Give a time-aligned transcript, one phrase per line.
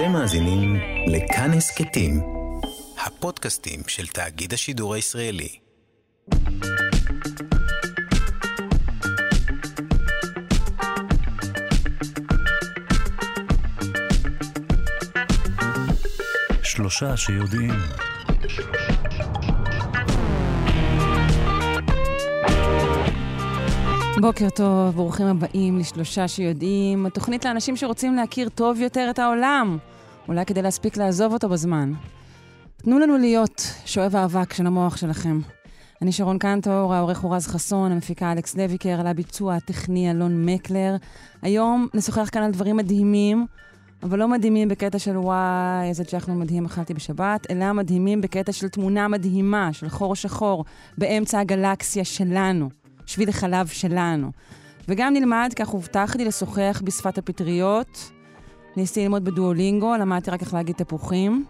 [0.00, 0.76] אתם מאזינים
[1.06, 2.20] לכאן הסכתים,
[3.06, 5.48] הפודקאסטים של תאגיד השידור הישראלי.
[16.62, 17.70] שלושה שיודעים.
[24.20, 29.78] בוקר טוב, ברוכים הבאים לשלושה שיודעים, התוכנית לאנשים שרוצים להכיר טוב יותר את העולם,
[30.30, 31.92] אולי כדי להספיק לעזוב אותו בזמן.
[32.76, 35.40] תנו לנו להיות שואב האבק של המוח שלכם.
[36.02, 40.96] אני שרון קנטור, העורך הוא רז חסון, המפיקה אלכס לויקר, על הביצוע הטכני אלון מקלר.
[41.42, 43.46] היום נשוחח כאן על דברים מדהימים,
[44.02, 48.68] אבל לא מדהימים בקטע של וואי, איזה צ'חנו מדהים אכלתי בשבת, אלא מדהימים בקטע של
[48.68, 50.64] תמונה מדהימה, של חור שחור,
[50.98, 52.68] באמצע הגלקסיה שלנו.
[53.06, 54.30] שביל החלב שלנו.
[54.88, 58.10] וגם נלמד, כך הובטח לי, לשוחח בשפת הפטריות.
[58.76, 61.44] ניסיתי ללמוד בדואלינגו, למדתי רק איך להגיד תפוחים.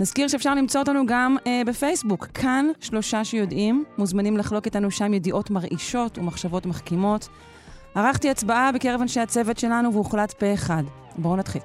[0.00, 3.84] נזכיר שאפשר למצוא אותנו גם אה, בפייסבוק, כאן שלושה שיודעים.
[3.98, 7.28] מוזמנים לחלוק איתנו שם ידיעות מרעישות ומחשבות מחכימות.
[7.94, 10.82] ערכתי הצבעה בקרב אנשי הצוות שלנו והוחלט פה אחד.
[11.18, 11.62] בואו נתחיל.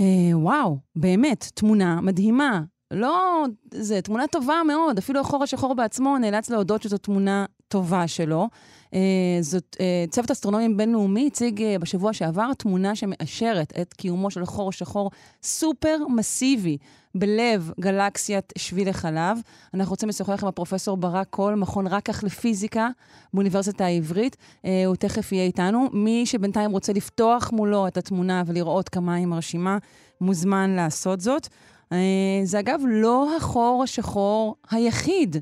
[0.00, 2.73] אה, וואו, באמת, תמונה מדהימה.
[2.94, 8.48] לא, זה תמונה טובה מאוד, אפילו החור השחור בעצמו נאלץ להודות שזו תמונה טובה שלו.
[8.94, 8.98] אה,
[9.40, 14.72] זאת, אה, צוות אסטרונומים בינלאומי הציג אה, בשבוע שעבר תמונה שמאשרת את קיומו של חור
[14.72, 15.10] שחור
[15.42, 16.78] סופר מסיבי
[17.14, 19.38] בלב גלקסיית שביל החלב.
[19.74, 22.88] אנחנו רוצים לשוחח עם הפרופסור ברק קול, מכון רקח לפיזיקה
[23.34, 24.36] באוניברסיטה העברית.
[24.64, 25.88] אה, הוא תכף יהיה איתנו.
[25.92, 29.78] מי שבינתיים רוצה לפתוח מולו את התמונה ולראות כמה היא מרשימה,
[30.20, 31.48] מוזמן לעשות זאת.
[31.92, 35.36] אה, זה אגב לא החור השחור היחיד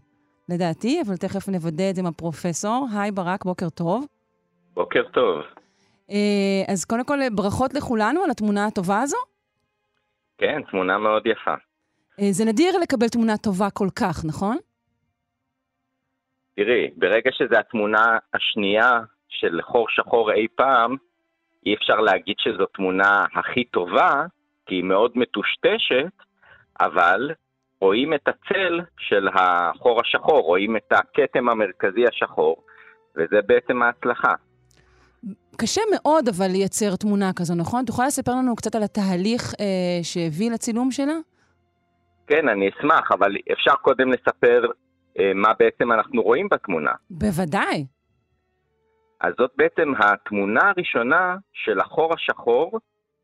[0.49, 2.87] לדעתי, אבל תכף נוודא את זה עם הפרופסור.
[2.97, 4.07] היי ברק, בוקר טוב.
[4.75, 5.43] בוקר טוב.
[6.11, 9.17] אה, אז קודם כל, ברכות לכולנו על התמונה הטובה הזו.
[10.39, 11.55] כן, תמונה מאוד יפה.
[12.21, 14.57] אה, זה נדיר לקבל תמונה טובה כל כך, נכון?
[16.57, 20.97] תראי, ברגע שזו התמונה השנייה של חור שחור אי פעם,
[21.67, 24.27] אי אפשר להגיד שזו תמונה הכי טובה,
[24.67, 26.13] כי היא מאוד מטושטשת,
[26.81, 27.31] אבל
[27.81, 32.57] רואים את הצל של החור השחור, רואים את הכתם המרכזי השחור,
[33.17, 34.35] וזה בעצם ההצלחה.
[35.57, 37.85] קשה מאוד אבל לייצר תמונה כזו, נכון?
[37.85, 41.15] תוכל לספר לנו קצת על התהליך אה, שהביא לצילום שלה?
[42.27, 44.67] כן, אני אשמח, אבל אפשר קודם לספר
[45.19, 46.93] אה, מה בעצם אנחנו רואים בתמונה.
[47.11, 47.87] בוודאי.
[49.21, 52.79] אז זאת בעצם התמונה הראשונה של החור השחור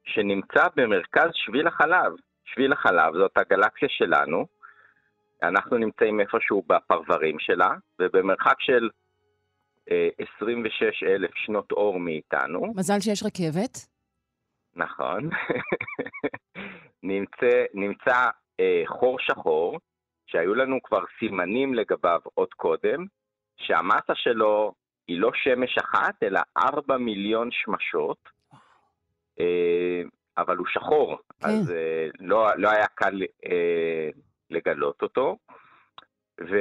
[0.04, 2.12] שנמצא במרכז שביל החלב.
[2.52, 4.46] שביל החלב זאת הגלקסיה שלנו,
[5.42, 8.88] אנחנו נמצאים איפשהו בפרברים שלה, ובמרחק של
[9.90, 12.72] אה, 26 אלף שנות אור מאיתנו.
[12.76, 13.78] מזל שיש רכבת.
[14.76, 15.30] נכון.
[17.02, 18.24] נמצא, נמצא
[18.60, 19.78] אה, חור שחור,
[20.26, 23.06] שהיו לנו כבר סימנים לגביו עוד קודם,
[23.56, 24.72] שהמסה שלו
[25.08, 28.28] היא לא שמש אחת, אלא 4 מיליון שמשות.
[29.40, 30.02] אה,
[30.38, 31.48] אבל הוא שחור, כן.
[31.48, 31.74] אז uh,
[32.20, 33.48] לא, לא היה קל uh,
[34.50, 35.36] לגלות אותו.
[36.40, 36.56] ובעצם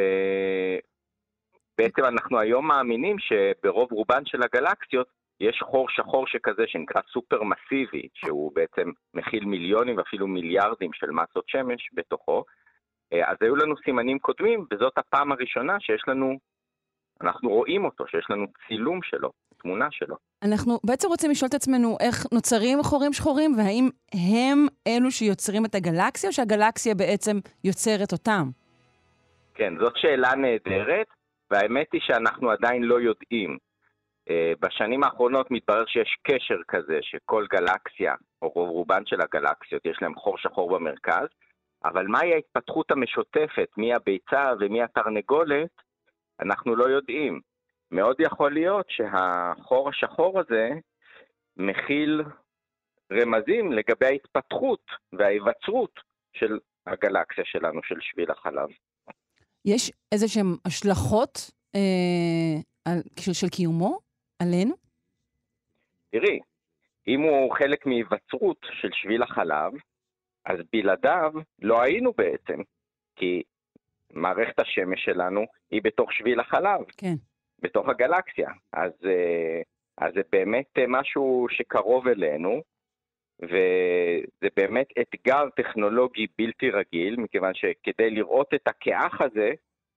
[2.05, 5.07] אנחנו היום מאמינים שברוב רובן של הגלקסיות
[5.39, 11.49] יש חור שחור שכזה שנקרא סופר מסיבי, שהוא בעצם מכיל מיליונים ואפילו מיליארדים של מסות
[11.49, 12.43] שמש בתוכו.
[13.13, 16.39] Uh, אז היו לנו סימנים קודמים, וזאת הפעם הראשונה שיש לנו,
[17.21, 19.31] אנחנו רואים אותו, שיש לנו צילום שלו.
[19.57, 20.15] תמונה שלו.
[20.43, 25.75] אנחנו בעצם רוצים לשאול את עצמנו איך נוצרים חורים שחורים, והאם הם אלו שיוצרים את
[25.75, 28.49] הגלקסיה, או שהגלקסיה בעצם יוצרת אותם?
[29.55, 31.07] כן, זאת שאלה נהדרת,
[31.51, 33.57] והאמת היא שאנחנו עדיין לא יודעים.
[34.29, 39.97] אה, בשנים האחרונות מתברר שיש קשר כזה, שכל גלקסיה, או רוב רובן של הגלקסיות, יש
[40.01, 41.27] להם חור שחור במרכז,
[41.85, 45.69] אבל מהי ההתפתחות המשותפת, מי הביצה ומי התרנגולת,
[46.39, 47.41] אנחנו לא יודעים.
[47.91, 50.69] מאוד יכול להיות שהחור השחור הזה
[51.57, 52.21] מכיל
[53.11, 54.81] רמזים לגבי ההתפתחות
[55.13, 55.99] וההיווצרות
[56.33, 58.69] של הגלקסיה שלנו, של שביל החלב.
[59.65, 63.99] יש איזה שהן השלכות אה, על, של, של קיומו
[64.41, 64.75] עלינו?
[66.11, 66.39] תראי,
[67.07, 69.73] אם הוא חלק מהיווצרות של שביל החלב,
[70.45, 72.61] אז בלעדיו לא היינו בעצם,
[73.15, 73.43] כי
[74.13, 76.79] מערכת השמש שלנו היא בתוך שביל החלב.
[76.97, 77.15] כן.
[77.61, 78.49] בתוך הגלקסיה.
[78.73, 79.61] אז, אה,
[79.97, 82.61] אז זה באמת אה, משהו שקרוב אלינו,
[83.43, 89.51] וזה באמת אתגר טכנולוגי בלתי רגיל, מכיוון שכדי לראות את הכאח הזה,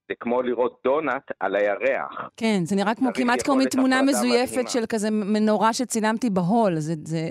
[0.08, 2.28] זה כמו לראות דונלד על הירח.
[2.36, 4.68] כן, זה נראה כמו, כמעט כמו מתמונה מזויפת מדהימה.
[4.70, 6.76] של כזה מנורה שצילמתי בהול.
[6.76, 7.28] זה, זה,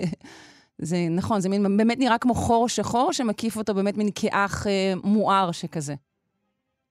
[0.78, 4.92] זה נכון, זה מין, באמת נראה כמו חור שחור שמקיף אותו באמת מין כאח אה,
[5.04, 5.94] מואר שכזה.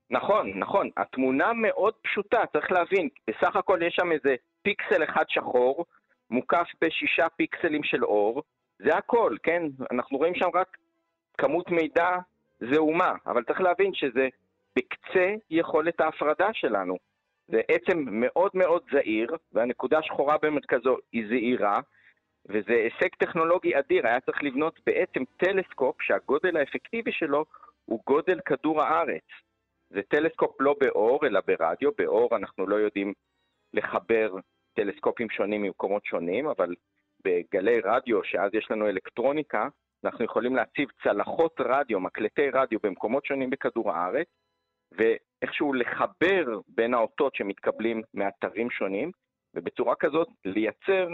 [0.09, 0.89] נכון, נכון.
[0.97, 3.09] התמונה מאוד פשוטה, צריך להבין.
[3.27, 5.85] בסך הכל יש שם איזה פיקסל אחד שחור,
[6.29, 8.43] מוקף בשישה פיקסלים של אור.
[8.79, 9.63] זה הכל, כן?
[9.91, 10.77] אנחנו רואים שם רק
[11.37, 12.09] כמות מידע
[12.59, 14.27] זעומה, אבל צריך להבין שזה
[14.75, 16.97] בקצה יכולת ההפרדה שלנו.
[17.47, 21.79] זה עצם מאוד מאוד זעיר, והנקודה השחורה במרכזו היא זעירה,
[22.45, 24.07] וזה הישג טכנולוגי אדיר.
[24.07, 27.45] היה צריך לבנות בעצם טלסקופ שהגודל האפקטיבי שלו
[27.85, 29.23] הוא גודל כדור הארץ.
[29.89, 31.89] זה טלסקופ לא באור, אלא ברדיו.
[31.97, 33.13] באור אנחנו לא יודעים
[33.73, 34.35] לחבר
[34.73, 36.75] טלסקופים שונים ממקומות שונים, אבל
[37.25, 39.67] בגלי רדיו, שאז יש לנו אלקטרוניקה,
[40.03, 44.27] אנחנו יכולים להציב צלחות רדיו, מקלטי רדיו במקומות שונים בכדור הארץ,
[44.91, 49.11] ואיכשהו לחבר בין האותות שמתקבלים מאתרים שונים,
[49.53, 51.07] ובצורה כזאת לייצר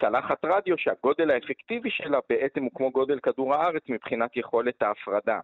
[0.00, 5.40] צלחת רדיו שהגודל האפקטיבי שלה בעצם הוא כמו גודל כדור הארץ מבחינת יכולת ההפרדה.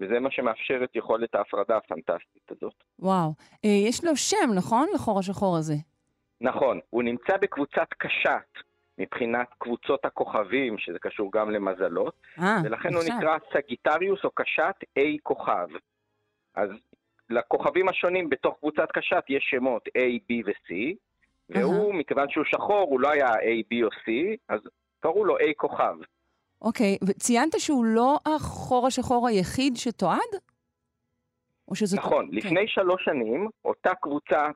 [0.00, 2.74] וזה מה שמאפשר את יכולת ההפרדה הפנטסטית הזאת.
[2.98, 3.34] וואו.
[3.64, 4.88] אה, יש לו שם, נכון?
[4.94, 5.74] לחור השחור הזה.
[6.40, 8.62] נכון, הוא נמצא בקבוצת קשת
[8.98, 13.16] מבחינת קבוצות הכוכבים, שזה קשור גם למזלות, אה, ולכן הוא עכשיו.
[13.16, 15.68] נקרא סגיטריוס או קשת A כוכב.
[16.54, 16.70] אז
[17.30, 20.74] לכוכבים השונים בתוך קבוצת קשת יש שמות A, B ו-C,
[21.48, 24.60] והוא, מכיוון שהוא שחור, הוא לא היה A, B או C, אז
[25.00, 25.94] קראו לו A כוכב.
[26.62, 30.30] אוקיי, וציינת שהוא לא החור השחור היחיד שתועד?
[31.68, 31.98] או שזאת...
[31.98, 32.36] נכון, כן.
[32.36, 34.54] לפני שלוש שנים, אותה קבוצת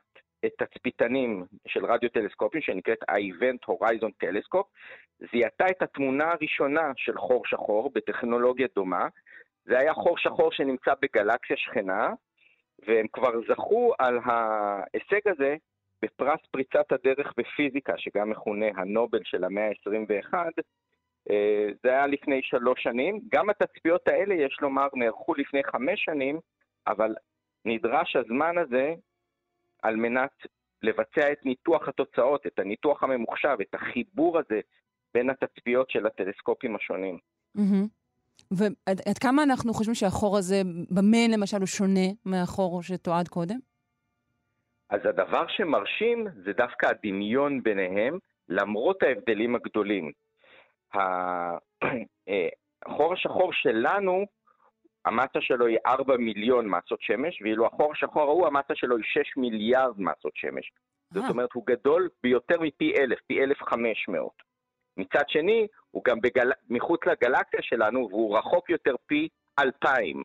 [0.59, 4.69] תצפיתנים של רדיו טלסקופים, שנקראת ה-Event Horizon Telescope,
[5.33, 9.09] זיהתה את התמונה הראשונה של חור שחור בטכנולוגיה דומה.
[9.65, 12.09] זה היה חור שחור שנמצא בגלקסיה שכנה,
[12.87, 15.57] והם כבר זכו על ההישג הזה
[16.03, 20.35] בפרס פריצת הדרך בפיזיקה, שגם מכונה הנובל של המאה ה-21.
[21.31, 23.21] אה, זה היה לפני שלוש שנים.
[23.33, 26.39] גם התצפיות האלה, יש לומר, נערכו לפני חמש שנים,
[26.87, 27.15] אבל
[27.65, 28.95] נדרש הזמן הזה
[29.83, 30.31] על מנת
[30.83, 34.61] לבצע את ניתוח התוצאות, את הניתוח הממוחשב, את החיבור הזה
[35.15, 37.19] בין התצפיות של הטלסקופים השונים.
[37.55, 37.87] מהמם.
[38.51, 43.59] ועד עד כמה אנחנו חושבים שהחור הזה, במה למשל הוא שונה מהחור שתועד קודם?
[44.91, 48.19] אז הדבר שמרשים זה דווקא הדמיון ביניהם,
[48.49, 50.13] למרות ההבדלים הגדולים.
[52.29, 52.49] אה,
[52.87, 54.25] החור השחור שלנו,
[55.05, 59.37] המסה שלו היא 4 מיליון מסות שמש, ואילו החור השחור ההוא, המסה שלו היא 6
[59.37, 60.73] מיליארד מסות שמש.
[61.11, 61.29] זאת אה.
[61.29, 64.33] אומרת, הוא גדול ביותר מפי אלף, פי 1,500.
[64.97, 66.51] מצד שני, הוא גם בגל...
[66.71, 70.23] מחוץ לגלקסיה שלנו, והוא רחוק יותר פי 2,000.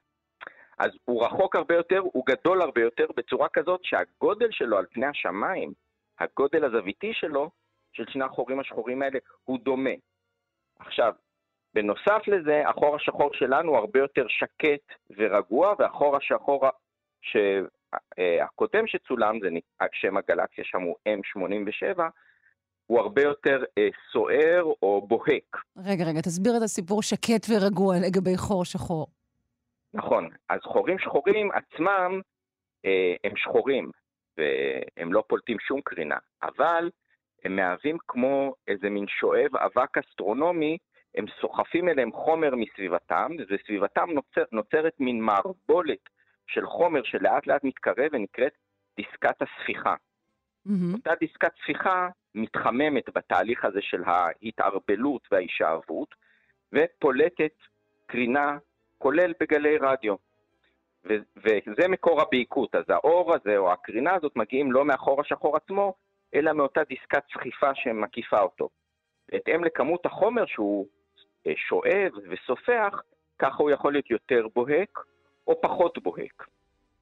[0.79, 5.05] אז הוא רחוק הרבה יותר, הוא גדול הרבה יותר, בצורה כזאת שהגודל שלו על פני
[5.05, 5.73] השמיים,
[6.19, 7.49] הגודל הזוויתי שלו,
[7.93, 9.93] של שני החורים השחורים האלה, הוא דומה.
[10.79, 11.13] עכשיו,
[11.73, 16.65] בנוסף לזה, החור השחור שלנו הרבה יותר שקט ורגוע, והחור השחור
[18.41, 19.49] הקודם שצולם, זה
[19.93, 22.01] שם הגלקסיה שם הוא M87,
[22.85, 25.57] הוא הרבה יותר אה, סוער או בוהק.
[25.85, 29.07] רגע, רגע, תסביר את הסיפור שקט ורגוע לגבי חור שחור.
[29.93, 30.29] נכון.
[30.49, 32.21] אז חורים שחורים עצמם
[32.85, 33.91] אה, הם שחורים,
[34.37, 36.89] והם לא פולטים שום קרינה, אבל
[37.45, 40.77] הם מהווים כמו איזה מין שואב אבק אסטרונומי,
[41.15, 46.09] הם סוחפים אליהם חומר מסביבתם, וסביבתם נוצר, נוצרת מין מערבולת
[46.47, 48.53] של חומר שלאט לאט מתקרב ונקראת
[48.97, 49.95] דיסקת הספיחה.
[50.65, 50.93] מהמם.
[50.93, 56.15] אותה דיסקת ספיחה מתחממת בתהליך הזה של ההתערבלות וההישאבות,
[56.73, 57.53] ופולטת
[58.05, 58.57] קרינה,
[58.97, 60.15] כולל בגלי רדיו.
[61.05, 62.75] ו- וזה מקור הבעיקות.
[62.75, 65.93] אז האור הזה, או הקרינה הזאת, מגיעים לא מהחור השחור עצמו,
[66.35, 68.69] אלא מאותה דיסקת סחיפה שמקיפה אותו.
[69.31, 70.87] בהתאם לכמות החומר שהוא
[71.47, 73.01] אה, שואב וסופח,
[73.39, 74.99] ככה הוא יכול להיות יותר בוהק
[75.47, 76.45] או פחות בוהק.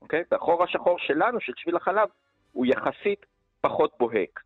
[0.01, 0.23] אוקיי?
[0.31, 2.09] והחור השחור שלנו, של שביל החלב,
[2.51, 3.25] הוא יחסית
[3.61, 4.39] פחות בוהק.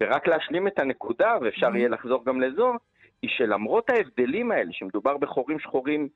[0.00, 1.76] ורק להשלים את הנקודה, ואפשר.
[1.76, 2.72] יהיה לחזור גם לזו,
[3.22, 6.08] היא שלמרות ההבדלים האלה, שמדובר בחורים שחורים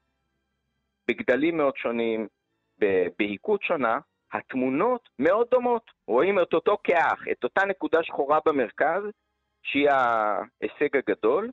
[1.09, 2.29] בגדלים מאוד שונים,
[2.79, 3.99] בבהיקות שונה,
[4.33, 5.91] התמונות מאוד דומות.
[6.07, 9.03] רואים את אותו כאח, את אותה נקודה שחורה במרכז,
[9.63, 11.51] שהיא ההישג הגדול,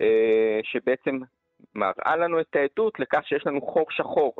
[0.00, 1.18] אה, שבעצם
[1.74, 4.34] מראה לנו את העדות לכך שיש לנו חור שחור,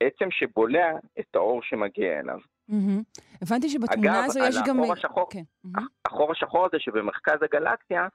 [0.00, 2.38] עצם שבולע את האור שמגיע אליו.
[2.68, 3.02] מהמם.
[3.42, 4.80] הבנתי שבתמונה אגב, הזו על יש גם...
[4.80, 5.42] החור השחור, כן.
[5.64, 5.86] מהמם.
[6.04, 8.08] החור השחור הזה שבמרכז הגלקסיה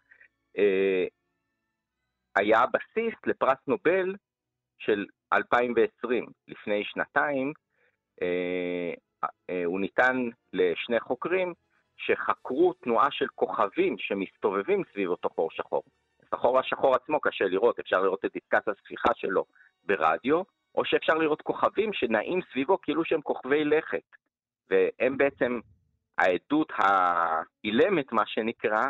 [0.58, 1.06] אה,
[2.36, 4.16] היה הבסיס לפרס נובל
[4.80, 7.54] של 2020, לפני שנתיים,
[9.66, 11.54] הוא ניתן לשני חוקרים
[11.98, 15.84] שחקרו תנועה של כוכבים שמסתובבים סביב אותו חור שחור.
[16.24, 19.46] את החור השחור עצמו קשה לראות, אפשר לראות את דיסקת הספיחה שלו
[19.84, 20.42] ברדיו,
[20.76, 24.04] או שאפשר לראות כוכבים שנעים סביבו כאילו שהם כוכבי לכת.
[24.70, 25.60] והם בעצם
[26.18, 28.84] העדות האילמת, מה שנקרא,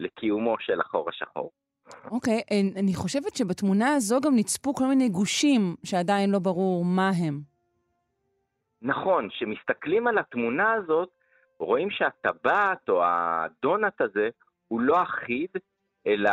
[0.00, 1.50] לקיומו של החור השחור.
[2.10, 7.08] אוקיי, okay, אני חושבת שבתמונה הזו גם נצפו כל מיני גושים שעדיין לא ברור מה
[7.08, 7.55] הם.
[8.82, 11.08] נכון, כשמסתכלים על התמונה הזאת,
[11.58, 14.28] רואים שהטבעת או הדונט הזה
[14.68, 15.50] הוא לא אחיד,
[16.06, 16.30] אלא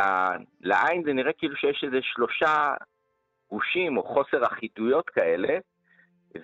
[0.60, 2.74] לעין זה נראה כאילו שיש איזה שלושה
[3.50, 5.58] גושים או חוסר אחידויות כאלה,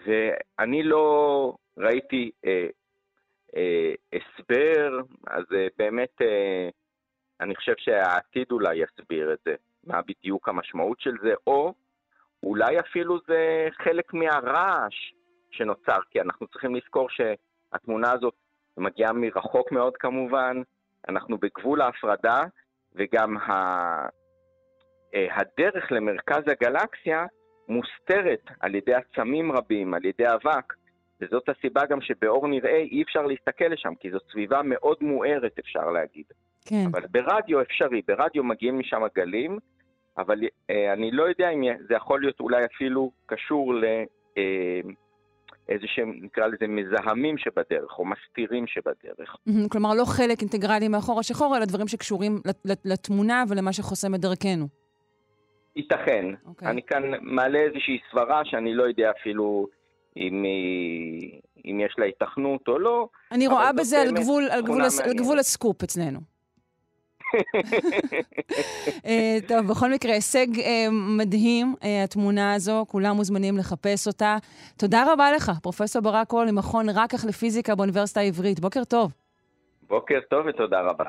[0.06, 2.66] ואני לא ראיתי אה,
[3.56, 6.68] אה, הסבר, אז אה, באמת אה,
[7.40, 9.54] אני חושב שהעתיד אולי יסביר את זה,
[9.84, 11.74] מה בדיוק המשמעות של זה, או
[12.42, 15.12] אולי אפילו זה חלק מהרעש
[15.50, 18.34] שנוצר, כי אנחנו צריכים לזכור שהתמונה הזאת
[18.76, 20.62] מגיעה מרחוק מאוד כמובן,
[21.08, 22.42] אנחנו בגבול ההפרדה,
[22.94, 23.50] וגם ה...
[25.14, 27.26] אה, הדרך למרכז הגלקסיה
[27.68, 30.72] מוסתרת על ידי עצמים רבים, על ידי אבק,
[31.20, 35.90] וזאת הסיבה גם שבאור נראה אי אפשר להסתכל לשם, כי זאת סביבה מאוד מוארת, אפשר
[35.90, 36.24] להגיד.
[36.68, 36.84] כן.
[36.90, 39.58] אבל ברדיו אפשרי, ברדיו מגיעים משם גלים,
[40.18, 40.40] אבל
[40.70, 43.84] אה, אני לא יודע אם זה יכול להיות אולי אפילו קשור ל...
[44.38, 44.80] אה,
[45.70, 49.36] איזה שהם, נקרא לזה, מזהמים שבדרך, או מסתירים שבדרך.
[49.70, 52.40] כלומר, לא חלק אינטגרלי מאחור השחור, אלא דברים שקשורים
[52.84, 54.68] לתמונה ולמה שחוסם את דרכנו.
[55.76, 56.24] ייתכן.
[56.30, 56.48] Okay.
[56.48, 56.68] אוקיי.
[56.68, 59.66] אני כאן מעלה איזושהי סברה שאני לא יודע אפילו
[60.16, 60.44] אם,
[61.66, 63.08] אם יש לה התכנות או לא.
[63.32, 66.29] אני רואה בזה על גבול, על, גבול, על גבול הסקופ אצלנו.
[69.06, 74.36] אה, טוב, בכל מקרה, הישג אה, מדהים, אה, התמונה הזו, כולם מוזמנים לחפש אותה.
[74.76, 78.60] תודה רבה לך, פרופ' ברק קול, ממכון רקח לפיזיקה באוניברסיטה העברית.
[78.60, 79.12] בוקר טוב.
[79.88, 81.04] בוקר טוב ותודה רבה.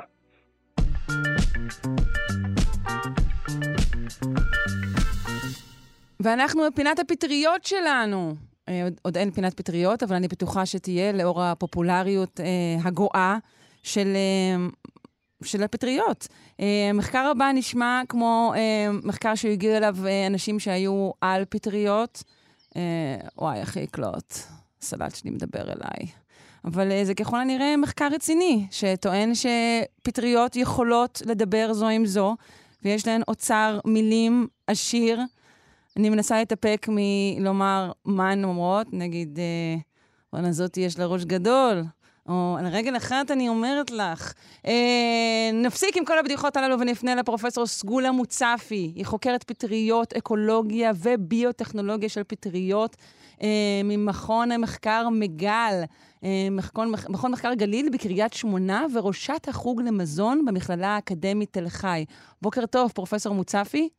[6.19, 8.35] ואנחנו בפינת הפטריות שלנו.
[8.83, 12.45] עוד, עוד אין פינת פטריות, אבל אני בטוחה שתהיה לאור הפופולריות אה,
[12.83, 13.37] הגואה
[13.83, 14.67] של אה,
[15.43, 16.27] של הפטריות.
[16.89, 22.23] המחקר אה, הבא נשמע כמו אה, מחקר שהגיעו אליו אה, אנשים שהיו על פטריות.
[23.37, 24.33] וואי, איך יקלוט.
[24.81, 26.11] סלט שלי מדבר אליי.
[26.65, 32.35] אבל זה ככל הנראה מחקר רציני, שטוען שפטריות יכולות לדבר זו עם זו,
[32.83, 35.21] ויש להן אוצר מילים עשיר.
[35.97, 39.39] אני מנסה להתאפק מלומר מה הן אומרות, נגיד,
[40.33, 41.83] וואלה, זאתי יש לה ראש גדול,
[42.29, 44.33] או על רגל אחת אני אומרת לך.
[44.65, 48.93] אה, נפסיק עם כל הבדיחות הללו ונפנה לפרופסור סגולה מוצפי.
[48.95, 52.95] היא חוקרת פטריות, אקולוגיה וביוטכנולוגיה של פטריות
[53.41, 55.83] אה, ממכון המחקר מגל,
[56.23, 62.05] אה, מכון, מכון מחקר גליל בקריית שמונה, וראשת החוג למזון במכללה האקדמית תל חי.
[62.41, 63.89] בוקר טוב, פרופסור מוצפי.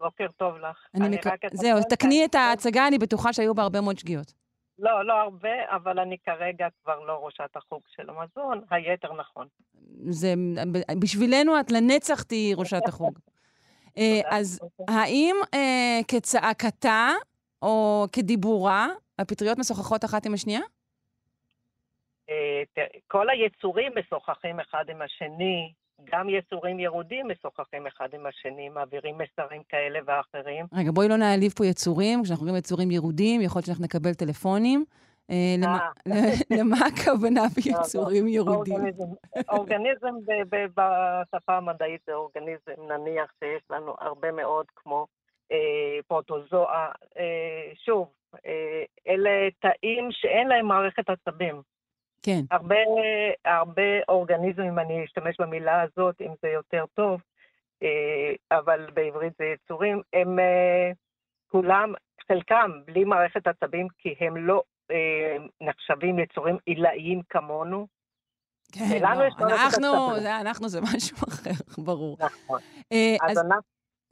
[0.00, 0.76] בוקר טוב לך.
[0.94, 1.54] אני, אני מק...
[1.54, 4.45] זהו, תקני את ההצגה, אני בטוחה שהיו בה הרבה מאוד שגיאות.
[4.78, 9.46] לא, לא הרבה, אבל אני כרגע כבר לא ראשת החוג של המזון, היתר נכון.
[10.08, 10.34] זה,
[11.00, 13.18] בשבילנו את לנצח תהיי ראשת החוג.
[13.98, 17.08] אה, אז האם אה, כצעקתה
[17.62, 20.60] או כדיבורה, הפטריות משוחחות אחת עם השנייה?
[22.30, 22.62] אה,
[23.06, 25.72] כל היצורים משוחחים אחד עם השני,
[26.04, 30.66] גם יצורים ירודים משוחחים אחד עם השני, מעבירים מסרים כאלה ואחרים.
[30.72, 34.84] רגע, בואי לא נעליב פה יצורים, כשאנחנו אומרים יצורים ירודים, יכול להיות שאנחנו נקבל טלפונים.
[35.30, 36.32] אה, אה.
[36.58, 38.76] למה הכוונה ביצורים ירודים?
[39.48, 40.14] אורגניזם
[40.50, 45.06] בשפה המדעית זה אורגניזם, נניח שיש לנו הרבה מאוד כמו
[45.52, 46.88] אה, פרוטוזואה.
[47.84, 48.08] שוב,
[49.08, 51.62] אלה תאים שאין להם מערכת עצבים.
[52.26, 52.40] כן.
[52.50, 52.76] הרבה,
[53.44, 57.20] הרבה אורגניזמים, אני אשתמש במילה הזאת, אם זה יותר טוב,
[57.82, 60.90] אה, אבל בעברית זה יצורים, הם אה,
[61.46, 61.92] כולם,
[62.28, 67.86] חלקם בלי מערכת עצבים, כי הם לא אה, נחשבים יצורים עילאיים כמונו.
[68.72, 69.08] כן, לא,
[69.40, 71.50] אנחנו, זה, אנחנו זה משהו אחר,
[71.84, 72.16] ברור.
[72.20, 72.60] נכון.
[73.22, 73.62] אז אנחנו,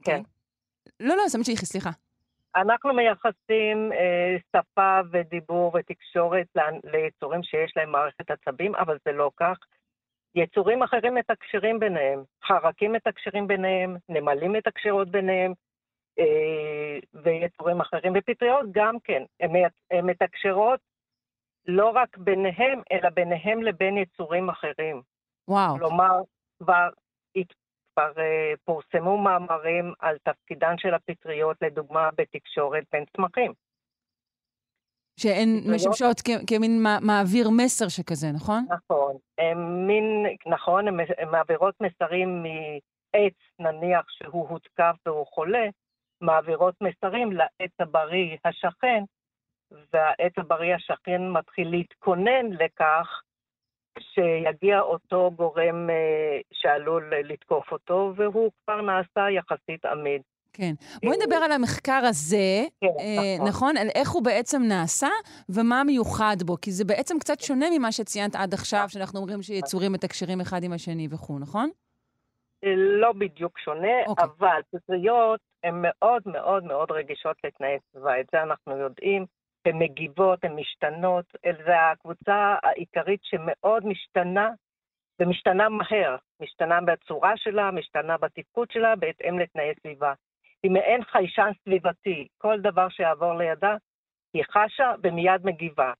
[0.03, 0.21] כן.
[0.23, 1.05] כן.
[1.05, 1.89] לא, לא, סמשיכי, סליחה.
[2.55, 6.47] אנחנו מייחסים אה, שפה ודיבור ותקשורת
[6.83, 9.57] ליצורים שיש להם מערכת עצבים, אבל זה לא כך.
[10.35, 15.53] יצורים אחרים מתקשרים ביניהם, חרקים מתקשרים ביניהם, נמלים מתקשרות ביניהם,
[16.19, 20.79] אה, ויצורים אחרים, ופטריות גם כן, הן מתקשרות
[21.67, 25.01] לא רק ביניהם, אלא ביניהם לבין יצורים אחרים.
[25.47, 25.77] וואו.
[25.77, 26.19] כלומר,
[26.63, 26.89] כבר
[27.95, 33.53] כבר uh, פורסמו מאמרים על תפקידן של הפטריות, לדוגמה בתקשורת בין צמחים.
[35.19, 38.65] שהן משמשות כמין מעביר מסר שכזה, נכון?
[38.69, 39.17] נכון.
[39.37, 45.67] הן מין, נכון, הן מעבירות מסרים מעץ, נניח, שהוא הותקף והוא חולה,
[46.21, 49.03] מעבירות מסרים לעץ הבריא השכן,
[49.93, 53.21] והעץ הבריא השכן מתחיל להתכונן לכך
[53.99, 60.21] שיגיע אותו גורם אה, שעלול לתקוף אותו, והוא כבר נעשה יחסית עמיד.
[60.53, 60.73] כן.
[61.03, 63.47] בואי נדבר על המחקר הזה, כן, אה, נכון.
[63.47, 63.77] נכון?
[63.77, 65.07] על איך הוא בעצם נעשה
[65.49, 69.91] ומה מיוחד בו, כי זה בעצם קצת שונה ממה שציינת עד עכשיו, שאנחנו אומרים שיצורים
[69.91, 71.69] מתקשרים אחד עם השני וכו', נכון?
[72.63, 74.25] אה, לא בדיוק שונה, אוקיי.
[74.25, 79.25] אבל פטריות הן מאוד מאוד מאוד רגישות לתנאי סביבה, את זה אנחנו יודעים.
[79.65, 81.25] הן מגיבות, הן משתנות,
[81.65, 84.49] זו הקבוצה העיקרית שמאוד משתנה,
[85.19, 86.15] ומשתנה מהר.
[86.41, 90.13] משתנה בצורה שלה, משתנה בתפקוד שלה, בהתאם לתנאי סביבה.
[90.63, 93.75] היא מעין חיישן סביבתי, כל דבר שיעבור לידה,
[94.33, 95.93] היא חשה ומיד מגיבה.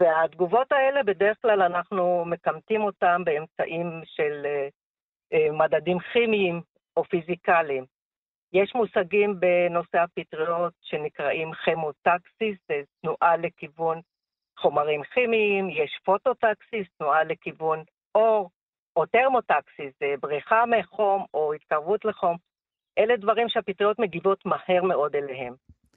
[0.00, 4.46] והתגובות האלה, בדרך כלל אנחנו מקמטים אותן באמצעים של
[5.34, 6.60] uh, מדדים כימיים
[6.96, 7.84] או פיזיקליים.
[8.52, 14.00] יש מושגים בנושא הפטריות שנקראים כימוטקסיס, זה תנועה לכיוון
[14.58, 17.82] חומרים כימיים, יש פוטוטקסיס, תנועה לכיוון
[18.14, 18.50] אור,
[18.96, 22.36] או טרמוטקסיס, זה בריחה מחום או התקרבות לחום.
[22.98, 25.54] אלה דברים שהפטריות מגיבות מהר מאוד אליהם.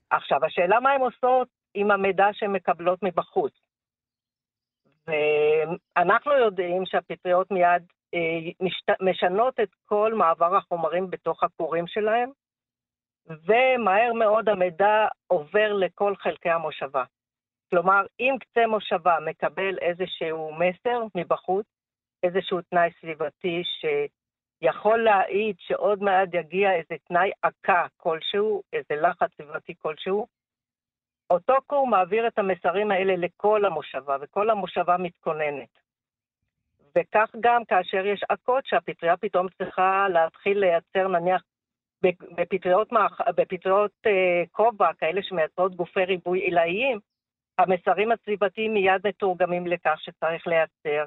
[0.09, 3.53] עכשיו, השאלה מה הן עושות עם המידע שהן מקבלות מבחוץ.
[5.07, 8.67] ואנחנו יודעים שהפטריות מיד אה,
[9.01, 12.29] משנות את כל מעבר החומרים בתוך הכורים שלהם,
[13.27, 17.03] ומהר מאוד המידע עובר לכל חלקי המושבה.
[17.69, 21.65] כלומר, אם קצה מושבה מקבל איזשהו מסר מבחוץ,
[22.23, 29.73] איזשהו תנאי סביבתי שיכול להעיד שעוד מעט יגיע איזה תנאי עקה כלשהו, איזה לחץ סביבתי
[29.77, 30.27] כלשהו,
[31.29, 35.79] אותו קור מעביר את המסרים האלה לכל המושבה, וכל המושבה מתכוננת.
[36.95, 41.41] וכך גם כאשר יש עקות שהפטריה פתאום צריכה להתחיל לייצר נניח
[42.37, 42.89] בפטריות,
[43.37, 46.99] בפטריות אה, כובע, כאלה שמייצרות גופי ריבוי עילאיים,
[47.57, 51.05] המסרים הסביבתיים מיד מתורגמים לכך שצריך לייצר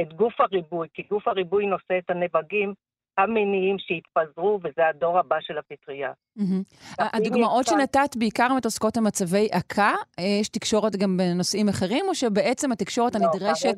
[0.00, 2.74] את גוף הריבוי, כי גוף הריבוי נושא את הנבגים
[3.18, 6.12] המיניים שהתפזרו, וזה הדור הבא של הפטריה.
[6.98, 13.14] הדוגמאות שנתת בעיקר מתעסקות במצבי עקה, אה, יש תקשורת גם בנושאים אחרים, או שבעצם התקשורת
[13.14, 13.76] לא, הנדרשת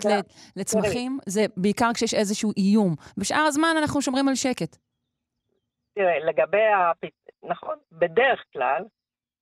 [0.56, 2.94] לצמחים זה בעיקר כשיש איזשהו איום?
[3.16, 4.76] בשאר הזמן אנחנו שומרים על שקט.
[6.00, 7.10] תראה, לגבי הפ...
[7.42, 8.84] נכון, בדרך כלל,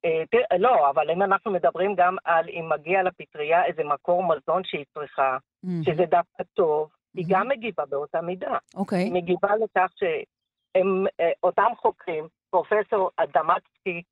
[0.05, 4.65] אה, תראה, לא, אבל אם אנחנו מדברים גם על אם מגיע לפטריה איזה מקור מזון
[4.65, 5.85] שהיא צריכה, mm-hmm.
[5.85, 7.19] שזה דווקא טוב, mm-hmm.
[7.19, 8.57] היא גם מגיבה באותה מידה.
[8.75, 8.99] אוקיי.
[8.99, 9.03] Okay.
[9.03, 14.03] היא מגיבה לכך שהם, אה, אותם חוקרים, פרופסור אדמצקי,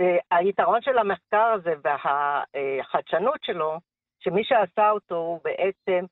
[0.00, 3.78] אה, היתרון של המחקר הזה והחדשנות שלו,
[4.20, 6.04] שמי שעשה אותו הוא בעצם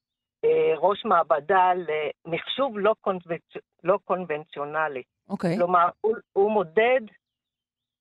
[0.76, 3.42] ראש מעבדה למחשוב לא, קונבנצ...
[3.84, 5.02] לא קונבנציונלי.
[5.28, 5.54] אוקיי.
[5.54, 5.56] Okay.
[5.56, 7.00] כלומר, הוא, הוא מודד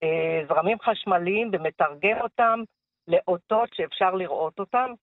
[0.03, 2.59] אה, זרמים חשמליים ומתרגם אותם
[3.07, 4.93] לאותות שאפשר לראות אותם.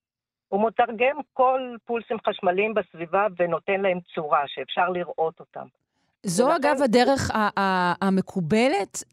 [0.49, 5.67] הוא מתרגם כל פולסים חשמליים בסביבה ונותן להם צורה שאפשר לראות אותם.
[6.23, 6.57] זו ולכן...
[6.57, 7.31] אגב הדרך
[8.01, 9.05] המקובלת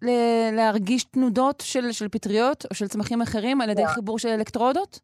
[0.51, 3.87] להרגיש תנודות של, של פטריות או של צמחים אחרים על ידי yeah.
[3.87, 4.99] חיבור של אלקטרודות?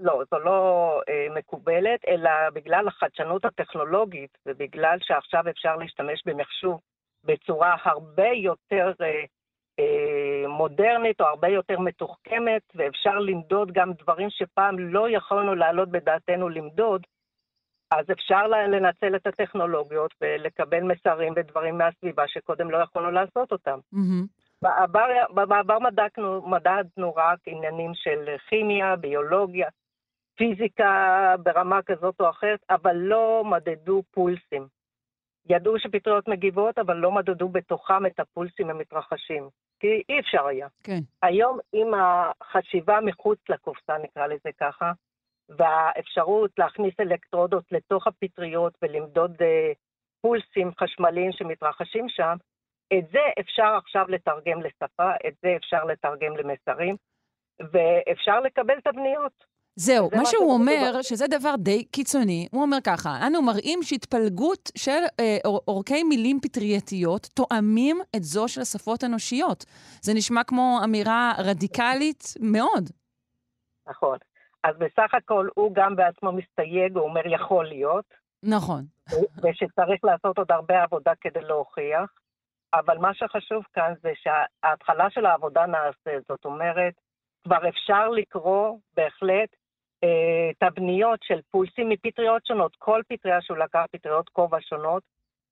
[0.00, 6.80] לא, זו לא אה, מקובלת, אלא בגלל החדשנות הטכנולוגית ובגלל שעכשיו אפשר להשתמש במחשוב
[7.24, 9.24] בצורה הרבה יותר אה,
[9.78, 16.48] אה, מודרנית או הרבה יותר מתוחכמת, ואפשר למדוד גם דברים שפעם לא יכולנו להעלות בדעתנו
[16.48, 17.06] למדוד,
[17.90, 23.78] אז אפשר לנצל את הטכנולוגיות ולקבל מסרים ודברים מהסביבה שקודם לא יכולנו לעשות אותם.
[23.94, 24.26] Mm-hmm.
[24.62, 29.68] בעבר, בעבר מדקנו, מדדנו רק עניינים של כימיה, ביולוגיה,
[30.40, 34.66] פיזיקה ברמה כזאת או אחרת, אבל לא מדדו פולסים.
[35.48, 39.48] ידעו שפטריות מגיבות, אבל לא מדדו בתוכם את הפולסים המתרחשים,
[39.80, 40.68] כי אי אפשר היה.
[40.82, 40.98] כן.
[41.22, 44.92] היום עם החשיבה מחוץ לקופסה, נקרא לזה ככה,
[45.48, 49.74] והאפשרות להכניס אלקטרודות לתוך הפטריות ולמדוד uh,
[50.20, 52.36] פולסים חשמליים שמתרחשים שם,
[52.98, 56.96] את זה אפשר עכשיו לתרגם לשפה, את זה אפשר לתרגם למסרים,
[57.60, 59.50] ואפשר לקבל תבניות.
[59.76, 65.00] זהו, מה שהוא אומר, שזה דבר די קיצוני, הוא אומר ככה, אנו מראים שהתפלגות של
[65.20, 69.64] אה, אורכי מילים פטרייתיות תואמים את זו של השפות אנושיות.
[70.02, 72.90] זה נשמע כמו אמירה רדיקלית מאוד.
[73.88, 74.18] נכון.
[74.64, 78.04] אז בסך הכל הוא גם בעצמו מסתייג, הוא אומר יכול להיות.
[78.42, 78.84] נכון.
[79.42, 82.10] ושצריך לעשות עוד הרבה עבודה כדי להוכיח.
[82.74, 86.94] אבל מה שחשוב כאן זה שההתחלה של העבודה נעשה, זאת אומרת,
[87.44, 89.48] כבר אפשר לקרוא בהחלט
[90.58, 92.76] תבניות של פולסים מפטריות שונות.
[92.78, 95.02] כל פטריה שהוא לקח, פטריות כובע שונות,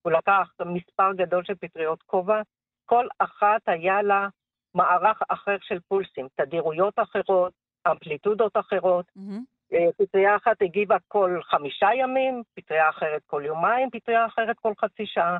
[0.02, 2.42] הוא לקח מספר גדול של פטריות כובע,
[2.86, 4.28] כל אחת היה לה
[4.74, 7.52] מערך אחר של פולסים, תדירויות אחרות,
[7.90, 9.06] אמפליטודות אחרות.
[9.18, 9.76] Mm-hmm.
[9.98, 15.38] פטריה אחת הגיבה כל חמישה ימים, פטריה אחרת כל יומיים, פטריה אחרת כל חצי שעה.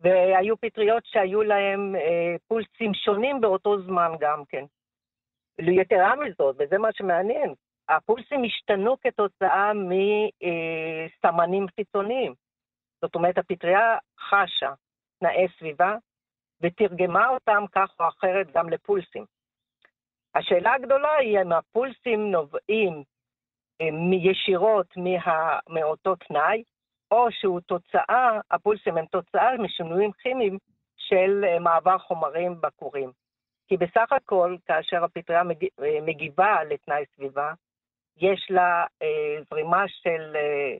[0.00, 4.64] והיו פטריות שהיו להם אה, פולסים שונים באותו זמן גם כן.
[5.58, 7.54] יתרה מזאת, וזה מה שמעניין,
[7.88, 12.34] הפולסים השתנו כתוצאה מסמנים חיצוניים.
[13.02, 14.72] זאת אומרת, הפטריה חשה
[15.20, 15.96] תנאי סביבה
[16.60, 19.24] ותרגמה אותם כך או אחרת גם לפולסים.
[20.34, 23.02] השאלה הגדולה היא אם הפולסים נובעים
[23.80, 23.88] אה,
[24.30, 26.62] ישירות מה, מאותו תנאי,
[27.10, 30.58] או שהוא תוצאה, הפולסים הם תוצאה משינויים כימיים
[30.96, 33.10] של אה, מעבר חומרים בכורים.
[33.68, 35.42] כי בסך הכל, כאשר הפטריה
[35.82, 37.52] אה, מגיבה לתנאי סביבה,
[38.16, 40.76] יש לה אה, זרימה, של, אה,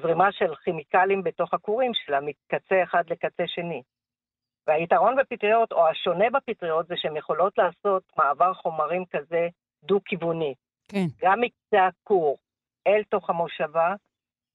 [0.00, 3.82] זרימה של כימיקלים בתוך הכורים שלה, מקצה אחד לקצה שני.
[4.66, 9.48] והיתרון בפטריות, או השונה בפטריות, זה שהן יכולות לעשות מעבר חומרים כזה
[9.82, 10.54] דו-כיווני.
[10.88, 11.06] כן.
[11.20, 12.38] גם מקצה הכור
[12.86, 13.94] אל תוך המושבה,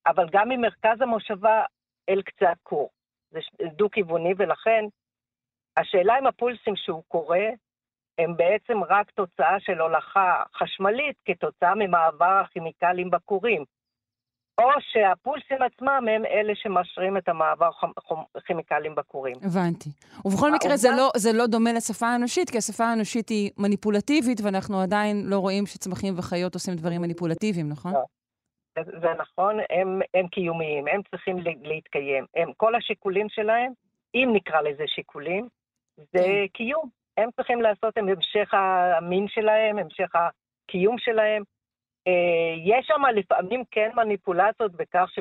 [0.05, 1.63] אבל גם ממרכז המושבה
[2.09, 2.89] אל קצה הכור.
[3.31, 3.39] זה
[3.75, 4.85] דו-כיווני, ולכן
[5.77, 7.37] השאלה אם הפולסים שהוא קורא,
[8.17, 13.63] הם בעצם רק תוצאה של הולכה חשמלית כתוצאה ממעבר הכימיקלים בכורים.
[14.61, 17.69] או שהפולסים עצמם הם אלה שמשרים את המעבר
[18.45, 19.35] כימיקלים בכורים.
[19.43, 19.89] הבנתי.
[20.25, 24.81] ובכל מקרה זה לא, זה לא דומה לשפה האנושית, כי השפה האנושית היא מניפולטיבית, ואנחנו
[24.81, 27.93] עדיין לא רואים שצמחים וחיות עושים דברים מניפולטיביים, נכון?
[27.93, 28.03] לא.
[28.75, 32.25] זה, זה נכון, הם, הם קיומיים, הם צריכים להתקיים.
[32.35, 33.71] הם, כל השיקולים שלהם,
[34.15, 35.47] אם נקרא לזה שיקולים,
[35.97, 36.47] זה כן.
[36.53, 37.00] קיום.
[37.17, 41.43] הם צריכים לעשות עם המשך המין שלהם, המשך הקיום שלהם.
[42.07, 45.19] אה, יש שם לפעמים כן מניפולציות בכך ש...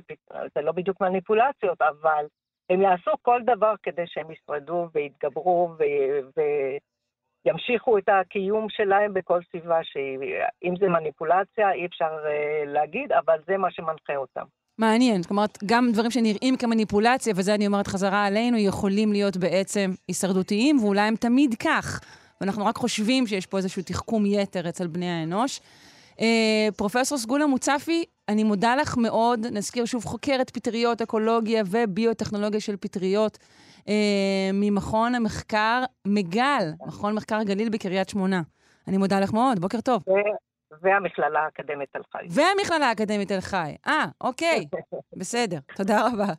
[0.54, 2.26] זה לא בדיוק מניפולציות, אבל
[2.70, 5.84] הם יעשו כל דבר כדי שהם ישרדו ויתגברו ו...
[7.46, 10.18] וימשיכו את הקיום שלהם בכל סביבה שהיא.
[10.64, 14.44] אם זה מניפולציה, אי אפשר uh, להגיד, אבל זה מה שמנחה אותם.
[14.80, 15.22] מעניין.
[15.30, 21.00] אומרת, גם דברים שנראים כמניפולציה, וזה אני אומרת חזרה עלינו, יכולים להיות בעצם הישרדותיים, ואולי
[21.00, 22.00] הם תמיד כך.
[22.40, 25.60] ואנחנו רק חושבים שיש פה איזשהו תחכום יתר אצל בני האנוש.
[26.20, 29.46] אה, פרופסור סגולה מוצפי, אני מודה לך מאוד.
[29.52, 33.38] נזכיר שוב, חוקרת פטריות, אקולוגיה וביוטכנולוגיה של פטריות
[33.88, 38.42] אה, ממכון המחקר מגל, מכון מחקר גליל בקריית שמונה.
[38.88, 40.02] אני מודה לך מאוד, בוקר טוב.
[40.82, 42.26] והמכללה האקדמית תל חי.
[42.30, 43.74] והמכללה האקדמית תל חי.
[43.86, 44.66] אה, אוקיי.
[45.20, 45.58] בסדר.
[45.76, 46.32] תודה רבה.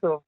[0.00, 0.20] טוב.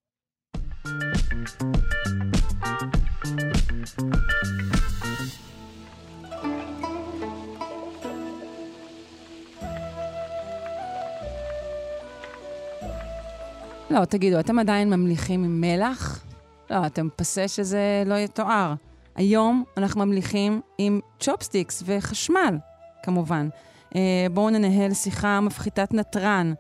[13.90, 16.24] לא, תגידו, אתם עדיין ממליכים עם מלח?
[16.70, 18.74] לא, אתם פסה שזה לא יתואר.
[19.16, 22.57] היום אנחנו ממליכים עם צ'ופסטיקס וחשמל.
[23.02, 23.48] כמובן.
[23.96, 26.52] אה, בואו ננהל שיחה מפחיתת נתרן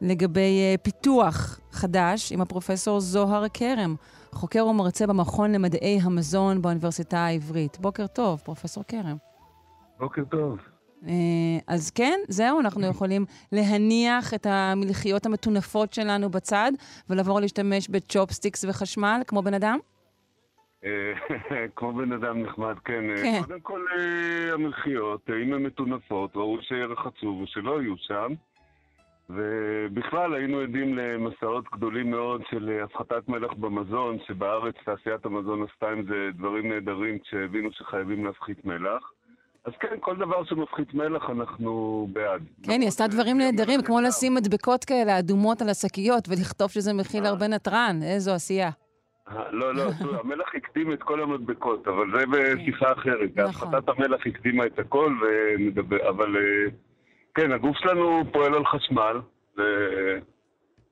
[0.00, 3.96] לגבי אה, פיתוח חדש עם הפרופסור זוהר כרם,
[4.32, 7.78] חוקר ומרצה במכון למדעי המזון באוניברסיטה העברית.
[7.80, 9.16] בוקר טוב, פרופסור כרם.
[9.98, 10.58] בוקר טוב.
[11.06, 11.12] אה,
[11.66, 16.72] אז כן, זהו, אנחנו יכולים להניח את המלחיות המטונפות שלנו בצד
[17.10, 19.78] ולעבור להשתמש בצ'ופסטיקס וחשמל כמו בן אדם?
[20.86, 21.12] אה,
[21.76, 23.10] כמו בן אדם נחמד, כן.
[23.10, 23.42] אה, כן.
[23.46, 28.32] קודם כל, אה, המלחיות, אם הן מטונפות, ראו שירחצו ושלא יהיו שם.
[29.30, 36.02] ובכלל היינו עדים למסעות גדולים מאוד של הפחתת מלח במזון, שבארץ תעשיית המזון עשתה עם
[36.02, 39.12] זה דברים נהדרים כשהבינו שחייבים להפחית מלח.
[39.64, 42.42] אז כן, כל דבר שמפחית מלח אנחנו בעד.
[42.62, 47.26] כן, היא עשתה דברים נהדרים, כמו לשים מדבקות כאלה אדומות על השקיות ולכתוב שזה מכיל
[47.26, 48.70] הרבה נתרן, איזו עשייה.
[49.50, 49.82] לא, לא,
[50.24, 53.30] המלח הקדים את כל המדבקות, אבל זה בשיחה אחרת.
[53.36, 53.74] נכון.
[53.74, 56.70] הפחתת המלח הקדימה את הכל, ונדבר, אבל אה,
[57.34, 59.20] כן, הגוף שלנו פועל על חשמל,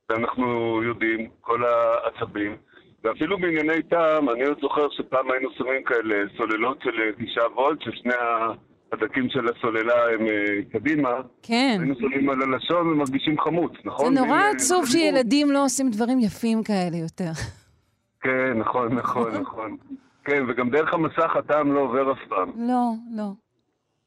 [0.08, 2.56] ואנחנו יודעים, כל העצבים.
[3.04, 8.14] ואפילו בענייני טעם, אני עוד זוכר שפעם היינו שמים כאלה סוללות של תשעה וולט, ששני
[8.92, 11.10] הדקים של הסוללה הם אה, קדימה.
[11.42, 11.76] כן.
[11.80, 14.14] היינו שמים על הלשון ומרגישים חמוץ, נכון?
[14.14, 17.30] זה נורא עצוב שילדים לא עושים דברים יפים כאלה יותר.
[18.24, 19.76] כן, נכון, נכון, נכון.
[20.24, 22.50] כן, וגם דרך המסך הטעם לא עובר אף פעם.
[22.56, 23.30] לא, לא.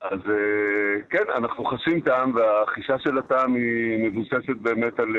[0.02, 5.16] אז אה, כן, אנחנו חשים טעם, והחישה של הטעם היא מבוססת באמת על,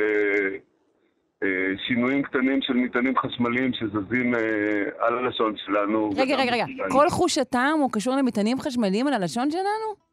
[1.43, 1.49] אה,
[1.87, 4.35] שינויים קטנים של מטענים חשמליים שזזים
[4.99, 6.11] על הלשון שלנו.
[6.17, 10.09] רגע, רגע, רגע, כל חוש הטעם הוא קשור למטענים חשמליים על הלשון שלנו?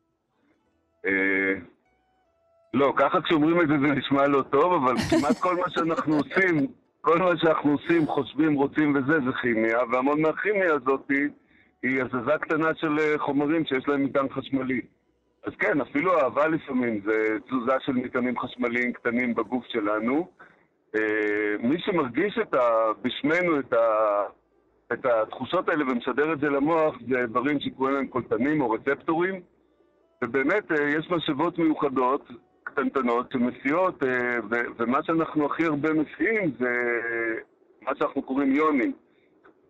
[2.74, 6.67] לא, ככה כשאומרים את זה זה נשמע לא טוב, אבל כמעט כל מה שאנחנו עושים,
[7.06, 11.12] כל מה שאנחנו עושים, חושבים, רוצים וזה, זה כימיה, והמון מהכימיה הזאת
[11.84, 14.82] היא הזזה קטנה של חומרים שיש להם מטען חשמלי.
[15.44, 20.28] אז כן, אפילו אהבה לפעמים זה תזוזה של מטענים חשמליים קטנים בגוף שלנו.
[21.60, 24.24] מי שמרגיש את ה, בשמנו את, ה,
[24.94, 29.41] את התחושות האלה ומשדר את זה למוח, זה איברים שקוראים להם קולטנים או רצפטורים.
[30.24, 32.30] ובאמת יש משאבות מיוחדות
[32.76, 34.40] קטנטנות שמסיעות, אה,
[34.78, 36.70] ומה שאנחנו הכי הרבה מסיעים זה
[37.82, 38.94] מה שאנחנו קוראים יונים,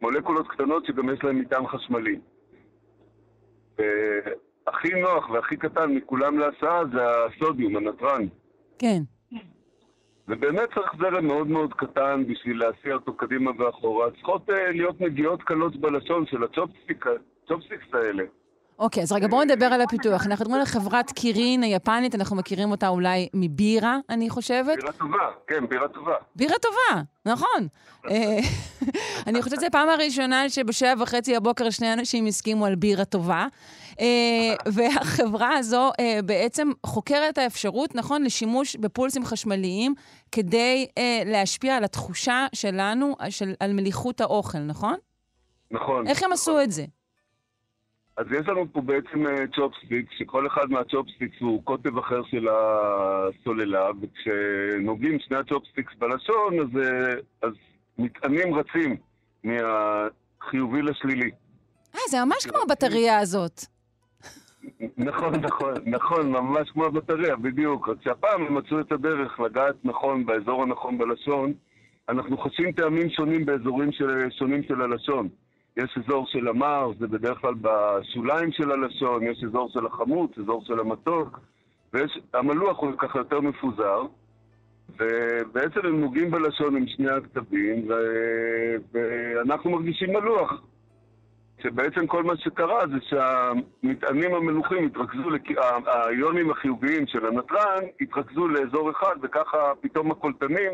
[0.01, 2.19] מולקולות קטנות שגם יש להן מטען חשמלי.
[4.67, 8.27] הכי נוח והכי קטן מכולם להסעה זה הסודיום, הנתרן.
[8.79, 9.01] כן.
[10.27, 14.11] ובאמת צריך זרם מאוד מאוד קטן בשביל להסיע אותו קדימה ואחורה.
[14.11, 18.23] צריכות אה, להיות נגיעות קלות בלשון של הצ'ופסטיקס האלה.
[18.79, 20.25] אוקיי, אז רגע, בואו נדבר על הפיתוח.
[20.25, 24.77] אנחנו מדברים על חברת קירין היפנית, אנחנו מכירים אותה אולי מבירה, אני חושבת.
[24.77, 26.15] בירה טובה, כן, בירה טובה.
[26.35, 27.67] בירה טובה, נכון.
[28.11, 28.37] אה,
[29.27, 33.47] אני חושבת שזו הפעם הראשונה שבשבע וחצי הבוקר שני אנשים הסכימו על בירה טובה.
[33.99, 34.05] אה,
[34.73, 39.93] והחברה הזו אה, בעצם חוקרת את האפשרות, נכון, לשימוש בפולסים חשמליים
[40.31, 40.87] כדי
[41.25, 43.15] להשפיע על התחושה שלנו,
[43.59, 44.95] על מליחות האוכל, נכון?
[45.71, 46.07] נכון.
[46.07, 46.85] איך הם עשו את זה?
[48.17, 49.25] אז יש לנו פה בעצם
[49.55, 56.81] צ'ופסטיקס, אה, שכל אחד מהצ'ופסטיקס הוא קוטב אחר של הסוללה, וכשנוגעים שני הצ'ופסטיקס בלשון, אז,
[56.81, 57.53] אה, אז
[57.97, 58.95] מטענים רצים
[59.43, 61.31] מהחיובי לשלילי.
[61.95, 63.61] אה, זה ממש כמו הבטריה הזאת.
[64.97, 67.89] נכון, נכון, נכון, ממש כמו הבטריה, בדיוק.
[67.89, 71.53] רק שהפעם הם מצאו את הדרך לגעת נכון באזור הנכון בלשון.
[72.09, 75.29] אנחנו חשים טעמים שונים באזורים של, שונים של הלשון.
[75.77, 80.63] יש אזור של המר, זה בדרך כלל בשוליים של הלשון, יש אזור של החמוץ, אזור
[80.65, 81.39] של המתוק,
[81.93, 84.01] והמלוח הוא ככה יותר מפוזר,
[84.89, 87.93] ובעצם הם נוגעים בלשון עם שני הכתבים, ו...
[88.93, 90.61] ואנחנו מרגישים מלוח.
[91.63, 95.43] שבעצם כל מה שקרה זה שהמטענים המלוכים התרכזו, לק...
[95.85, 100.71] האיונים החיוביים של הנתרן התרכזו לאזור אחד, וככה פתאום הקולטנים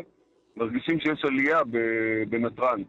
[0.56, 1.60] מרגישים שיש עלייה
[2.28, 2.82] בנתרן.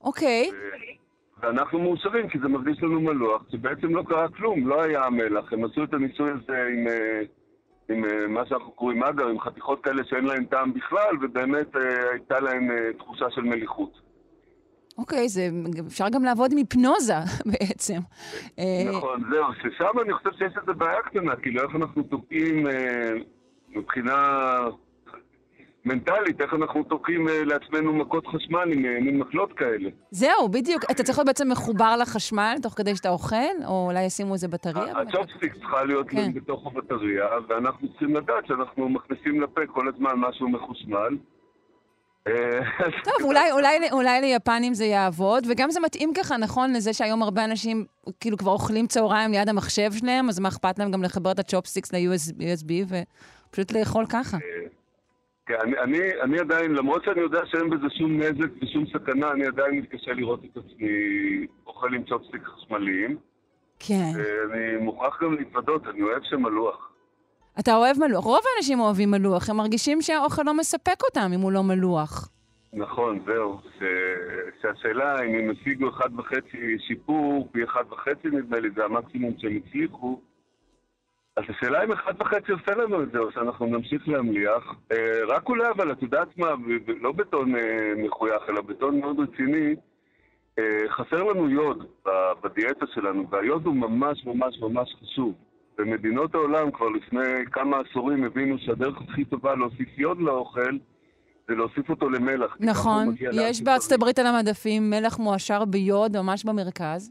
[0.00, 0.50] אוקיי.
[0.50, 1.05] Okay.
[1.42, 5.52] ואנחנו מאושרים כי זה מרגיש לנו מלוח, שבעצם לא קרה כלום, לא היה המלח.
[5.52, 7.22] הם עשו את הניסוי הזה עם, אה,
[7.88, 12.10] עם אה, מה שאנחנו קוראים אגר, עם חתיכות כאלה שאין להן טעם בכלל, ובאמת אה,
[12.12, 12.68] הייתה להן
[12.98, 14.06] תחושה של מליחות.
[14.98, 15.48] אוקיי, זה,
[15.86, 17.14] אפשר גם לעבוד עם היפנוזה
[17.52, 17.98] בעצם.
[18.90, 22.66] נכון, זהו, ששם אני חושב שיש איזו בעיה קטנה, כאילו איך אנחנו תוקעים
[23.68, 24.48] מבחינה
[25.86, 29.90] מנטלית, איך אנחנו תוקעים אה, לעצמנו מכות חשמל עם אה, מין מקלות כאלה.
[30.10, 30.84] זהו, בדיוק.
[30.90, 34.98] אתה צריך להיות בעצם מחובר לחשמל תוך כדי שאתה אוכל, או אולי ישימו איזה בטריה?
[34.98, 36.32] הצ'ופסטיק צריכה להיות כן.
[36.34, 41.16] בתוך הבטריה, ואנחנו צריכים לדעת שאנחנו מכניסים לפה כל הזמן משהו מחושמל.
[42.26, 42.60] אה,
[43.04, 47.44] טוב, אולי, אולי, אולי ליפנים זה יעבוד, וגם זה מתאים ככה, נכון, לזה שהיום הרבה
[47.44, 47.84] אנשים
[48.20, 51.92] כאילו כבר אוכלים צהריים ליד המחשב שלהם, אז מה אכפת להם גם לחבר את הצ'ופסטיקס
[51.92, 54.36] ל-USB ופשוט לאכול ככה.
[55.46, 59.46] כן, אני, אני, אני עדיין, למרות שאני יודע שאין בזה שום נזק ושום סכנה, אני
[59.46, 60.88] עדיין מתקשה לראות את עצמי
[61.66, 63.16] אוכל עם צ'ופסטיק חשמליים.
[63.78, 64.12] כן.
[64.50, 66.92] ואני מוכרח גם להתוודות, אני אוהב שם מלוח.
[67.60, 68.24] אתה אוהב מלוח.
[68.24, 72.28] רוב האנשים אוהבים מלוח, הם מרגישים שהאוכל לא מספק אותם אם הוא לא מלוח.
[72.72, 73.58] נכון, זהו.
[73.78, 73.82] ש...
[74.62, 79.60] שהשאלה אם הם השיגו אחד וחצי שיפור, פי אחד וחצי נדמה לי, זה המקסימום שהם
[79.66, 80.20] הצליחו.
[81.36, 84.74] אז השאלה אם אחד וחצי עושה לנו את זה, או שאנחנו נמשיך להמליח.
[84.92, 86.46] אה, רק אולי, אבל את יודעת מה,
[87.00, 89.74] לא בטון אה, מחוייך, אלא בטון מאוד רציני,
[90.58, 91.86] אה, חסר לנו יוד
[92.44, 95.34] בדיאטה שלנו, והיוד הוא ממש ממש ממש חשוב.
[95.78, 100.76] במדינות העולם כבר לפני כמה עשורים הבינו שהדרך הכי טובה להוסיף יוד לאוכל
[101.48, 102.56] זה להוסיף אותו למלח.
[102.60, 107.10] נכון, יש בארצות הברית על המדפים מלח מועשר ביוד ממש במרכז.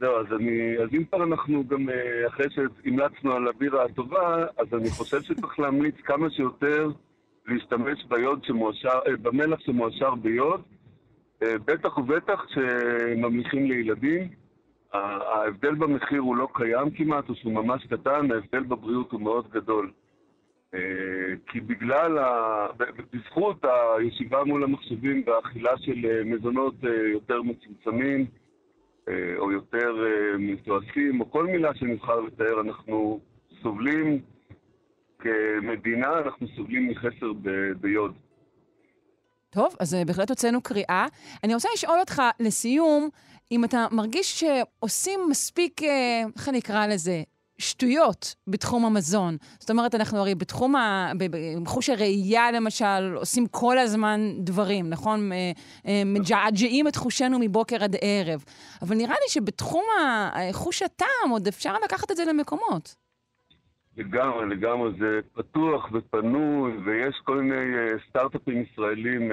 [0.00, 4.74] זהו, אז, אני, אז אם כבר אנחנו גם, אה, אחרי שהמלצנו על הבירה הטובה, אז
[4.74, 6.88] אני חושב שצריך להמליץ כמה שיותר
[7.46, 10.62] להשתמש ביוד שמואשר, אה, במלח שמואשר ביוד,
[11.42, 14.28] אה, בטח ובטח כשממליכים לילדים.
[14.92, 19.90] ההבדל במחיר הוא לא קיים כמעט, או שהוא ממש קטן, ההבדל בבריאות הוא מאוד גדול.
[21.46, 22.66] כי בגלל, ה...
[23.12, 26.74] בזכות הישיבה מול המחשבים והאכילה של מזונות
[27.12, 28.26] יותר מצומצמים,
[29.38, 33.20] או יותר אה, מתועשים, או כל מילה שנבחר לתאר, אנחנו
[33.62, 34.22] סובלים,
[35.18, 38.14] כמדינה אנחנו סובלים מחסר ב- ביוד.
[39.50, 41.06] טוב, אז בהחלט הוצאנו קריאה.
[41.44, 43.08] אני רוצה לשאול אותך לסיום,
[43.52, 45.82] אם אתה מרגיש שעושים מספיק,
[46.36, 47.22] איך אני אקרא לזה,
[47.58, 49.36] שטויות בתחום המזון.
[49.58, 51.12] זאת אומרת, אנחנו הרי בתחום, ה...
[51.62, 55.30] בחוש הראייה למשל, עושים כל הזמן דברים, נכון?
[56.06, 58.44] מג'עג'עים את חושנו מבוקר עד ערב.
[58.82, 59.84] אבל נראה לי שבתחום
[60.52, 62.94] חוש הטעם עוד אפשר לקחת את זה למקומות.
[63.96, 64.90] לגמרי, לגמרי.
[64.98, 67.56] זה פתוח ופנוי, ויש כל מיני
[68.08, 69.30] סטארט-אפים ישראלים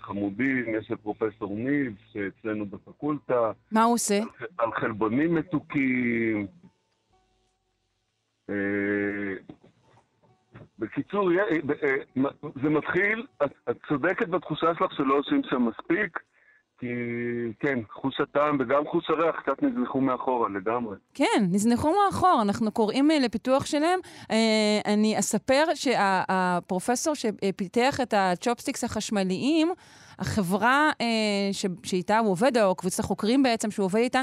[0.00, 0.74] חמודים.
[0.78, 3.52] יש את פרופסור ניב, שאצלנו בפקולטה.
[3.72, 4.18] מה הוא עושה?
[4.18, 6.46] על, על חלבונים מתוקים.
[10.78, 11.30] בקיצור,
[12.62, 13.26] זה מתחיל,
[13.70, 16.18] את צודקת בתחושה שלך שלא עושים שם מספיק,
[16.78, 16.86] כי
[17.60, 20.96] כן, חוש הטעם וגם חוש הריח קצת נזנחו מאחורה לגמרי.
[21.14, 24.00] כן, נזנחו מאחור, אנחנו קוראים לפיתוח שלהם.
[24.86, 29.72] אני אספר שהפרופסור שפיתח את הצ'ופסטיקס החשמליים,
[30.18, 30.90] החברה
[31.82, 34.22] שאיתה הוא עובד, או קבוצת החוקרים בעצם שהוא עובד איתה,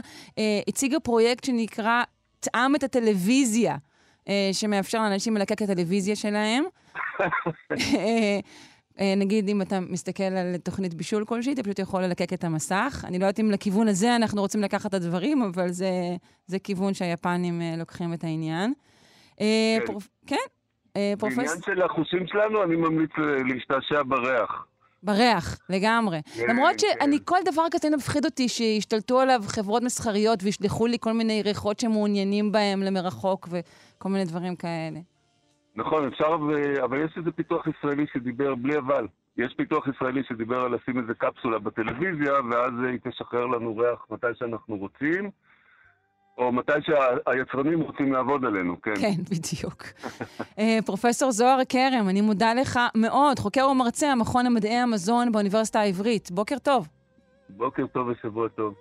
[0.67, 2.03] הציגה פרויקט שנקרא
[2.39, 3.75] טעם את הטלוויזיה.
[4.51, 6.63] שמאפשר לאנשים ללקק את הטלוויזיה שלהם.
[9.17, 13.03] נגיד, אם אתה מסתכל על תוכנית בישול כלשהי, אתה פשוט יכול ללקק את המסך.
[13.07, 15.89] אני לא יודעת אם לכיוון הזה אנחנו רוצים לקחת את הדברים, אבל זה,
[16.47, 18.73] זה כיוון שהיפנים לוקחים את העניין.
[19.37, 19.43] כן.
[19.85, 20.07] פרופ...
[20.27, 20.35] כן?
[21.19, 21.37] פרופס...
[21.37, 23.11] בעניין של החושים שלנו, אני ממליץ
[23.53, 24.65] להשתעשע בריח.
[25.03, 26.21] בריח, לגמרי.
[26.35, 27.25] כן, למרות שאני, כן.
[27.25, 32.51] כל דבר כזה מפחיד אותי שישתלטו עליו חברות מסחריות וישלחו לי כל מיני ריחות שמעוניינים
[32.51, 33.47] בהם למרחוק
[33.99, 34.99] וכל מיני דברים כאלה.
[35.75, 36.25] נכון, אפשר,
[36.83, 39.07] אבל יש איזה פיתוח ישראלי שדיבר בלי אבל.
[39.37, 44.27] יש פיתוח ישראלי שדיבר על לשים איזה קפסולה בטלוויזיה, ואז היא תשחרר לנו ריח מתי
[44.39, 45.29] שאנחנו רוצים.
[46.37, 48.95] או מתי שהיצרנים רוצים לעבוד עלינו, כן.
[48.95, 49.83] כן, בדיוק.
[50.85, 56.31] פרופסור זוהר כרם, אני מודה לך מאוד, חוקר ומרצה המכון למדעי המזון באוניברסיטה העברית.
[56.31, 56.87] בוקר טוב.
[57.49, 58.73] בוקר טוב ושבוע טוב.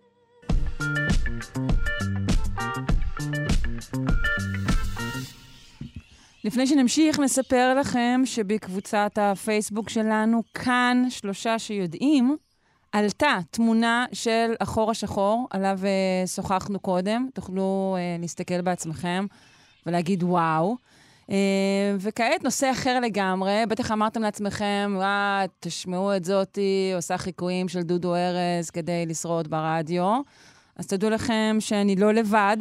[6.44, 12.36] לפני שנמשיך, נספר לכם שבקבוצת הפייסבוק שלנו, כאן שלושה שיודעים,
[12.92, 17.28] עלתה תמונה של החור השחור, עליו uh, שוחחנו קודם.
[17.34, 19.26] תוכלו uh, להסתכל בעצמכם
[19.86, 20.76] ולהגיד וואו.
[21.26, 21.30] Uh,
[22.00, 28.14] וכעת נושא אחר לגמרי, בטח אמרתם לעצמכם, וואה, תשמעו את זאתי, עושה חיקויים של דודו
[28.14, 30.20] ארז כדי לשרוד ברדיו.
[30.76, 32.56] אז תדעו לכם שאני לא לבד.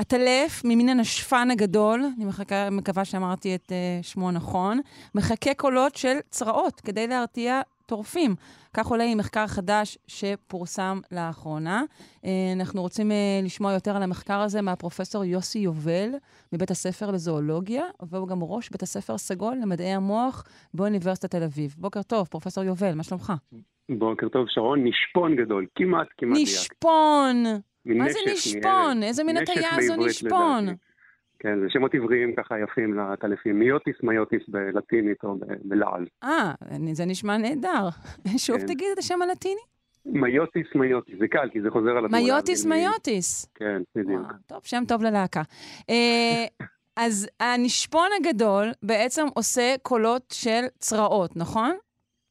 [0.00, 4.80] עטלף ממין הנשפן הגדול, אני מחכה, מקווה שאמרתי את uh, שמו נכון,
[5.14, 8.34] מחכה קולות של צרעות כדי להרתיע טורפים.
[8.74, 11.82] כך עולה עם מחקר חדש שפורסם לאחרונה.
[12.56, 13.10] אנחנו רוצים
[13.42, 16.10] לשמוע יותר על המחקר הזה מהפרופסור יוסי יובל
[16.52, 21.74] מבית הספר לזואולוגיה, והוא גם ראש בית הספר סגול למדעי המוח באוניברסיטת תל אביב.
[21.78, 23.32] בוקר טוב, פרופסור יובל, מה שלומך?
[23.98, 24.84] בוקר טוב, שרון.
[24.84, 27.60] נשפון גדול, כמעט, כמעט נשפון!
[27.84, 29.02] מה זה נשפון?
[29.02, 30.66] איזה מין הטעיה זו נשפון?
[31.38, 33.58] כן, זה שמות עבריים ככה יפים לטלפים.
[33.58, 36.04] מיוטיס, מיוטיס בלטינית או בלעז.
[36.24, 36.52] אה,
[36.92, 37.88] זה נשמע נהדר.
[38.46, 38.66] שוב כן.
[38.66, 39.60] תגיד את השם הלטיני.
[40.06, 41.18] מיוטיס, מיוטיס.
[41.18, 42.22] זה קל, כי זה חוזר על התמונה.
[42.22, 43.46] מיוטיס, מיוטיס.
[43.54, 44.32] כן, בדיוק.
[44.46, 45.42] טוב, שם טוב ללהקה.
[46.96, 51.76] אז הנשפון הגדול בעצם עושה קולות של צרעות, נכון?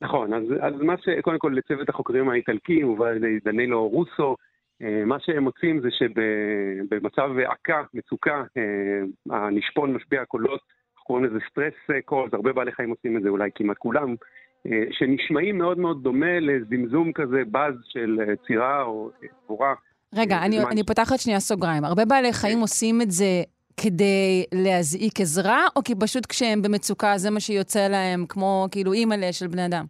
[0.02, 4.36] נכון, אז, אז מה שקודם כל לצוות החוקרים האיטלקי הובא על ידי דנילו רוסו,
[5.06, 8.44] מה שהם מוצאים זה שבמצב עקה, מצוקה,
[9.30, 10.60] הנשפון משפיע קולות,
[10.94, 14.16] אנחנו קוראים לזה סטרס קולס, הרבה בעלי חיים עושים את זה, אולי כמעט כולם,
[14.92, 19.10] שנשמעים מאוד מאוד דומה לזמזום כזה, באז של צירה או
[19.46, 19.74] דבורה.
[20.16, 21.86] רגע, אני, אני פותחת שנייה סוגריים.
[21.86, 23.44] הרבה בעלי חיים עושים את זה
[23.82, 29.34] כדי להזעיק עזרה, או כי פשוט כשהם במצוקה זה מה שיוצא להם, כמו כאילו אימא'לה
[29.34, 29.86] של בני אדם?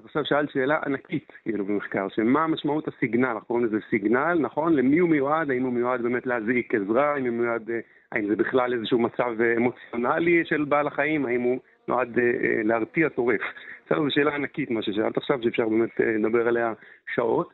[0.00, 4.76] אז עכשיו שאלת שאלה ענקית, כאילו, במחקר, שמה משמעות הסיגנל, אנחנו קוראים לזה סיגנל, נכון?
[4.76, 5.50] למי הוא מיועד?
[5.50, 7.14] האם הוא מיועד באמת להזעיק עזרה?
[7.14, 7.70] האם הוא מיועד,
[8.12, 11.26] האם זה בכלל איזשהו מצב אמוציונלי של בעל החיים?
[11.26, 11.58] האם הוא
[11.88, 12.24] נועד אה,
[12.64, 13.40] להרתיע טורף?
[13.86, 16.72] בסדר, זו שאלה ענקית, מה ששאלת עכשיו, שאפשר באמת אה, לדבר עליה
[17.14, 17.52] שעות.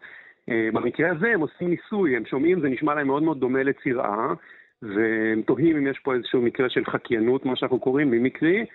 [0.51, 4.35] אה, במקרה הזה הם עושים ניסוי, הם שומעים, זה נשמע להם מאוד מאוד דומה לצירעה,
[4.83, 8.67] והם תוהים אם יש פה איזשהו מקרה של חקיינות, מה שאנחנו קוראים, ממקרי,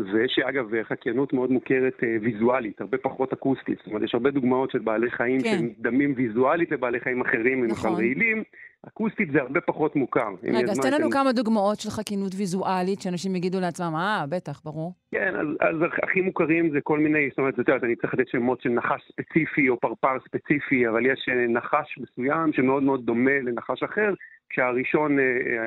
[0.00, 3.78] ושאגב, חקיינות מאוד מוכרת ויזואלית, הרבה פחות אקוסטית.
[3.78, 5.58] זאת אומרת, יש הרבה דוגמאות של בעלי חיים כן.
[5.58, 7.90] שמדמים ויזואלית לבעלי חיים אחרים, נכון.
[7.90, 8.42] למשל רעילים.
[8.86, 10.28] אקוסטית זה הרבה פחות מוכר.
[10.42, 14.92] רגע, אז תן לנו כמה דוגמאות של חקיינות ויזואלית, שאנשים יגידו לעצמם, אה, בטח, ברור.
[15.10, 18.28] כן, אז, אז הכי מוכרים זה כל מיני, זאת אומרת, את יודעת, אני צריך לתת
[18.28, 23.82] שמות של נחש ספציפי או פרפר ספציפי, אבל יש נחש מסוים שמאוד מאוד דומה לנחש
[23.82, 24.14] אחר,
[24.50, 25.16] כשהראשון,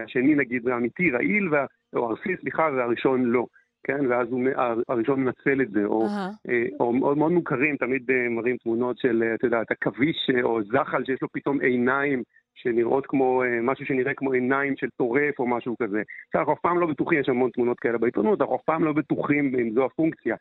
[0.05, 1.49] השני נגיד, אמיתי, רעיל,
[1.95, 3.45] או ארסי, סליחה, והראשון לא.
[3.83, 4.49] כן, ואז הוא,
[4.89, 6.51] הראשון מנצל את זה, או, uh-huh.
[6.79, 11.21] או מאוד מאוד מוכרים, תמיד מראים תמונות של, אתה יודע, את עכביש או זחל שיש
[11.21, 12.23] לו פתאום עיניים
[12.55, 16.01] שנראות כמו, משהו שנראה כמו עיניים של טורף או משהו כזה.
[16.35, 19.55] אנחנו אף פעם לא בטוחים, יש המון תמונות כאלה בעיתונות, אנחנו אף פעם לא בטוחים
[19.55, 20.35] אם זו הפונקציה.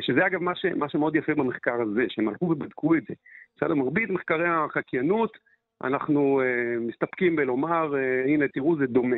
[0.00, 3.14] שזה אגב מה, ש, מה שמאוד יפה במחקר הזה, שהם הלכו ובדקו את זה.
[3.56, 5.38] בסדר, מרבית מחקרי החקיינות,
[5.84, 7.94] אנחנו uh, מסתפקים בלומר,
[8.26, 9.16] הנה תראו זה דומה.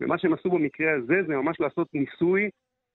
[0.00, 2.50] ומה שהם עשו במקרה הזה זה ממש לעשות ניסוי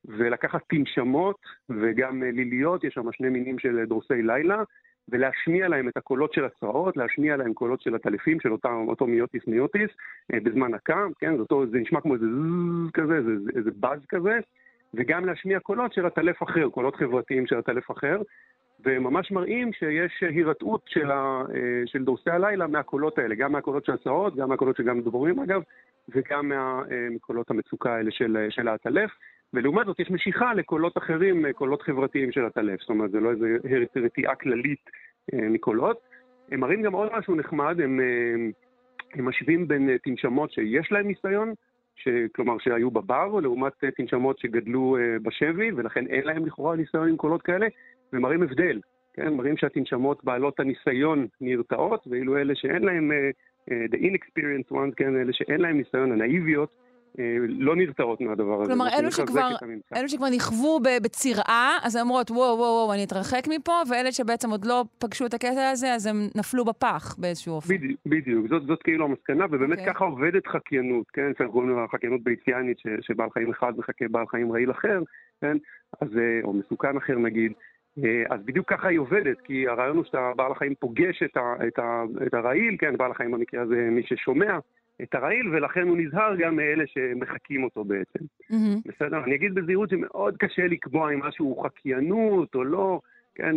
[0.07, 1.39] ולקחת תנשמות
[1.69, 4.63] וגם uh, ליליות, יש שם שני מינים של דורסי לילה,
[5.09, 9.47] ולהשמיע להם את הקולות של הצרעות, להשמיע להם קולות של הטלפים, של אותה, אותו מיוטיס
[9.47, 9.89] מיוטיס,
[10.33, 13.99] uh, בזמן הקם, כן, זה, אותו, זה נשמע כמו איזה זז כזה, איזה, איזה באז
[14.09, 14.39] כזה,
[14.93, 18.21] וגם להשמיע קולות של הטלף אחר, קולות חברתיים של הטלף אחר,
[18.85, 23.91] וממש מראים שיש הירתעות של, ה, אה, של דורסי הלילה מהקולות האלה, גם מהקולות של
[23.91, 25.61] הצעות, גם מהקולות שגם דבורים אגב,
[26.09, 26.81] וגם אה,
[27.11, 29.11] מקולות המצוקה האלה של, של העטלף.
[29.53, 33.45] ולעומת זאת יש משיכה לקולות אחרים, קולות חברתיים של הטלף, זאת אומרת זה לא איזו
[33.95, 34.89] רתיעה כללית
[35.33, 35.97] אה, מקולות.
[36.51, 37.99] הם מראים גם עוד משהו נחמד, הם,
[39.13, 41.53] הם משווים בין תנשמות שיש להם ניסיון,
[41.95, 47.41] ש, כלומר שהיו בבר, לעומת תנשמות שגדלו בשבי, ולכן אין להם לכאורה ניסיון עם קולות
[47.41, 47.67] כאלה,
[48.13, 48.79] ומראים הבדל,
[49.13, 49.33] כן?
[49.33, 53.11] מראים שהתנשמות בעלות הניסיון נרתעות, ואילו אלה שאין להם,
[53.69, 56.75] the inexperienced ones, כן, אלה שאין להם ניסיון, הנאיביות,
[57.47, 58.71] לא נרתעות מהדבר הזה.
[58.71, 59.49] כלומר, אלו שכבר,
[59.95, 64.49] אלו שכבר נכוו בצירעה, אז הן אומרות, וואו, וואו, וואו, אני אתרחק מפה, ואלה שבעצם
[64.49, 67.75] עוד לא פגשו את הקטע הזה, אז הם נפלו בפח באיזשהו אופן.
[67.75, 68.47] בדיוק, בדיוק.
[68.47, 69.79] זאת, זאת כאילו המסקנה, ובאמת okay.
[69.79, 69.93] אוקיי.
[69.93, 71.31] ככה עובדת חקיינות, כן?
[71.37, 75.01] שאנחנו קוראים לה חקיינות ביציאנית, שבעל חיים אחד מחכה בעל חיים רעיל אחר,
[75.41, 75.57] כן?
[76.01, 76.09] אז,
[76.43, 77.51] או מסוכן אחר נגיד.
[78.03, 81.79] אה, אז בדיוק ככה היא עובדת, כי הרעיון הוא שבעל החיים פוגש את, ה, את,
[81.79, 84.59] ה, את הרעיל, כן, בעל החיים במקרה הזה מי ששומע
[85.01, 88.19] את הרעיל, ולכן הוא נזהר גם מאלה שמחקים אותו בעצם.
[88.51, 88.81] Mm-hmm.
[88.85, 89.23] בסדר?
[89.23, 92.99] אני אגיד בזהירות שמאוד קשה לקבוע אם משהו הוא חקיינות או לא,
[93.35, 93.55] כן,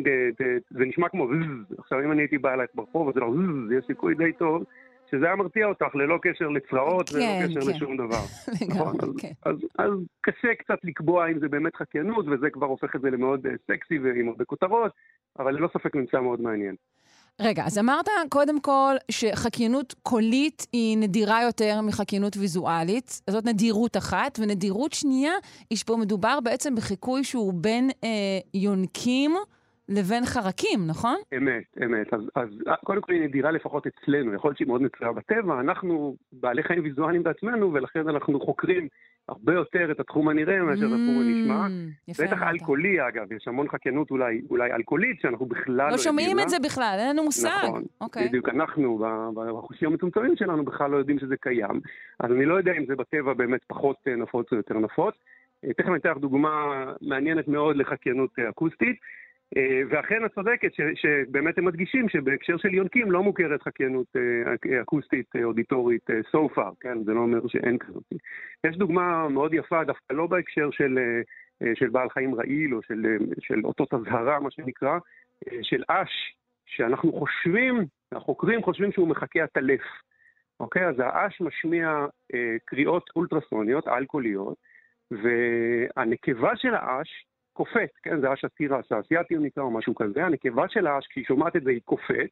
[0.71, 3.73] זה, נשמע כמו זז, עכשיו אם אני הייתי בא אלייך ברחוב, אז זה לא זז,
[3.79, 4.65] יש סיכוי די טוב.
[5.11, 7.77] שזה היה מרתיע אותך ללא קשר לצרעות כן, וללא קשר כן.
[7.77, 8.23] לשום דבר.
[8.69, 8.97] נכון?
[9.03, 9.33] אז, כן.
[9.45, 13.47] אז, אז קשה קצת לקבוע אם זה באמת חקיינות, וזה כבר הופך את זה למאוד
[13.47, 14.93] uh, סקסי ועם הרבה כותרות,
[15.39, 16.75] אבל ללא ספק נמצא מאוד מעניין.
[17.41, 24.39] רגע, אז אמרת קודם כל שחקיינות קולית היא נדירה יותר מחקיינות ויזואלית, זאת נדירות אחת,
[24.43, 25.33] ונדירות שנייה
[25.71, 28.09] היא שפה מדובר בעצם בחיקוי שהוא בין אה,
[28.55, 29.37] יונקים,
[29.89, 31.17] לבין חרקים, נכון?
[31.37, 32.15] אמת, אמת.
[32.15, 32.49] אז, אז
[32.85, 36.83] קודם כל היא נדירה לפחות אצלנו, יכול להיות שהיא מאוד נצרה בטבע, אנחנו בעלי חיים
[36.83, 38.89] ויזואליים בעצמנו, ולכן אנחנו חוקרים
[39.29, 41.67] הרבה יותר את התחום הנראה מאשר את התחום הנשמע.
[41.67, 45.91] Mm, בטח אלכוהולי אגב, יש המון חקיינות אולי, אולי אלכוהולית שאנחנו בכלל לא, יודעים.
[45.91, 47.65] לא שומעים את זה בכלל, אין לנו מושג.
[47.65, 48.01] נכון, okay.
[48.01, 48.29] אוקיי.
[48.29, 51.81] בדיוק, אנחנו בחושים המצומצמים שלנו בכלל לא יודעים שזה קיים.
[52.21, 55.15] אז אני לא יודע אם זה בטבע באמת פחות נפוץ או יותר נפוץ.
[55.65, 58.97] אה, תכף אני אתן לך דוגמה מעניינת מאוד לחקיינות אקוסטית.
[59.57, 65.27] אה, ואכן את צודקת שבאמת הם מדגישים שבהקשר של יונקים לא מוכרת חקיינות אה, אקוסטית
[65.37, 67.05] אה, אודיטורית so far, כן?
[67.05, 68.03] זה לא אומר שאין כזאת.
[68.67, 70.99] יש דוגמה מאוד יפה, דווקא לא בהקשר של,
[71.75, 74.99] של בעל חיים רעיל או של, של אותות אזהרה, מה שנקרא,
[75.63, 76.37] של אש,
[76.67, 79.81] שאנחנו חושבים, החוקרים חושבים שהוא מחכה עטלף.
[80.61, 80.87] אוקיי?
[80.87, 82.07] אז האש משמיע
[82.65, 84.57] קריאות אולטרסוניות, אלכוהוליות,
[85.11, 87.27] והנקבה של האש
[87.59, 91.25] קופאת, כן, זה אש התירס האסייתי הוא נקרא או משהו כזה, הנקבה של האש, כשהיא
[91.25, 92.31] שומעת את זה היא קופאת,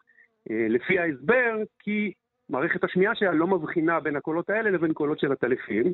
[0.51, 2.13] אה, לפי ההסבר, כי
[2.49, 5.93] מערכת השמיעה שלה לא מבחינה בין הקולות האלה לבין קולות של הטלפים,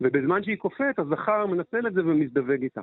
[0.00, 2.80] ובזמן שהיא קופאת, הזכר מנצל את זה ומזדווג איתה.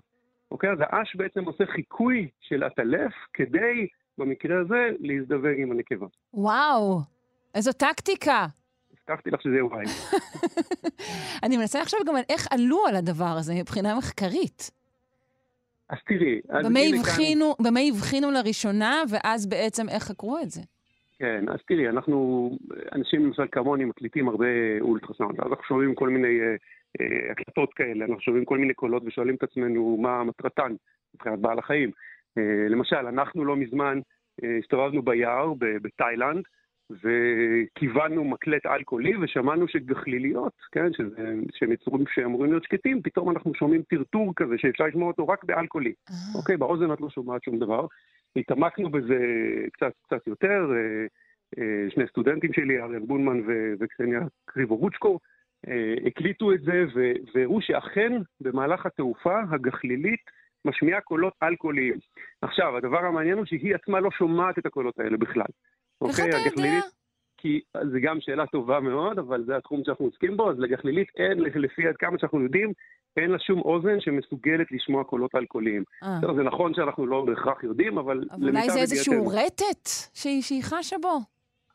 [0.52, 0.70] אוקיי?
[0.70, 3.88] אז האש בעצם עושה חיקוי של הטלף כדי,
[4.18, 6.08] במקרה הזה, להזדווג עם הנקבה.
[6.34, 7.00] וואו,
[7.56, 8.46] איזו טקטיקה.
[8.94, 9.86] הבטחתי לך שזה יהיה וואי.
[11.44, 14.79] אני מנסה לחשוב גם על איך עלו על הדבר הזה מבחינה מחקרית.
[15.90, 16.40] אז תראי...
[16.50, 17.66] במה הבחינו, כאן...
[17.66, 20.62] במה הבחינו לראשונה, ואז בעצם איך חקרו את זה?
[21.20, 22.50] כן, אז תראי, אנחנו,
[22.96, 24.48] אנשים למשל כמוני מקליטים הרבה
[24.82, 26.56] אולטרסאונד, אז אנחנו שומעים כל מיני אה,
[27.02, 30.76] אה, הקלטות כאלה, אנחנו שומעים כל מיני קולות ושואלים את עצמנו מה מטרתן
[31.16, 31.92] מבחינת בעל החיים.
[32.38, 34.00] אה, למשל, אנחנו לא מזמן
[34.44, 36.44] אה, הסתובבנו ביער בתאילנד,
[36.92, 43.82] וכיוונו מקלט אלכוהולי ושמענו שגחליליות, כן, שזה, שהם יצורים שאמורים להיות שקטים, פתאום אנחנו שומעים
[43.82, 45.94] טרטור כזה שאפשר לשמוע אותו רק באלכוהולי.
[46.10, 46.16] אה.
[46.36, 47.86] אוקיי, באוזן את לא שומעת שום דבר.
[48.36, 49.18] התעמקנו בזה
[49.74, 51.06] קצת, קצת יותר, אה,
[51.58, 53.42] אה, שני סטודנטים שלי, אריאל בונמן
[53.80, 55.20] וקסניה קריבורוצ'קו,
[56.06, 56.86] הקליטו את זה
[57.36, 58.12] והראו שאכן
[58.42, 60.20] במהלך התעופה הגחלילית
[60.66, 61.98] משמיעה קולות אלכוהוליים.
[62.42, 65.46] עכשיו, הדבר המעניין הוא שהיא עצמה לא שומעת את הקולות האלה בכלל.
[66.08, 66.80] איך אוקיי, אתה יודע?
[67.38, 71.40] כי זו גם שאלה טובה מאוד, אבל זה התחום שאנחנו עוסקים בו, אז לגחלילית אין,
[71.40, 72.74] לפי עד כמה שאנחנו יודעים,
[73.18, 75.84] אין לה שום אוזן שמסוגלת לשמוע קולות אלכוהוליים.
[76.36, 78.24] זה נכון שאנחנו לא בהכרח יודעים, אבל...
[78.32, 81.20] אבל אולי זה איזשהו רטט שהיא חשה בו.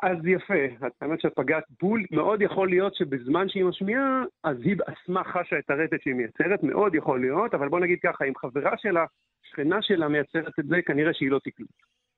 [0.02, 0.54] אז יפה,
[1.00, 5.70] האמת שאת פגעת בול, מאוד יכול להיות שבזמן שהיא משמיעה, אז היא עצמה חשה את
[5.70, 9.04] הרטט שהיא מייצרת, מאוד יכול להיות, אבל בוא נגיד ככה, אם חברה שלה,
[9.42, 11.68] שכנה שלה מייצרת את זה, כנראה שהיא לא תקלוט.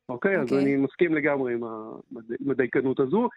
[0.09, 0.37] אוקיי?
[0.37, 0.39] Okay.
[0.39, 0.63] אז אוקיי.
[0.63, 3.29] אני מסכים לגמרי עם, הדייקנות הזו.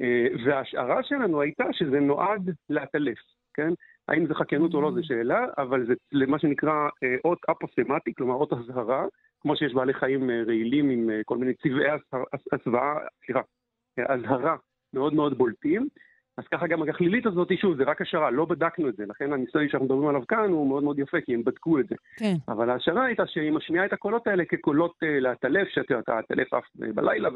[0.00, 3.18] אה, וההשערה שלנו הייתה שזה נועד לאטלף,
[3.54, 3.72] כן?
[4.08, 8.34] האם זה חקיינות או לא זו שאלה, אבל זה למה שנקרא אה, אות אפוסמטי, כלומר
[8.34, 9.06] אות אזהרה,
[9.40, 11.86] כמו שיש בעלי חיים אה, רעילים עם כל מיני צבעי
[12.52, 12.94] הסוואה,
[13.24, 13.40] סליחה,
[14.08, 14.56] אזהרה
[14.94, 15.88] מאוד מאוד בולטים.
[16.40, 19.68] אז ככה גם הגחלילית הזאת, שוב, זה רק השערה, לא בדקנו את זה, לכן הניסוי
[19.68, 21.94] שאנחנו מדברים עליו כאן הוא מאוד מאוד יפה, כי הם בדקו את זה.
[22.16, 22.34] כן.
[22.48, 27.28] אבל ההשערה הייתה שהיא משמיעה את הקולות האלה כקולות uh, לעטלף, שאתה העטלף עף בלילה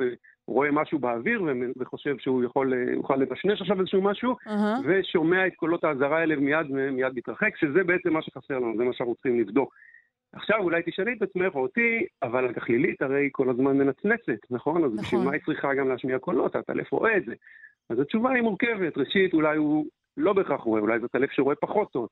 [0.49, 1.43] ורואה משהו באוויר
[1.79, 4.51] וחושב שהוא יכול, uh, יוכל לבשנש עכשיו איזשהו משהו, uh-huh.
[4.85, 8.93] ושומע את קולות האזהרה האלה ומיד מיד מתרחק, שזה בעצם מה שחסר לנו, זה מה
[8.93, 9.75] שאנחנו צריכים לבדוק.
[10.33, 14.85] עכשיו אולי תשאלי את עצמך או אותי, אבל הגחלילית הרי כל הזמן מנצנצת, נכון?
[14.85, 15.05] אז נכון.
[15.05, 16.57] בשביל מה היא צריכה גם להשמיע קולות?
[16.57, 17.35] הטלף רואה את זה.
[17.91, 18.99] אז התשובה היא מורכבת.
[18.99, 22.09] ראשית, אולי הוא לא בהכרח רואה, אולי זה טלף שרואה פחות טוב.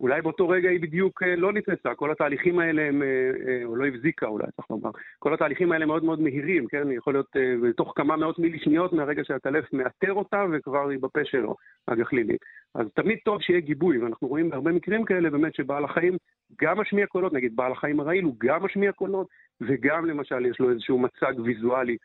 [0.00, 3.76] אולי באותו רגע היא בדיוק אה, לא נתנסה, כל התהליכים האלה הם, אה, אה, או
[3.76, 6.92] לא הבזיקה אולי, צריך לומר, כל התהליכים האלה מאוד מאוד מהירים, כן?
[6.92, 11.54] יכול להיות בתוך כמה מאות מילי שניות מהרגע שהטלף מאתר אותה וכבר היא בפה שלו,
[11.88, 12.40] הגחלילית.
[12.74, 16.16] אז תמיד טוב שיהיה גיבוי, ואנחנו רואים בהרבה מקרים כאלה באמת שבעל החיים
[16.62, 19.26] גם משמיע קולות, נגיד בעל החיים הרעיל הוא גם משמיע קולות,
[19.60, 21.96] וגם למשל יש לו איזשהו מצג ויזואלי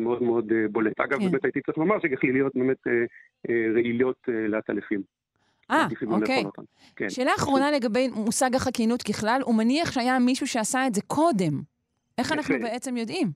[0.00, 1.00] מאוד מאוד בולט.
[1.00, 1.30] אגב, כן.
[1.30, 2.86] באמת הייתי צריך לומר שגחליליות באמת
[3.74, 5.02] רעילות לעטלפים.
[5.70, 6.44] אה, אוקיי.
[6.96, 7.10] כן.
[7.10, 11.62] שאלה אחרונה לגבי מושג החקיינות ככלל, הוא מניח שהיה מישהו שעשה את זה קודם.
[12.18, 12.34] איך יפה.
[12.34, 13.28] אנחנו בעצם יודעים?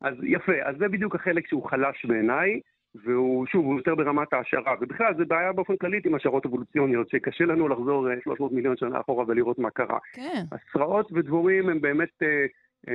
[0.00, 2.60] אז יפה, אז זה בדיוק החלק שהוא חלש בעיניי,
[2.94, 4.74] והוא, שוב, הוא יותר ברמת ההשערה.
[4.80, 9.00] ובכלל, זה בעיה באופן כללית עם השערות אבולוציוניות, שקשה לנו לחזור 300 אה, מיליון שנה
[9.00, 9.98] אחורה ולראות מה קרה.
[10.12, 10.42] כן.
[10.52, 12.46] הסרעות ודבורים הם באמת אה, אה,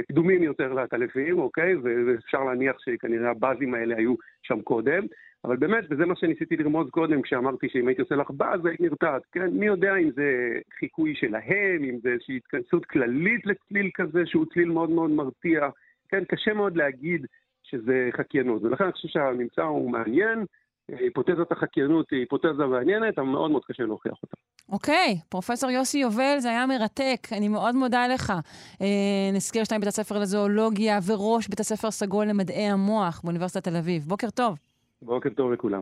[0.07, 1.75] קדומים יותר לעטלפים, אוקיי?
[1.75, 5.03] ואפשר להניח שכנראה הבאזים האלה היו שם קודם.
[5.45, 9.21] אבל באמת, וזה מה שניסיתי לרמוז קודם, כשאמרתי שאם הייתי עושה לך באז, היית נרתעת,
[9.31, 9.47] כן?
[9.51, 14.69] מי יודע אם זה חיקוי שלהם, אם זה איזושהי התכנסות כללית לצליל כזה, שהוא צליל
[14.69, 15.69] מאוד מאוד מרתיע,
[16.09, 16.23] כן?
[16.25, 17.25] קשה מאוד להגיד
[17.63, 20.45] שזה חקיינות, ולכן אני חושב שהממצא הוא מעניין.
[20.87, 24.35] היפותזת החקיינות היא היפותזה מעניינת, אבל מאוד מאוד קשה להוכיח אותה.
[24.71, 28.33] אוקיי, פרופסור יוסי יובל, זה היה מרתק, אני מאוד מודה לך.
[28.81, 28.87] אה,
[29.33, 34.03] נזכיר שתיים בית הספר לזואולוגיה וראש בית הספר סגול למדעי המוח באוניברסיטת תל אביב.
[34.07, 34.57] בוקר טוב.
[35.01, 35.81] בוקר טוב לכולם.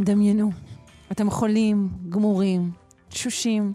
[0.00, 0.50] דמיינו,
[1.12, 2.70] אתם חולים, גמורים,
[3.08, 3.72] תשושים,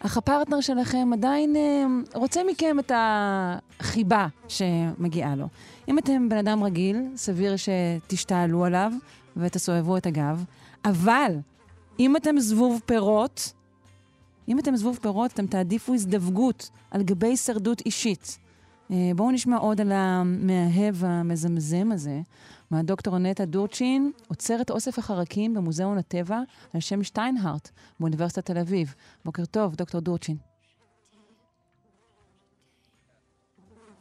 [0.00, 1.84] אך הפרטנר שלכם עדיין אה,
[2.14, 5.48] רוצה מכם את החיבה שמגיעה לו.
[5.88, 8.92] אם אתם בן אדם רגיל, סביר שתשתעלו עליו
[9.36, 10.44] ותסובבו את הגב,
[10.84, 11.36] אבל
[12.00, 13.52] אם אתם זבוב פירות,
[14.48, 18.38] אם אתם זבוב פירות, אתם תעדיפו הזדווגות על גבי הישרדות אישית.
[18.90, 22.20] אה, בואו נשמע עוד על המאהב המזמזם הזה,
[22.70, 26.40] מהדוקטור נטע דורצ'ין, עוצרת אוסף החרקים במוזיאון הטבע
[26.74, 28.94] על שם שטיינהארט באוניברסיטת תל אביב.
[29.24, 30.36] בוקר טוב, דוקטור דורצ'ין.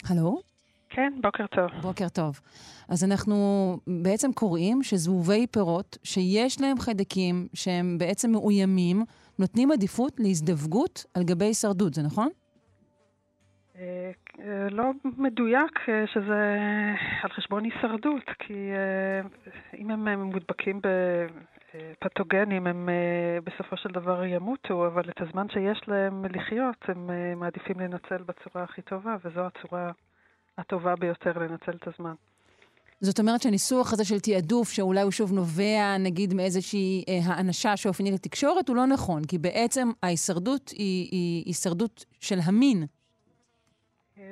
[0.05, 0.41] הלו?
[0.89, 1.81] כן, בוקר טוב.
[1.81, 2.39] בוקר טוב.
[2.87, 9.05] אז אנחנו בעצם קוראים שזבובי פירות, שיש להם חיידקים שהם בעצם מאוימים,
[9.39, 12.29] נותנים עדיפות להזדווגות על גבי הישרדות, זה נכון?
[13.79, 14.11] אה,
[14.71, 16.57] לא מדויק אה, שזה
[17.23, 19.21] על חשבון הישרדות, כי אה,
[19.77, 20.81] אם הם מודבקים
[22.01, 22.89] בפתוגנים, הם
[23.43, 27.09] בסופו של דבר ימותו, אבל את הזמן שיש להם לחיות, הם
[27.39, 29.91] מעדיפים לנצל בצורה הכי טובה, וזו הצורה
[30.57, 32.13] הטובה ביותר לנצל את הזמן.
[33.01, 38.13] זאת אומרת שהניסוח הזה של תעדוף, שאולי הוא שוב נובע, נגיד, מאיזושהי אה, האנשה שאופיינית
[38.13, 42.85] לתקשורת, הוא לא נכון, כי בעצם ההישרדות היא, היא הישרדות של המין.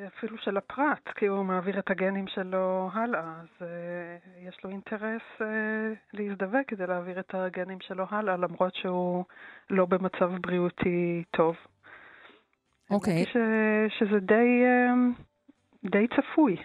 [0.08, 5.22] אפילו של הפרט, כי הוא מעביר את הגנים שלו הלאה, אז uh, יש לו אינטרס
[5.38, 5.44] uh,
[6.14, 9.24] להזדווג כדי להעביר את הגנים שלו הלאה, למרות שהוא
[9.70, 11.56] לא במצב בריאותי טוב.
[12.90, 13.24] אוקיי.
[13.24, 13.30] Okay.
[14.00, 16.58] שזה די, uh, די צפוי.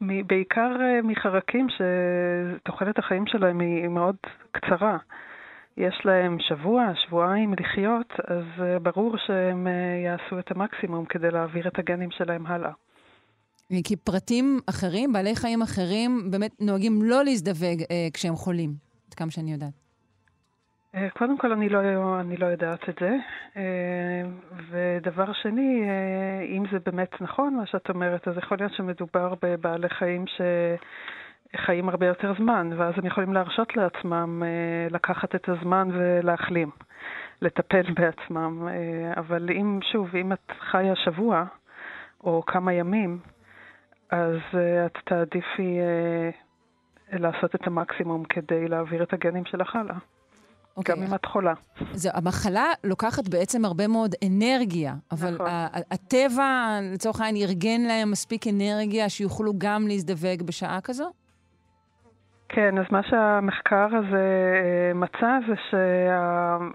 [0.26, 4.16] בעיקר מחרקים שתוחלת החיים שלהם היא מאוד
[4.52, 4.98] קצרה.
[5.76, 9.70] יש להם שבוע, שבועיים לחיות, אז uh, ברור שהם uh,
[10.04, 12.72] יעשו את המקסימום כדי להעביר את הגנים שלהם הלאה.
[13.84, 18.70] כי פרטים אחרים, בעלי חיים אחרים, באמת נוהגים לא להזדווג uh, כשהם חולים,
[19.08, 19.82] עד כמה שאני יודעת.
[20.94, 21.80] אה, קודם כל, אני לא,
[22.20, 23.16] אני לא יודעת את זה.
[23.56, 24.22] אה,
[24.70, 29.88] ודבר שני, אה, אם זה באמת נכון מה שאת אומרת, אז יכול להיות שמדובר בבעלי
[29.88, 30.24] חיים
[31.56, 34.42] שחיים הרבה יותר זמן, ואז הם יכולים להרשות לעצמם
[34.90, 36.70] לקחת את הזמן ולהחלים,
[37.42, 38.68] לטפל בעצמם.
[39.16, 41.44] אבל אם, שוב, אם את חיה שבוע
[42.24, 43.18] או כמה ימים,
[44.10, 44.36] אז
[44.86, 45.78] את תעדיפי
[47.12, 49.96] לעשות את המקסימום כדי להעביר את הגנים שלך הלאה.
[49.96, 50.76] Okay.
[50.76, 50.96] אוקיי.
[50.96, 51.52] גם אם את חולה.
[51.92, 55.46] זה, המחלה לוקחת בעצם הרבה מאוד אנרגיה, אבל נכון.
[55.90, 61.10] הטבע, לצורך העניין, ארגן להם מספיק אנרגיה שיוכלו גם להזדווג בשעה כזו?
[62.54, 65.54] כן, אז מה שהמחקר הזה אה, מצא זה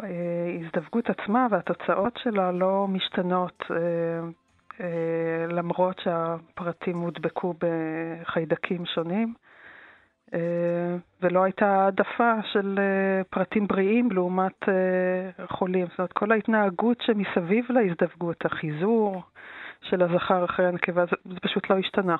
[0.03, 3.77] שההזדווגות עצמה והתוצאות שלה לא משתנות, אה,
[4.81, 9.33] אה, למרות שהפרטים הודבקו בחיידקים שונים.
[11.21, 12.79] ולא הייתה העדפה של
[13.29, 14.63] פרטים בריאים לעומת
[15.49, 15.87] חולים.
[15.87, 19.23] זאת אומרת, כל ההתנהגות שמסביב להזדווגות, החיזור
[19.81, 22.15] של הזכר אחרי הנקבה, זה פשוט לא השתנה.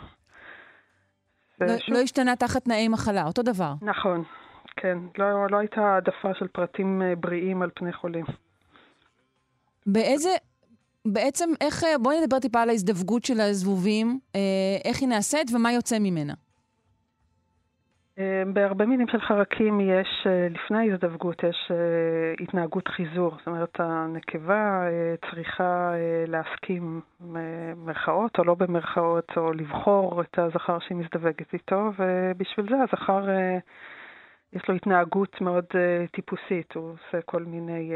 [1.62, 1.96] לא, שוב...
[1.96, 3.74] לא השתנה תחת תנאי מחלה, אותו דבר.
[3.82, 4.24] נכון,
[4.76, 4.98] כן.
[5.18, 8.26] לא, לא הייתה העדפה של פרטים בריאים על פני חולים.
[9.86, 10.30] באיזה...
[11.06, 11.84] בעצם, איך...
[12.02, 14.20] בואי נדבר טיפה על ההזדווגות של הזבובים,
[14.86, 16.34] איך היא נעשית ומה יוצא ממנה.
[18.20, 23.36] אה, בהרבה מינים של חרקים יש, אה, לפני ההזדווגות, יש אה, התנהגות חיזור.
[23.38, 24.82] זאת אומרת, הנקבה
[25.30, 25.94] צריכה
[26.28, 33.26] להסכים במרכאות או לא במרכאות, או לבחור את הזכר שהיא מזדווגת איתו, ובשביל זה הזכר,
[34.54, 35.66] יש לו התנהגות מאוד
[36.12, 36.76] טיפוסית.
[36.76, 37.94] הוא עושה כל מיני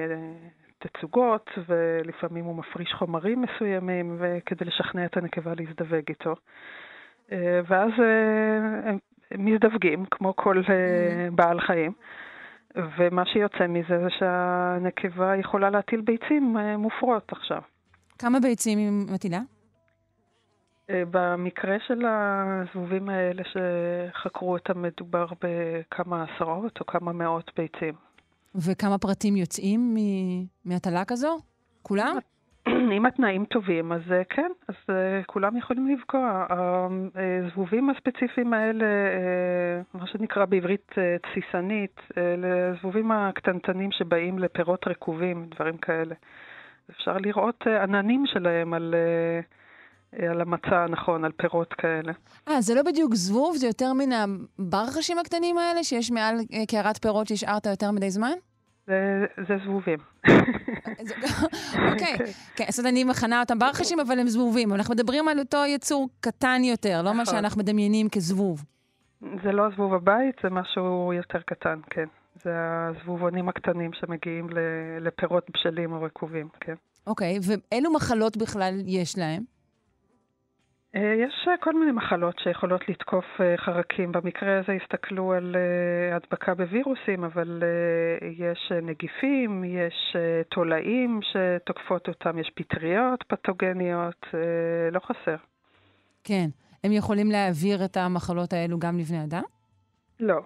[0.79, 6.35] תצוגות, ולפעמים הוא מפריש חומרים מסוימים כדי לשכנע את הנקבה להזדווג איתו.
[7.67, 7.91] ואז
[8.83, 8.97] הם
[9.37, 11.35] מזדווגים, כמו כל אה, mm.
[11.35, 11.91] בעל חיים.
[12.75, 17.61] ומה שיוצא מזה זה שהנקבה יכולה להטיל ביצים אה, מופרות עכשיו.
[18.19, 19.39] כמה ביצים היא מטילה?
[20.89, 27.93] אה, במקרה של הזבובים האלה שחקרו אותם, מדובר בכמה עשרות או כמה מאות ביצים.
[28.55, 29.97] וכמה פרטים יוצאים
[30.65, 31.39] מהטלה כזו?
[31.81, 32.15] כולם?
[32.97, 36.45] אם התנאים טובים, אז אה, כן, אז uh, כולם יכולים לפגוע.
[37.15, 38.85] הזבובים הספציפיים האלה,
[39.93, 40.91] מה שנקרא בעברית
[41.21, 46.15] תסיסנית, אלה הזבובים הקטנטנים שבאים לפירות רקובים, דברים כאלה.
[46.91, 48.95] אפשר לראות עננים שלהם על...
[50.31, 52.13] על המצע הנכון, על פירות כאלה.
[52.47, 56.35] אה, זה לא בדיוק זבוב, זה יותר מן הברחשים הקטנים האלה, שיש מעל
[56.67, 58.31] קערת פירות שהשארת יותר מדי זמן?
[58.87, 59.99] זה, זה זבובים.
[61.91, 62.17] אוקיי,
[62.55, 64.73] כן, אז אני מכנה אותם ברחשים, אבל הם זבובים.
[64.73, 67.35] אנחנו מדברים על אותו יצור קטן יותר, לא מה נכון.
[67.35, 68.63] שאנחנו מדמיינים כזבוב.
[69.21, 72.05] זה לא זבוב הבית, זה משהו יותר קטן, כן.
[72.43, 74.47] זה הזבובונים הקטנים שמגיעים
[75.01, 76.75] לפירות בשלים או רקובים, כן.
[77.07, 79.43] אוקיי, ואילו מחלות בכלל יש להם?
[80.95, 84.11] אה, יש אה, כל מיני מחלות שיכולות לתקוף אה, חרקים.
[84.11, 85.55] במקרה הזה הסתכלו על
[86.15, 87.63] הדבקה בווירוסים, אבל
[88.37, 90.15] יש נגיפים, יש
[90.49, 94.25] תולעים שתוקפות אותם, יש פטריות פתוגניות,
[94.91, 95.35] לא חסר.
[96.23, 96.47] כן.
[96.83, 99.43] הם יכולים להעביר את המחלות האלו גם לבני אדם?
[100.19, 100.39] לא.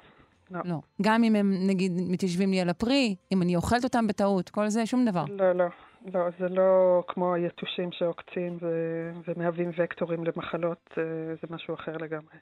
[0.52, 0.60] לא.
[0.66, 0.76] לא.
[1.02, 4.86] גם אם הם, נגיד, מתיישבים לי על הפרי, אם אני אוכלת אותם בטעות, כל זה,
[4.86, 5.24] שום דבר.
[5.30, 5.66] לא, לא.
[6.14, 11.04] לא, זה לא כמו היתושים שעוקצים ו- ומהווים וקטורים למחלות, אה,
[11.42, 12.36] זה משהו אחר לגמרי.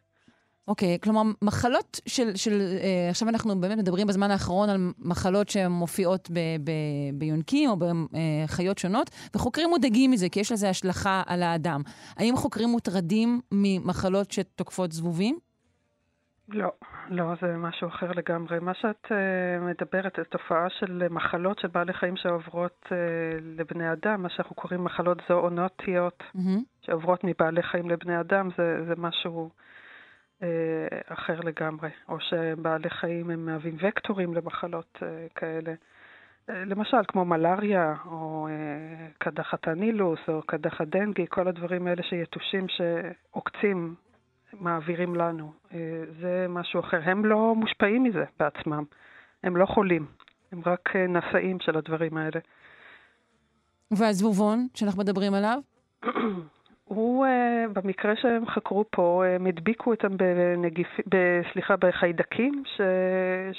[0.67, 5.49] אוקיי, okay, כלומר, מחלות של, של uh, עכשיו אנחנו באמת מדברים בזמן האחרון על מחלות
[5.49, 6.71] שמופיעות ב, ב,
[7.13, 11.81] ביונקים או בחיות שונות, וחוקרים מודאגים מזה, כי יש לזה השלכה על האדם.
[12.17, 15.37] האם חוקרים מוטרדים ממחלות שתוקפות זבובים?
[16.49, 16.71] לא,
[17.09, 18.59] לא, זה משהו אחר לגמרי.
[18.59, 19.09] מה שאת uh,
[19.61, 22.91] מדברת, זו תופעה של מחלות של בעלי חיים שעוברות uh,
[23.41, 26.59] לבני אדם, מה שאנחנו קוראים מחלות זואונוטיות, mm-hmm.
[26.81, 29.49] שעוברות מבעלי חיים לבני אדם, זה, זה משהו
[30.39, 30.43] uh,
[31.07, 31.89] אחר לגמרי.
[32.09, 35.03] או שבעלי חיים הם מהווים וקטורים למחלות uh,
[35.35, 35.73] כאלה.
[36.47, 43.95] למשל, כמו מלאריה, או uh, קדחת הנילוס, או קדחת דנגי, כל הדברים האלה שיתושים שעוקצים
[44.59, 45.53] מעבירים לנו.
[45.73, 46.99] אה, זה משהו אחר.
[47.03, 48.83] הם לא מושפעים מזה בעצמם.
[49.43, 50.05] הם לא חולים.
[50.51, 52.39] הם רק אה, נשאים של הדברים האלה.
[53.91, 55.59] והזבובון שאנחנו מדברים עליו?
[56.95, 60.87] הוא, אה, במקרה שהם חקרו פה, הם הדביקו אותם בנגיפ...
[61.53, 62.81] סליחה, בחיידקים, ש...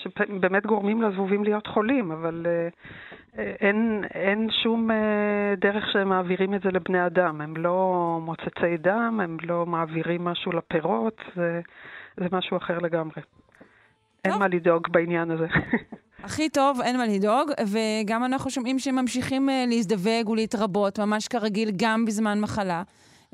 [0.02, 2.46] שבאמת גורמים לזבובים להיות חולים, אבל
[3.38, 7.40] אין, אין שום אה, דרך שהם מעבירים את זה לבני אדם.
[7.40, 11.60] הם לא מוצצי דם, הם לא מעבירים משהו לפירות, זה,
[12.16, 13.22] זה משהו אחר לגמרי.
[14.24, 15.46] אין מה לדאוג בעניין הזה.
[16.24, 22.04] הכי טוב, אין מה לדאוג, וגם אנחנו שומעים שהם ממשיכים להזדווג ולהתרבות, ממש כרגיל, גם
[22.04, 22.82] בזמן מחלה.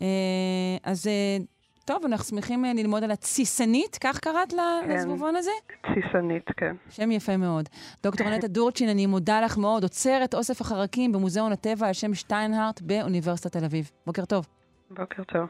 [0.00, 0.02] Uh,
[0.82, 1.44] אז uh,
[1.84, 4.90] טוב, אנחנו שמחים uh, ללמוד על התסיסנית, כך קראת כן.
[4.90, 5.50] לזבובון הזה?
[5.82, 6.76] תסיסנית, כן.
[6.90, 7.68] שם יפה מאוד.
[8.02, 12.80] דוקטור נטע דורצ'ין, אני מודה לך מאוד, עוצרת אוסף החרקים במוזיאון הטבע על שם שטיינהארט
[12.80, 13.90] באוניברסיטת תל אביב.
[14.06, 14.46] בוקר טוב.
[14.90, 15.46] בוקר טוב.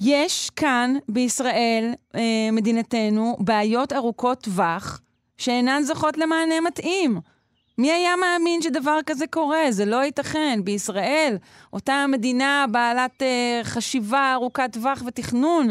[0.00, 2.20] יש כאן בישראל, אה,
[2.52, 5.00] מדינתנו, בעיות ארוכות טווח
[5.38, 7.20] שאינן זוכות למענה מתאים.
[7.78, 9.62] מי היה מאמין שדבר כזה קורה?
[9.70, 10.60] זה לא ייתכן.
[10.64, 11.36] בישראל,
[11.72, 15.68] אותה מדינה בעלת אה, חשיבה ארוכת טווח ותכנון,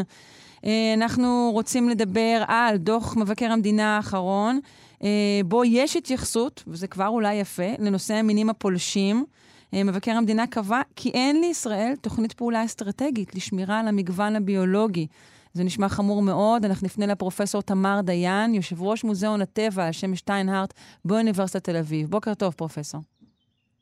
[0.65, 4.59] אה, אנחנו רוצים לדבר על דוח מבקר המדינה האחרון,
[5.03, 5.09] אה,
[5.45, 9.25] בו יש התייחסות, וזה כבר אולי יפה, לנושא המינים הפולשים.
[9.73, 15.07] אה, מבקר המדינה קבע כי אין לישראל תוכנית פעולה אסטרטגית לשמירה על המגוון הביולוגי.
[15.53, 16.65] זה נשמע חמור מאוד.
[16.65, 20.73] אנחנו נפנה לפרופסור תמר דיין, יושב ראש מוזיאון הטבע על שם שטיינהארט
[21.05, 22.09] באוניברסיטת תל אביב.
[22.09, 23.01] בוקר טוב, פרופסור.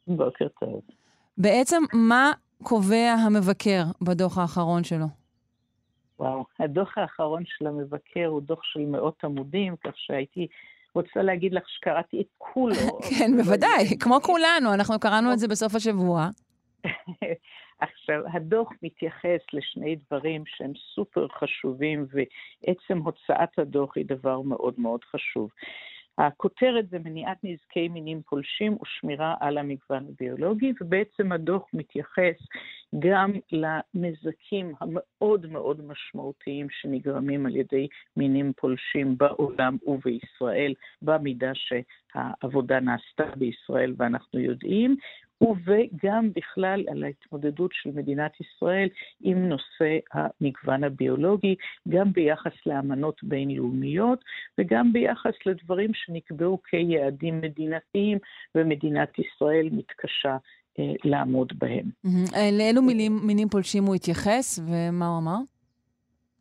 [0.07, 0.82] בוקר טוב.
[1.38, 2.32] בעצם, מה
[2.63, 5.05] קובע המבקר בדוח האחרון שלו?
[6.19, 10.47] וואו, הדוח האחרון של המבקר הוא דוח של מאות עמודים, כך שהייתי
[10.95, 12.99] רוצה להגיד לך שקראתי את כולו.
[13.09, 16.30] כן, בוודאי, כמו כולנו, אנחנו קראנו את זה בסוף השבוע.
[17.82, 25.03] עכשיו, הדוח מתייחס לשני דברים שהם סופר חשובים, ועצם הוצאת הדוח היא דבר מאוד מאוד
[25.03, 25.49] חשוב.
[26.17, 32.36] הכותרת זה מניעת נזקי מינים פולשים ושמירה על המגוון הביולוגי, ובעצם הדוח מתייחס
[32.99, 43.36] גם לנזקים המאוד מאוד משמעותיים שנגרמים על ידי מינים פולשים בעולם ובישראל, במידה שהעבודה נעשתה
[43.36, 44.95] בישראל ואנחנו יודעים,
[45.42, 48.89] וגם בכלל על ההתמודדות של מדינת ישראל
[49.22, 51.56] עם נושא המגוון הביולוגי,
[51.89, 54.24] גם ביחס לאמנות בינלאומיות
[54.58, 58.18] וגם ביחס לדברים שנקבעו כיעדים מדינתיים,
[58.56, 60.38] ומדינת ישראל מתקשה
[60.80, 61.86] אה, לעמוד בהם.
[62.36, 65.38] אה, לאילו מילים, מינים פולשים הוא התייחס, ומה הוא אמר?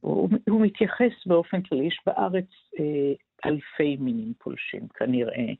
[0.00, 2.48] הוא, הוא מתייחס באופן כללי, יש בארץ
[2.80, 3.12] אה,
[3.50, 5.52] אלפי מינים פולשים כנראה.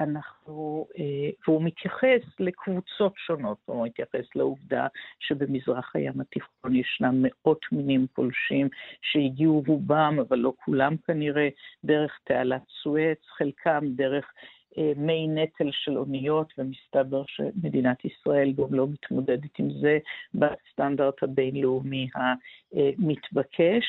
[0.00, 4.86] ואנחנו, אה, והוא מתייחס לקבוצות שונות, הוא מתייחס לעובדה
[5.20, 8.68] שבמזרח הים התיכון ישנם מאות מינים פולשים
[9.02, 11.48] שהגיעו רובם, אבל לא כולם כנראה,
[11.84, 14.32] דרך תעלת סואץ, חלקם דרך
[14.78, 19.98] אה, מי נטל של אוניות, ומסתבר שמדינת ישראל גם לא מתמודדת עם זה
[20.34, 23.84] בסטנדרט הבינלאומי המתבקש.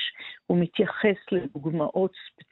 [0.47, 2.48] הוא מתייחס לדוגמאות ספציפיות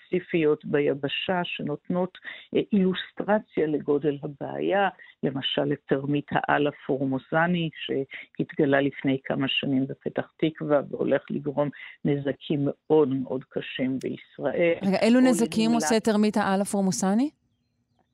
[0.64, 2.18] ביבשה שנותנות
[2.56, 4.90] אה, אילוסטרציה לגודל הבעיה,
[5.24, 11.70] למשל את תרמית העל הפורמוזני שהתגלה לפני כמה שנים בפתח תקווה והולך לגרום
[12.06, 14.74] נזקים מאוד מאוד קשים בישראל.
[14.88, 17.30] רגע, אילו נזקים עושה תרמית העל הפורמוזני?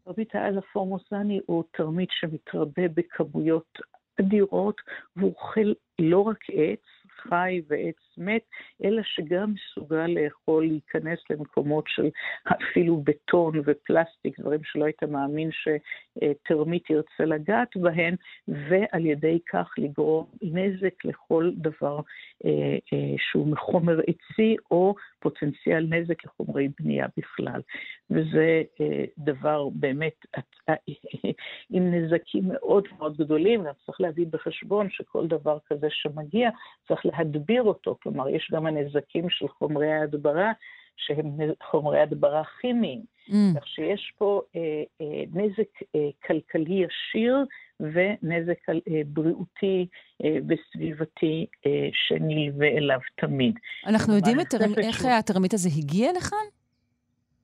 [0.06, 3.80] תרמית האל הפורמוסני הוא תרמית שמתרבה בכמויות
[4.20, 4.82] אדירות,
[5.16, 6.80] והוא אוכל לא רק עץ,
[7.22, 8.42] חי ועץ מת,
[8.84, 12.10] אלא שגם מסוגל לאכול, להיכנס למקומות של
[12.48, 18.16] אפילו בטון ופלסטיק, דברים שלא היית מאמין שתרמית ירצה לגעת בהן,
[18.48, 22.00] ועל ידי כך לגרום נזק לכל דבר
[22.46, 27.62] אה, אה, שהוא מחומר עצי או פוטנציאל נזק לחומרי בנייה בכלל.
[28.10, 30.26] וזה אה, דבר באמת
[31.74, 36.50] עם נזקים מאוד מאוד גדולים, גם צריך להביא בחשבון שכל דבר כזה שמגיע,
[36.88, 40.52] צריך להדביר אותו, כלומר, יש גם הנזקים של חומרי ההדברה,
[40.98, 41.38] שהם
[41.70, 43.02] חומרי הדברה כימיים.
[43.30, 43.34] Mm.
[43.56, 47.46] כך שיש פה אה, אה, נזק אה, כלכלי ישיר
[47.80, 49.88] ונזק אה, בריאותי
[50.24, 53.56] אה, וסביבתי אה, שנלווה אליו תמיד.
[53.88, 55.06] אנחנו יודעים את, איך.
[55.06, 56.63] התרמית הזה הגיע לכאן?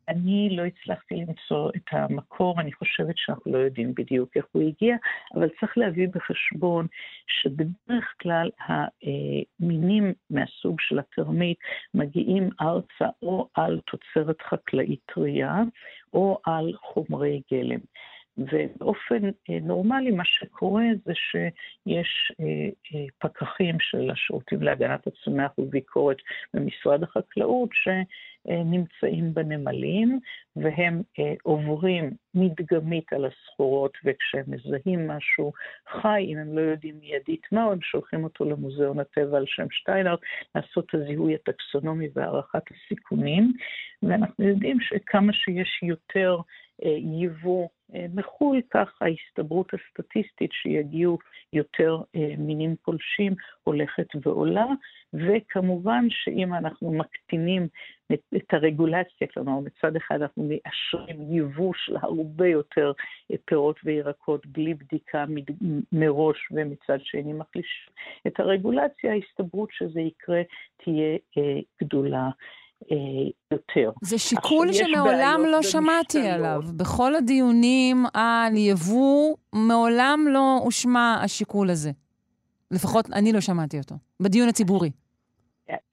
[0.09, 4.95] אני לא הצלחתי למצוא את המקור, אני חושבת שאנחנו לא יודעים בדיוק איך הוא הגיע,
[5.35, 6.87] אבל צריך להביא בחשבון
[7.27, 11.57] שבדרך כלל המינים מהסוג של התרמית
[11.93, 15.61] מגיעים ארצה או על תוצרת חקלאית טרייה
[16.13, 17.79] או על חומרי גלם.
[18.39, 26.17] ובאופן אה, נורמלי מה שקורה זה שיש אה, אה, פקחים של השירותים להגנת הצומח וביקורת
[26.53, 30.19] במשרד החקלאות שנמצאים בנמלים
[30.55, 31.01] והם
[31.43, 35.51] עוברים מדגמית על הסחורות וכשהם מזהים משהו
[36.01, 40.15] חי, אם הם לא יודעים מיידית מה, הם שולחים אותו למוזיאון הטבע על שם שטיינר
[40.55, 43.53] לעשות את הזיהוי הטקסונומי והערכת הסיכונים.
[44.03, 46.37] ואנחנו יודעים שכמה שיש יותר
[47.21, 47.67] יבוא
[48.13, 51.17] מחו"ל, כך ההסתברות הסטטיסטית שיגיעו
[51.53, 51.97] יותר
[52.37, 54.65] מינים פולשים הולכת ועולה,
[55.13, 57.67] וכמובן שאם אנחנו מקטינים
[58.13, 62.91] את, הרגולציה, כלומר מצד אחד אנחנו מאשרים יבוא של הרבה יותר
[63.45, 65.25] פירות וירקות בלי בדיקה
[65.91, 67.93] מראש, ומצד שני מחלישים
[68.27, 70.41] את הרגולציה, ההסתברות שזה יקרה
[70.83, 72.29] תהיה אה, גדולה.
[72.91, 72.97] אה,
[73.51, 73.91] יותר.
[74.01, 76.61] זה שיקול שמעולם לא שמעתי עליו.
[76.77, 81.91] בכל הדיונים על יבוא, מעולם לא הושמע השיקול הזה.
[82.71, 83.95] לפחות אני לא שמעתי אותו.
[84.19, 84.89] בדיון הציבורי.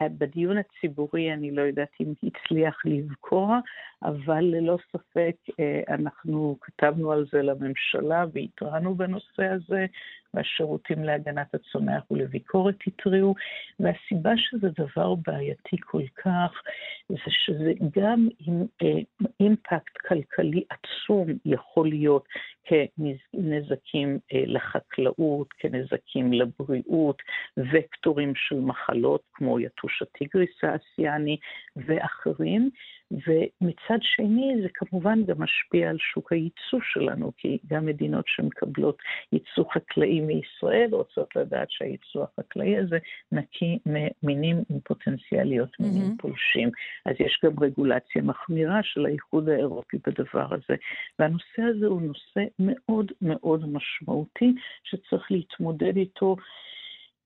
[0.03, 3.59] בדיון הציבורי אני לא יודעת אם הצליח לבקוע,
[4.03, 9.87] אבל ללא ספק אה, אנחנו כתבנו על זה לממשלה והתרענו בנושא הזה,
[10.35, 13.35] והשירותים להגנת הצומח ולביקורת התריעו,
[13.81, 16.53] והסיבה שזה דבר בעייתי כל כך,
[17.09, 19.01] זה שזה גם עם אה,
[19.41, 22.25] אימפקט כלכלי עצום יכול להיות
[22.65, 27.23] כנזקים אה, לחקלאות, כנזקים לבריאות,
[27.73, 31.37] וקטורים של מחלות כמו יתוש הטיגריס האסיאני
[31.77, 32.71] ואחרים.
[33.11, 38.99] ומצד שני זה כמובן גם משפיע על שוק הייצוא שלנו, כי גם מדינות שמקבלות
[39.33, 42.99] ייצוא חקלאי מישראל רוצות לדעת שהייצוא החקלאי הזה
[43.33, 46.23] נקי ממינים עם פוטנציאל להיות מינים mm-hmm.
[46.23, 46.71] פולשים.
[47.07, 50.75] אז יש גם רגולציה מחמירה של האיחוד האירופי בדבר הזה.
[51.19, 54.55] והנושא הזה הוא נושא מאוד מאוד משמעותי,
[54.85, 56.37] שצריך להתמודד איתו.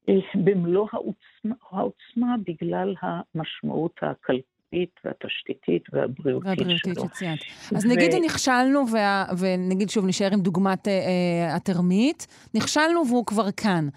[0.08, 0.14] אה,
[0.44, 4.59] במלוא העוצמה, העוצמה בגלל המשמעות הכלכלית.
[4.72, 7.08] הכספית והתשתיתית והבריאותית והבריאותית שלו.
[7.14, 7.40] שציינת.
[7.76, 7.88] אז ו...
[7.88, 9.24] נגיד נכשלנו, וה...
[9.38, 13.88] ונגיד שוב, נשאר עם דוגמת אה, אה, התרמית, נכשלנו והוא כבר כאן.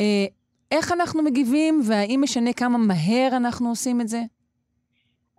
[0.00, 0.26] אה,
[0.70, 4.22] איך אנחנו מגיבים, והאם משנה כמה מהר אנחנו עושים את זה?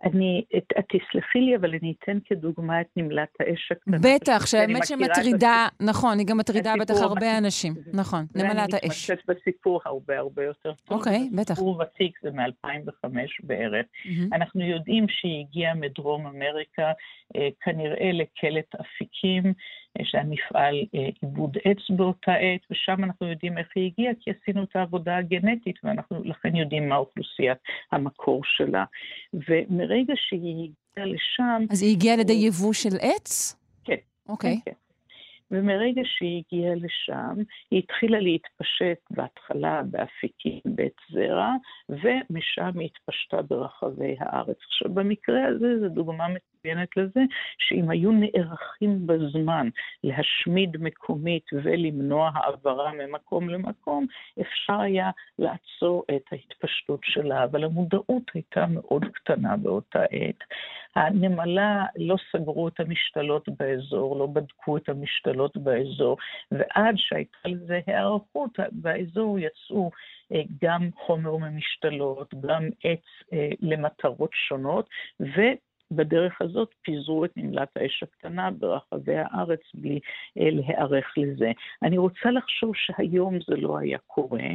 [0.04, 3.96] אני, את, תסלחי לי, אבל אני אתן כדוגמה את נמלת האש הקטנה.
[4.02, 7.74] בטח, שהאמת שמטרידה, נכון, היא גם מטרידה בטח הרבה אנשים.
[7.92, 9.10] נכון, נמלת האש.
[9.10, 10.98] ואני מתמצאת בסיפור הרבה הרבה יותר טוב.
[10.98, 11.54] אוקיי, בטח.
[11.54, 13.06] סיפור ותיק, זה מ-2005
[13.42, 13.86] בערך.
[14.32, 16.92] אנחנו יודעים שהיא הגיעה מדרום אמריקה,
[17.36, 19.52] אה, כנראה לקלט אפיקים.
[19.98, 24.30] יש להם מפעל אה, עיבוד עץ באותה עת, ושם אנחנו יודעים איך היא הגיעה, כי
[24.30, 27.58] עשינו את העבודה הגנטית, ואנחנו לכן יודעים מה אוכלוסיית
[27.92, 28.84] המקור שלה.
[29.34, 31.64] ומרגע שהיא הגיעה לשם...
[31.70, 33.56] אז היא הגיעה על ידי יבוא של עץ?
[33.84, 33.94] כן.
[34.28, 34.52] אוקיי.
[34.52, 34.64] Okay.
[34.64, 34.76] כן, כן.
[35.50, 37.34] ומרגע שהיא הגיעה לשם,
[37.70, 41.52] היא התחילה להתפשט בהתחלה באפיקים בית זרע,
[41.88, 44.56] ומשם היא התפשטה ברחבי הארץ.
[44.66, 46.26] עכשיו, במקרה הזה זו דוגמה
[46.60, 47.20] מצוינת לזה,
[47.58, 49.68] שאם היו נערכים בזמן
[50.04, 54.06] להשמיד מקומית ולמנוע העברה ממקום למקום,
[54.40, 60.44] אפשר היה לעצור את ההתפשטות שלה, אבל המודעות הייתה מאוד קטנה באותה עת.
[60.96, 66.16] הנמלה לא סגרו את המשתלות באזור, לא בדקו את המשתלות באזור,
[66.52, 69.90] ועד שהייתה לזה היערכות, באזור יצאו
[70.32, 74.88] אה, גם חומר ממשתלות, גם עץ אה, למטרות שונות,
[75.20, 75.40] ו...
[75.90, 80.00] בדרך הזאת פיזרו את נמלת האש הקטנה ברחבי הארץ בלי
[80.38, 81.50] אה, להיערך לזה.
[81.82, 84.48] אני רוצה לחשוב שהיום זה לא היה קורה,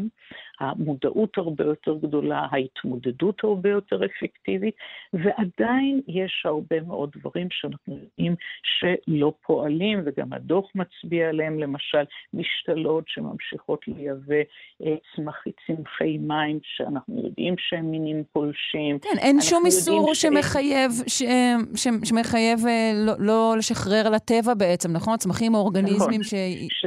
[0.59, 4.75] המודעות הרבה יותר גדולה, ההתמודדות הרבה יותר אפקטיבית,
[5.13, 13.03] ועדיין יש הרבה מאוד דברים שאנחנו יודעים שלא פועלים, וגם הדוח מצביע עליהם, למשל משתלות
[13.07, 14.35] שממשיכות לייבא
[14.85, 18.99] אה, צמחי, צמחי מים, שאנחנו יודעים שהם מינים פולשים.
[18.99, 21.24] כן, אין שום איסור שמחייב, ש...
[21.75, 21.87] ש...
[22.03, 25.17] שמחייב אה, לא, לא לשחרר לטבע בעצם, נכון?
[25.17, 26.23] צמחים או אורגניזמים נכון.
[26.23, 26.33] ש...
[26.69, 26.85] ש...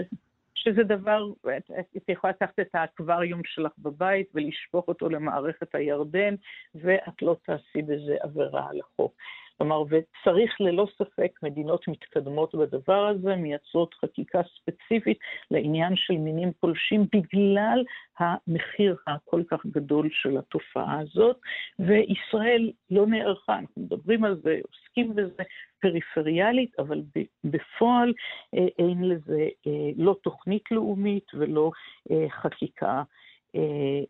[0.55, 1.22] שזה דבר,
[1.57, 6.34] את, את יכולה לקחת את האקווריום שלך בבית ולשפוך אותו למערכת הירדן,
[6.74, 9.14] ואת לא תעשי בזה עבירה על החוק.
[9.59, 15.18] כלומר, וצריך ללא ספק, מדינות מתקדמות בדבר הזה, מייצרות חקיקה ספציפית
[15.50, 17.84] לעניין של מינים פולשים בגלל
[18.18, 21.36] המחיר הכל כך גדול של התופעה הזאת,
[21.78, 25.42] וישראל לא נערכה, אנחנו מדברים על זה, עוסקים בזה
[25.80, 27.02] פריפריאלית, אבל
[27.44, 28.12] בפועל
[28.54, 31.70] אה, אין לזה אה, לא תוכנית לאומית ולא
[32.11, 33.02] אה, חקיקה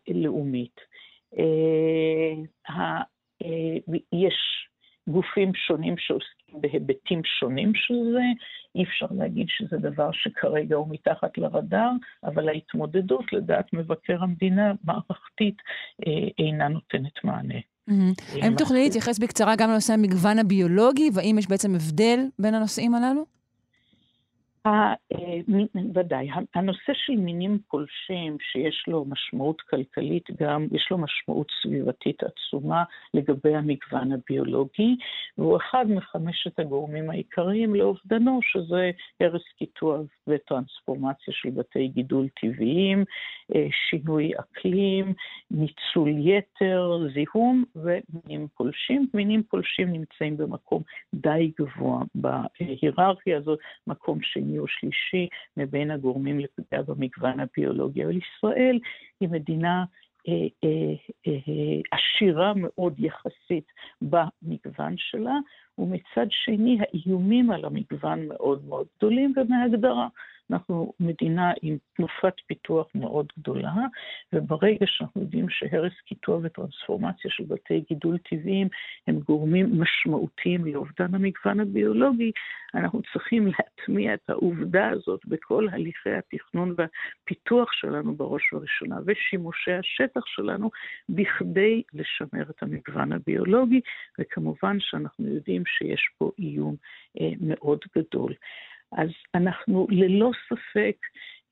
[0.07, 0.81] לאומית.
[4.13, 4.68] יש
[5.11, 8.23] גופים שונים שעוסקים בהיבטים שונים של זה.
[8.75, 11.91] אי אפשר להגיד שזה דבר שכרגע הוא מתחת לרדאר,
[12.23, 15.57] אבל ההתמודדות, לדעת מבקר המדינה, מערכתית,
[16.07, 17.59] אה, אינה נותנת מענה.
[17.89, 18.43] Mm-hmm.
[18.43, 23.38] האם תוכלי להתייחס בקצרה גם לנושא המגוון הביולוגי, והאם יש בעצם הבדל בין הנושאים הללו?
[24.65, 24.93] אה,
[25.95, 26.29] ודאי.
[26.55, 32.83] הנושא של מינים פולשים, שיש לו משמעות כלכלית גם, יש לו משמעות סביבתית עצומה
[33.13, 34.95] לגבי המגוון הביולוגי,
[35.37, 43.03] והוא אחד מחמשת הגורמים העיקריים לאובדנו, שזה הרס קיטוע וטרנספורמציה של בתי גידול טבעיים,
[43.55, 45.13] אה, שינוי אקלים,
[45.51, 49.07] ניצול יתר, זיהום ומינים פולשים.
[49.13, 50.83] מינים פולשים נמצאים במקום
[51.13, 55.27] די גבוה בהיררכיה הזאת, מקום שני או שלישי
[55.57, 58.05] מבין הגורמים לפגיעה במגוון הביולוגי.
[58.05, 58.79] אבל ישראל
[59.19, 59.83] היא מדינה
[60.27, 60.93] אה, אה,
[61.27, 63.71] אה, עשירה מאוד יחסית
[64.01, 65.37] במגוון שלה,
[65.77, 70.07] ומצד שני האיומים על המגוון מאוד מאוד גדולים, ומהגדרה
[70.51, 73.73] אנחנו מדינה עם תנופת פיתוח מאוד גדולה,
[74.33, 78.67] וברגע שאנחנו יודעים שהרס קיטוע וטרנספורמציה של בתי גידול טבעיים
[79.07, 82.31] הם גורמים משמעותיים לאובדן המגוון הביולוגי,
[82.75, 90.21] אנחנו צריכים להטמיע את העובדה הזאת בכל הליכי התכנון והפיתוח שלנו בראש ובראשונה, ושימושי השטח
[90.25, 90.69] שלנו,
[91.09, 93.81] בכדי לשמר את המגוון הביולוגי,
[94.19, 96.75] וכמובן שאנחנו יודעים שיש פה איום
[97.21, 98.33] אה, מאוד גדול.
[98.91, 100.95] אז אנחנו ללא ספק,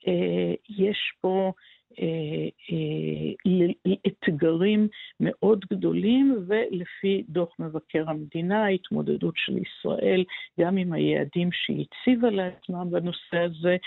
[0.07, 1.51] אה, יש פה
[1.99, 4.87] אה, אה, אתגרים
[5.19, 10.23] מאוד גדולים, ולפי דוח מבקר המדינה, ההתמודדות של ישראל,
[10.59, 13.77] גם עם היעדים שהיא הציבה לעצמה בנושא הזה,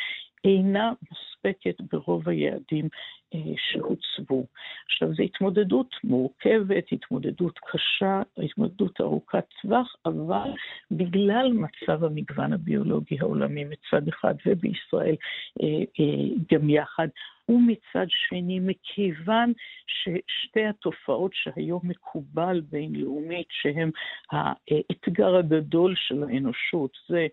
[0.45, 2.89] אינה מספקת ברוב היעדים
[3.35, 4.47] אה, שהוצבו.
[4.87, 10.51] עכשיו, זו התמודדות מורכבת, התמודדות קשה, התמודדות ארוכת טווח, אבל
[10.91, 15.17] בגלל מצב המגוון הביולוגי העולמי מצד אחד ובישראל
[15.63, 15.67] אה,
[16.01, 17.09] אה, גם יחד,
[17.51, 19.53] ומצד שני, מכיוון
[19.87, 23.91] ששתי התופעות שהיום מקובל בינלאומית, שהן
[24.31, 27.27] האתגר הגדול של האנושות, זה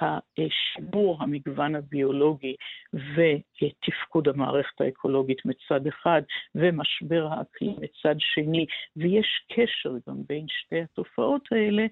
[0.00, 2.54] השימור המגוון הביולוגי
[2.92, 6.22] ותפקוד המערכת האקולוגית מצד אחד,
[6.54, 8.66] ומשבר האקלים מצד שני,
[8.96, 11.86] ויש קשר גם בין שתי התופעות האלה,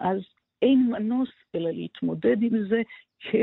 [0.00, 0.20] אז
[0.62, 2.82] אין מנוס אלא להתמודד עם זה
[3.20, 3.34] כ...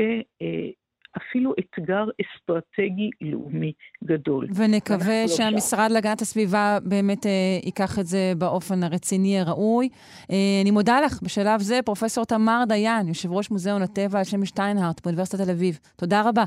[1.16, 3.72] אפילו אתגר אסטרטגי לאומי
[4.04, 4.48] גדול.
[4.54, 7.30] ונקווה לא שהמשרד להגנת הסביבה באמת אה,
[7.62, 9.88] ייקח את זה באופן הרציני הראוי.
[10.30, 14.44] אה, אני מודה לך בשלב זה, פרופ' תמר דיין, יושב ראש מוזיאון הטבע על שם
[14.44, 15.78] שטיינהארט באוניברסיטת תל אביב.
[15.96, 16.44] תודה רבה.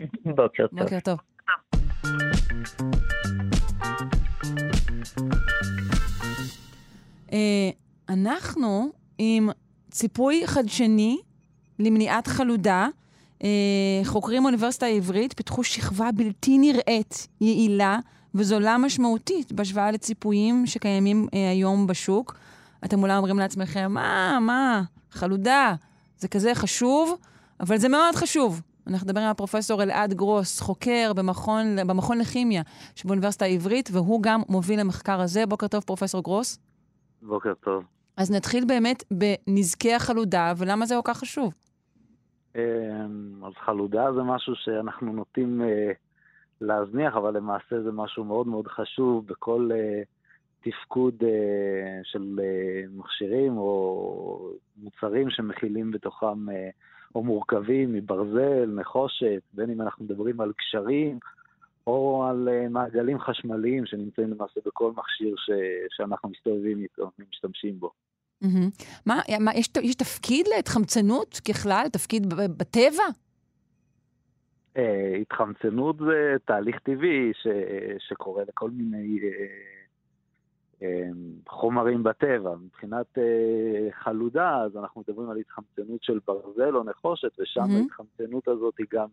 [0.36, 0.78] בוקר טוב.
[0.80, 1.18] בוקר טוב.
[7.32, 7.70] אה,
[8.08, 9.48] אנחנו עם
[9.90, 11.18] ציפוי חדשני
[11.78, 12.88] למניעת חלודה.
[13.46, 17.98] אה, חוקרים באוניברסיטה העברית פיתחו שכבה בלתי נראית, יעילה
[18.34, 22.36] וזולה משמעותית בהשוואה לציפויים שקיימים אה, היום בשוק.
[22.84, 25.74] אתם אולי אומרים לעצמכם, מה, מה, חלודה,
[26.18, 27.18] זה כזה חשוב,
[27.60, 28.62] אבל זה מאוד חשוב.
[28.86, 32.62] אנחנו נדבר עם הפרופסור אלעד גרוס, חוקר במכון, במכון לכימיה
[32.94, 35.46] שבאוניברסיטה העברית, והוא גם מוביל למחקר הזה.
[35.46, 36.58] בוקר טוב, פרופסור גרוס.
[37.22, 37.84] בוקר טוב.
[38.16, 41.54] אז נתחיל באמת בנזקי החלודה, ולמה זה כל כך חשוב.
[42.56, 45.92] אמ, אז חלודה זה משהו שאנחנו נוטים אה,
[46.60, 50.02] להזניח, אבל למעשה זה משהו מאוד מאוד חשוב בכל אה,
[50.60, 52.40] תפקוד אה, של
[52.96, 56.46] מכשירים או מוצרים שמכילים בתוכם
[57.14, 61.18] או מורכבים מברזל, נחושת, בין אם אנחנו מדברים על קשרים
[61.86, 65.50] או על מעגלים חשמליים שנמצאים למעשה בכל מכשיר ש,
[65.96, 67.90] שאנחנו מסתובבים איתו ומשתמשים בו.
[68.44, 68.84] Mm-hmm.
[69.06, 71.86] מה, מה יש, יש תפקיד להתחמצנות ככלל?
[71.92, 73.04] תפקיד בטבע?
[74.76, 74.80] Uh,
[75.20, 77.46] התחמצנות זה תהליך טבעי ש,
[77.98, 80.84] שקורה לכל מיני uh, uh,
[81.48, 82.54] חומרים בטבע.
[82.56, 87.82] מבחינת uh, חלודה, אז אנחנו מדברים על התחמצנות של ברזל או נחושת, ושם mm-hmm.
[87.82, 89.08] ההתחמצנות הזאת היא גם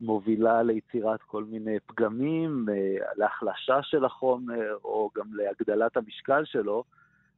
[0.00, 2.72] מובילה ליצירת כל מיני פגמים, uh,
[3.16, 6.84] להחלשה של החומר, או גם להגדלת המשקל שלו.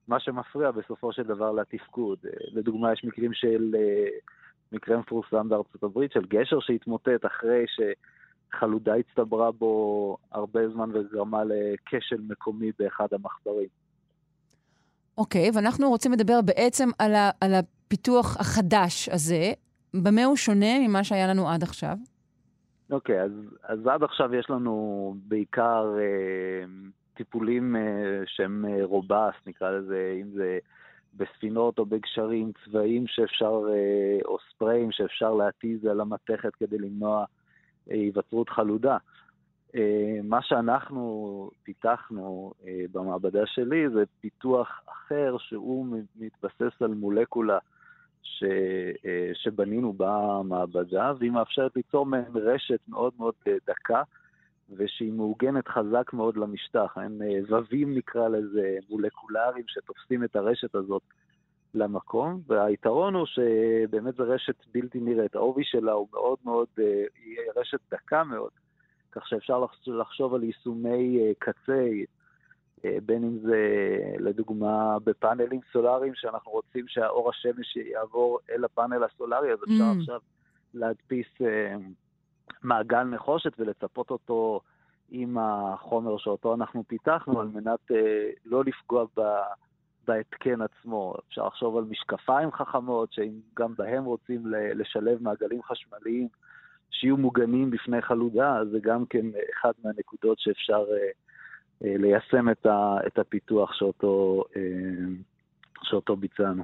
[0.09, 2.19] מה שמפריע בסופו של דבר לתפקוד.
[2.27, 4.09] אה, לדוגמה, יש מקרים של, אה,
[4.73, 7.65] מקרה מפורסם בארצות הברית של גשר שהתמוטט אחרי
[8.55, 13.69] שחלודה הצטברה בו הרבה זמן וגרמה לכשל מקומי באחד המחברים.
[15.19, 19.53] אוקיי, okay, ואנחנו רוצים לדבר בעצם על, ה, על הפיתוח החדש הזה.
[20.03, 21.97] במה הוא שונה ממה שהיה לנו עד עכשיו?
[22.91, 23.31] אוקיי, okay, אז,
[23.63, 25.97] אז עד עכשיו יש לנו בעיקר...
[25.99, 26.65] אה,
[27.15, 30.59] טיפולים אה, שהם אה, רובס, נקרא לזה, אם זה
[31.17, 37.25] בספינות או בגשרים צבאיים שאפשר, אה, או ספריים שאפשר להתיז על המתכת כדי למנוע
[37.87, 38.97] היווצרות חלודה.
[40.23, 42.53] מה שאנחנו פיתחנו
[42.93, 45.87] במעבדה שלי זה פיתוח אחר שהוא
[46.17, 47.59] מתבסס על מולקולה
[48.23, 48.45] ש,
[49.35, 53.35] שבנינו במעבדה, והיא מאפשרת ליצור מהם רשת מאוד מאוד
[53.67, 54.03] דקה,
[54.71, 56.93] ושהיא מעוגנת חזק מאוד למשטח.
[56.97, 61.03] הם ווים, נקרא לזה, מולקולריים, שתופסים את הרשת הזאת
[61.75, 65.35] למקום, והיתרון הוא שבאמת זו רשת בלתי נראית.
[65.35, 66.69] העובי שלה הוא מאוד מאוד,
[67.25, 68.51] היא רשת דקה מאוד,
[69.12, 71.89] כך שאפשר לחשוב על יישומי קצה,
[72.85, 73.59] בין אם זה
[74.19, 80.01] לדוגמה בפאנלים סולאריים, שאנחנו רוצים שהאור השמש יעבור אל הפאנל הסולארי, אז אפשר mm.
[80.01, 80.21] עכשיו
[80.75, 81.27] להדפיס
[82.63, 84.61] מעגל נחושת ולצפות אותו
[85.11, 87.91] עם החומר שאותו אנחנו פיתחנו, על מנת
[88.45, 89.21] לא לפגוע ב...
[90.07, 91.15] בהתקן עצמו.
[91.29, 94.43] אפשר לחשוב על משקפיים חכמות, שאם גם בהם רוצים
[94.75, 96.29] לשלב מעגלים חשמליים
[96.91, 101.09] שיהיו מוגנים בפני חלודה, אז זה גם כן אחד מהנקודות שאפשר אה,
[101.85, 104.63] אה, ליישם את, ה, את הפיתוח שאותו, אה,
[105.83, 106.63] שאותו ביצענו.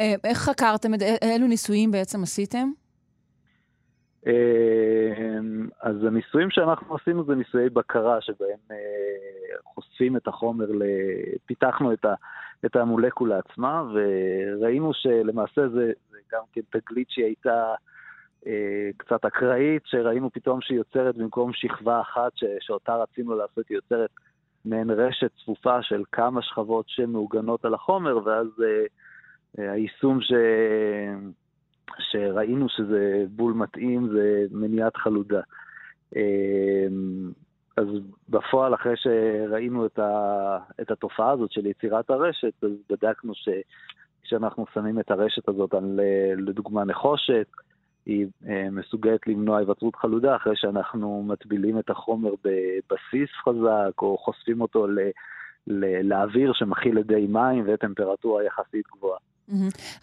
[0.00, 0.90] אה, איך חקרתם,
[1.22, 2.68] אילו ניסויים בעצם עשיתם?
[4.26, 8.76] אמ, אז הניסויים שאנחנו עשינו זה ניסויי בקרה, שבהם אה,
[9.64, 10.66] חושפים את החומר,
[11.46, 12.14] פיתחנו את, ה,
[12.66, 17.74] את המולקולה עצמה, וראינו שלמעשה זה, זה גם כן תגלית שהיא הייתה
[18.46, 23.76] אה, קצת אקראית, שראינו פתאום שהיא יוצרת במקום שכבה אחת ש, שאותה רצינו לעשות, היא
[23.76, 24.10] יוצרת
[24.64, 28.46] מעין רשת צפופה של כמה שכבות שמעוגנות על החומר, ואז
[29.58, 30.32] אה, היישום ש...
[31.98, 35.40] שראינו שזה בול מתאים זה מניעת חלודה.
[36.16, 37.30] אמ,
[37.76, 37.86] אז
[38.28, 45.00] בפועל, אחרי שראינו את, ה, את התופעה הזאת של יצירת הרשת, אז בדקנו שכשאנחנו שמים
[45.00, 46.00] את הרשת הזאת על,
[46.36, 47.46] לדוגמה, נחושת,
[48.06, 54.60] היא אה, מסוגלת למנוע היווצרות חלודה אחרי שאנחנו מטבילים את החומר בבסיס חזק, או חושפים
[54.60, 54.98] אותו ל,
[55.66, 59.18] ל, לאוויר שמכיל אדי מים וטמפרטורה יחסית גבוהה.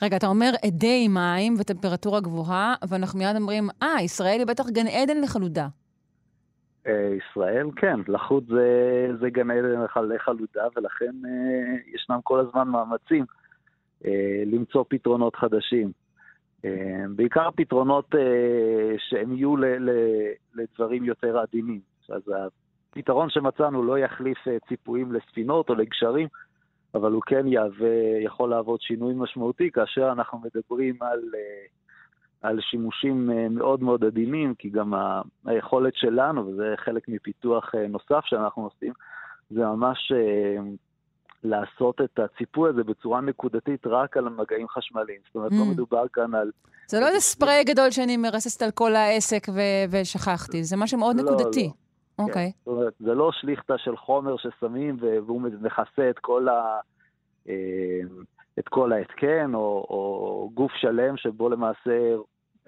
[0.01, 4.87] רגע, אתה אומר אדי מים וטמפרטורה גבוהה, ואנחנו מיד אומרים, אה, ישראל היא בטח גן
[4.87, 5.67] עדן לחלודה.
[6.87, 9.81] אה, ישראל, כן, לחות זה, זה גן עדן
[10.15, 13.25] לחלודה, ולכן אה, ישנם כל הזמן מאמצים
[14.05, 15.91] אה, למצוא פתרונות חדשים.
[16.65, 19.91] אה, בעיקר פתרונות אה, שהם יהיו ל, ל,
[20.55, 21.79] לדברים יותר עדינים.
[22.09, 22.21] אז
[22.91, 26.27] הפתרון שמצאנו לא יחליף אה, ציפויים לספינות או לגשרים,
[26.95, 31.65] אבל הוא כן יהווה, יכול להוות שינוי משמעותי כאשר אנחנו מדברים על, אה,
[32.41, 34.93] על שימושים אה, מאוד מאוד עדינים, כי גם
[35.45, 38.93] היכולת שלנו, וזה חלק מפיתוח אה, נוסף שאנחנו עושים,
[39.49, 40.11] זה ממש
[41.43, 45.19] לעשות את הציפוי הזה בצורה נקודתית רק על מגעים חשמליים.
[45.25, 45.59] זאת אומרת, לא mm.
[45.59, 46.51] לא מדובר כאן על...
[46.87, 51.15] זה לא איזה ספרי גדול שאני מרססת על כל העסק ו- ושכחתי, זה משהו מאוד
[51.15, 51.63] לא, נקודתי.
[51.63, 51.82] לא.
[52.20, 52.47] אוקיי.
[52.47, 52.51] Okay.
[52.51, 52.59] כן.
[52.66, 56.80] זאת אומרת, זה לא שליכטה של חומר ששמים והוא מכסה את כל, ה,
[57.49, 57.99] אה,
[58.59, 62.16] את כל ההתקן, או, או גוף שלם שבו למעשה,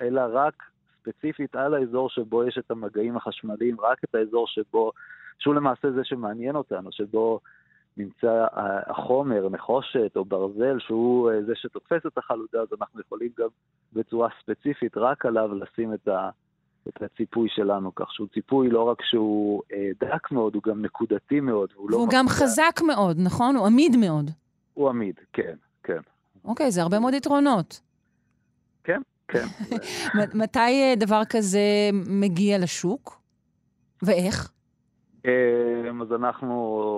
[0.01, 0.53] אלא רק
[1.01, 4.91] ספציפית על האזור שבו יש את המגעים החשמליים, רק את האזור שבו,
[5.39, 7.39] שהוא למעשה זה שמעניין אותנו, שבו
[7.97, 8.45] נמצא
[8.87, 13.47] החומר, נחושת או ברזל, שהוא אה, זה שתופס את החלודה, אז אנחנו יכולים גם
[13.93, 16.29] בצורה ספציפית רק עליו לשים את ה...
[16.87, 21.39] את הציפוי שלנו, כך שהוא ציפוי לא רק שהוא אה, דק מאוד, הוא גם נקודתי
[21.39, 21.73] מאוד.
[21.75, 23.55] והוא לא גם חזק מאוד, נכון?
[23.55, 24.31] הוא עמיד מאוד.
[24.73, 25.99] הוא עמיד, כן, כן.
[26.45, 27.81] אוקיי, זה הרבה מאוד יתרונות.
[28.83, 29.45] כן, כן.
[30.43, 33.21] מתי אה, דבר כזה מגיע לשוק?
[34.03, 34.51] ואיך?
[35.25, 36.53] אה, אז אנחנו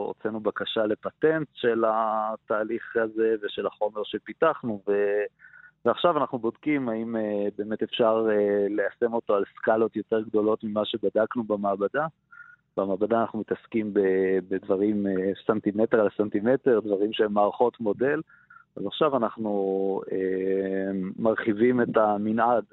[0.08, 4.92] הוצאנו בקשה לפטנט של התהליך הזה ושל החומר שפיתחנו, ו...
[5.88, 7.20] ועכשיו אנחנו בודקים האם uh,
[7.58, 12.08] באמת אפשר uh, ליישם אותו על סקלות יותר גדולות ממה שבדקנו במעבדה.
[12.78, 13.94] במעבדה אנחנו מתעסקים
[14.50, 18.22] בדברים uh, סנטימטר על סנטימטר, דברים שהם מערכות מודל.
[18.76, 20.02] אז עכשיו אנחנו
[21.20, 22.64] מרחיבים את המנעד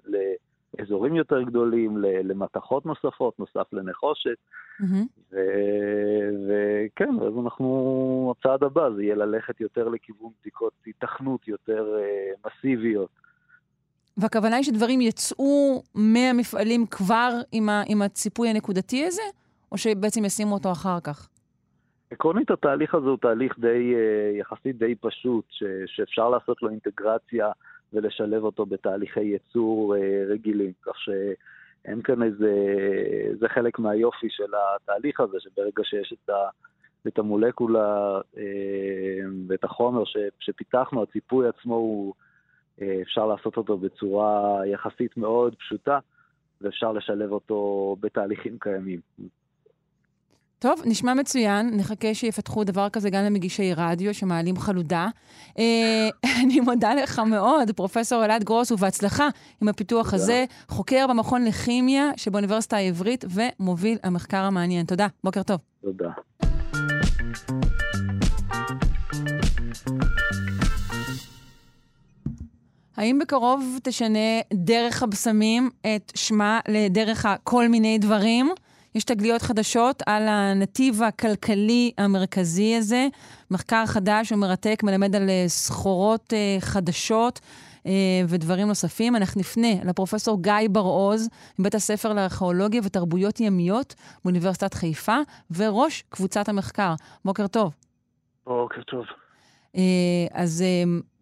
[0.78, 4.36] לאזורים יותר גדולים, למתכות נוספות, נוסף לנחושת.
[4.80, 5.34] Mm-hmm.
[6.48, 13.10] וכן, אז אנחנו, הצעד הבא זה יהיה ללכת יותר לכיוון בדיקות היתכנות יותר uh, מסיביות.
[14.16, 19.22] והכוונה היא שדברים יצאו מהמפעלים כבר עם, ה, עם הציפוי הנקודתי הזה,
[19.72, 21.28] או שבעצם ישימו אותו אחר כך?
[22.10, 27.50] עקרונית התהליך הזה הוא תהליך די, uh, יחסית די פשוט, ש, שאפשר לעשות לו אינטגרציה
[27.94, 29.98] ולשלב אותו בתהליכי ייצור uh,
[30.32, 31.08] רגילים, כך ש...
[31.84, 32.52] אין כאן איזה,
[33.38, 36.48] זה חלק מהיופי של התהליך הזה, שברגע שיש את, ה,
[37.08, 38.42] את המולקולה אה,
[39.48, 42.14] ואת החומר ש, שפיתחנו, הציפוי עצמו הוא,
[42.82, 45.98] אה, אפשר לעשות אותו בצורה יחסית מאוד פשוטה,
[46.60, 49.00] ואפשר לשלב אותו בתהליכים קיימים.
[50.64, 51.70] טוב, נשמע מצוין.
[51.76, 55.08] נחכה שיפתחו דבר כזה גם למגישי רדיו שמעלים חלודה.
[55.58, 56.08] אה,
[56.42, 59.28] אני מודה לך מאוד, פרופ' אלעד גרוס, ובהצלחה
[59.62, 60.14] עם הפיתוח.
[60.14, 60.44] הזה.
[60.68, 64.86] חוקר במכון לכימיה שבאוניברסיטה העברית ומוביל המחקר המעניין.
[64.86, 65.60] תודה, בוקר טוב.
[65.82, 66.10] תודה.
[72.96, 78.54] האם בקרוב תשנה דרך הבשמים את שמה לדרך הכל מיני דברים?
[78.94, 83.08] יש תגליות חדשות על הנתיב הכלכלי המרכזי הזה.
[83.50, 87.40] מחקר חדש ומרתק מלמד על אה, סחורות uh, חדשות
[87.82, 87.86] uh,
[88.28, 89.16] ודברים נוספים.
[89.16, 93.94] אנחנו נפנה לפרופסור גיא בר-עוז מבית הספר לארכיאולוגיה ותרבויות ימיות
[94.24, 95.16] באוניברסיטת חיפה,
[95.50, 96.94] וראש קבוצת המחקר.
[97.24, 97.74] בוקר טוב.
[98.46, 99.04] בוקר טוב.
[100.32, 100.64] אז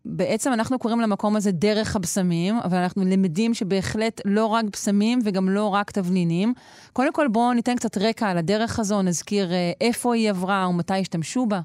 [0.04, 5.48] בעצם אנחנו קוראים למקום הזה דרך הבשמים, אבל אנחנו למדים שבהחלט לא רק בשמים וגם
[5.48, 6.52] לא רק תבלינים.
[6.92, 11.00] קודם כל בואו ניתן קצת רקע על הדרך הזו, נזכיר אה, איפה היא עברה ומתי
[11.00, 11.58] השתמשו בה.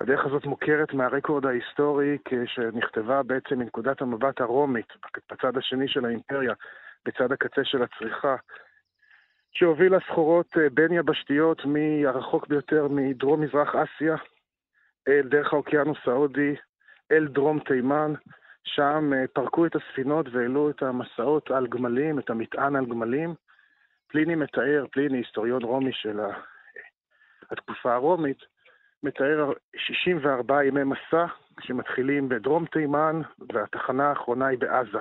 [0.00, 4.86] הדרך הזאת מוכרת מהרקורד ההיסטורי כשנכתבה בעצם מנקודת המבט הרומית,
[5.32, 6.52] בצד השני של האימפריה,
[7.06, 8.36] בצד הקצה של הצריכה,
[9.52, 14.16] שהובילה סחורות אה, בין יבשתיות מהרחוק ביותר מדרום-מזרח אסיה,
[15.08, 16.56] אל דרך האוקיינוס ההודי,
[17.12, 18.12] אל דרום תימן,
[18.64, 23.34] שם אה, פרקו את הספינות והעלו את המסעות על גמלים, את המטען על גמלים.
[24.08, 26.20] פליני מתאר, פליני, היסטוריון רומי של
[27.50, 28.38] התקופה הרומית,
[29.02, 31.26] מתאר 64 ימי מסע
[31.60, 33.20] שמתחילים בדרום תימן
[33.52, 34.98] והתחנה האחרונה היא בעזה.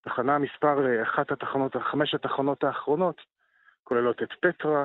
[0.00, 3.20] תחנה מספר אה, אחת התחנות, חמש התחנות האחרונות
[3.84, 4.84] כוללות את פטרה,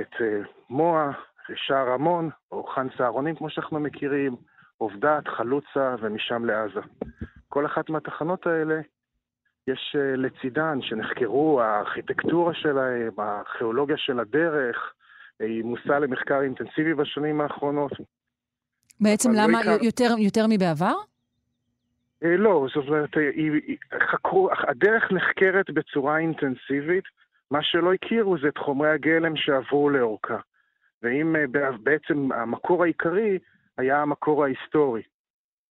[0.00, 0.40] את אה,
[0.70, 1.10] מואה,
[1.54, 4.36] שער המון, או חאן סהרונים כמו שאנחנו מכירים,
[4.78, 6.80] עובדת, חלוצה ומשם לעזה.
[7.48, 8.80] כל אחת מהתחנות האלה,
[9.68, 14.92] יש אה, לצידן שנחקרו, הארכיטקטורה שלהם, הארכיאולוגיה של הדרך,
[15.40, 17.92] היא מושא למחקר אינטנסיבי בשנים האחרונות.
[19.00, 19.60] בעצם לא למה?
[19.64, 20.94] לא יותר, יותר מבעבר?
[22.24, 23.10] אה, לא, זאת אומרת,
[24.10, 27.04] חקרו, הדרך נחקרת בצורה אינטנסיבית.
[27.50, 30.38] מה שלא הכירו זה את חומרי הגלם שעברו לאורכה.
[31.02, 31.44] ואם אה,
[31.82, 33.38] בעצם המקור העיקרי
[33.78, 35.02] היה המקור ההיסטורי.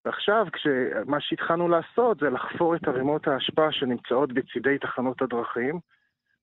[0.06, 0.48] ועכשיו,
[1.06, 5.80] מה שהתחלנו לעשות זה לחפור את ערימות האשפה שנמצאות בצידי תחנות הדרכים,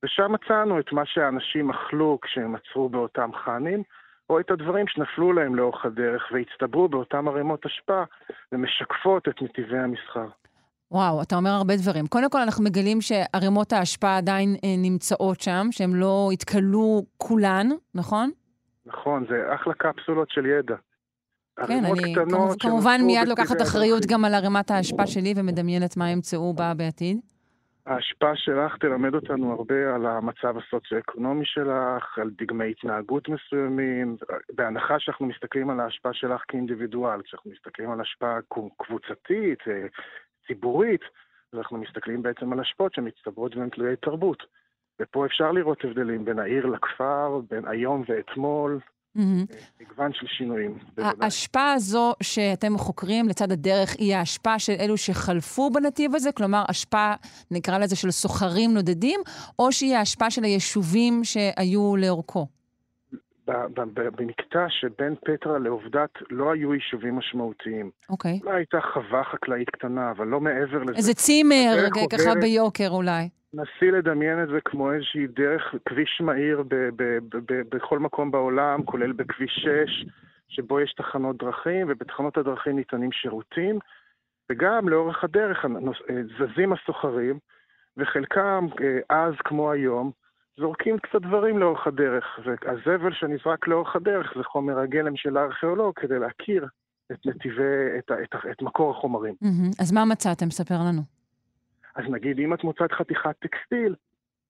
[0.02, 3.82] ושם מצאנו את מה שהאנשים אכלו כשהם עצרו באותם חאנים,
[4.30, 8.02] או את הדברים שנפלו להם לאורך הדרך והצטברו באותם ערימות אשפה
[8.52, 10.28] ומשקפות את נתיבי המסחר.
[10.90, 12.06] וואו, אתה אומר הרבה דברים.
[12.06, 18.30] קודם כל, אנחנו מגלים שערימות האשפה עדיין אה, נמצאות שם, שהן לא התכלו כולן, נכון?
[18.86, 20.76] נכון, זה אחלה קפסולות של ידע.
[21.66, 22.14] כן, אני
[22.60, 27.20] כמובן מיד לוקחת אחריות גם על ערימת האשפה שלי ומדמיינת מה ימצאו בה בעתיד.
[27.86, 34.16] ההשפעה שלך תלמד אותנו הרבה על המצב הסוציו-אקונומי שלך, על דגמי התנהגות מסוימים,
[34.54, 38.38] בהנחה שאנחנו מסתכלים על ההשפעה שלך כאינדיבידואל, כשאנחנו מסתכלים על השפעה
[38.78, 39.86] קבוצתית, אה,
[40.46, 41.00] ציבורית,
[41.52, 44.42] אז אנחנו מסתכלים בעצם על השפעות שמצטברות והן תלויי תרבות.
[45.00, 48.80] ופה אפשר לראות הבדלים בין העיר לכפר, בין היום ואתמול,
[49.80, 50.78] מגוון של שינויים.
[50.98, 56.32] ההשפעה הזו שאתם חוקרים לצד הדרך היא ההשפעה של אלו שחלפו בנתיב הזה?
[56.32, 57.14] כלומר, השפעה,
[57.50, 59.20] נקרא לזה, של סוחרים נודדים,
[59.58, 62.46] או שהיא ההשפעה של היישובים שהיו לאורכו?
[63.86, 67.90] במקטע שבין פטרה לעובדת לא היו יישובים משמעותיים.
[68.10, 68.40] אוקיי.
[68.44, 70.96] אולי הייתה חווה חחקלאית קטנה, אבל לא מעבר לזה.
[70.96, 71.76] איזה צימר,
[72.10, 73.28] ככה ביוקר אולי.
[73.54, 78.82] נסי לדמיין את זה כמו איזושהי דרך, כביש מהיר ב- ב- ב- בכל מקום בעולם,
[78.82, 80.06] כולל בכביש 6,
[80.48, 83.78] שבו יש תחנות דרכים, ובתחנות הדרכים ניתנים שירותים,
[84.50, 85.64] וגם לאורך הדרך
[86.38, 87.38] זזים הסוחרים,
[87.96, 90.10] וחלקם, אה, אז כמו היום,
[90.56, 96.18] זורקים קצת דברים לאורך הדרך, והזבל שנזרק לאורך הדרך זה חומר הגלם של הארכיאולוג כדי
[96.18, 96.66] להכיר
[97.12, 99.34] את נתיבי, את, את, את, מקור החומרים.
[99.44, 99.82] Mm-hmm.
[99.82, 100.50] אז מה מצאתם?
[100.50, 101.02] ספר לנו.
[101.94, 103.94] אז נגיד, אם את מוצאת חתיכת טקסטיל,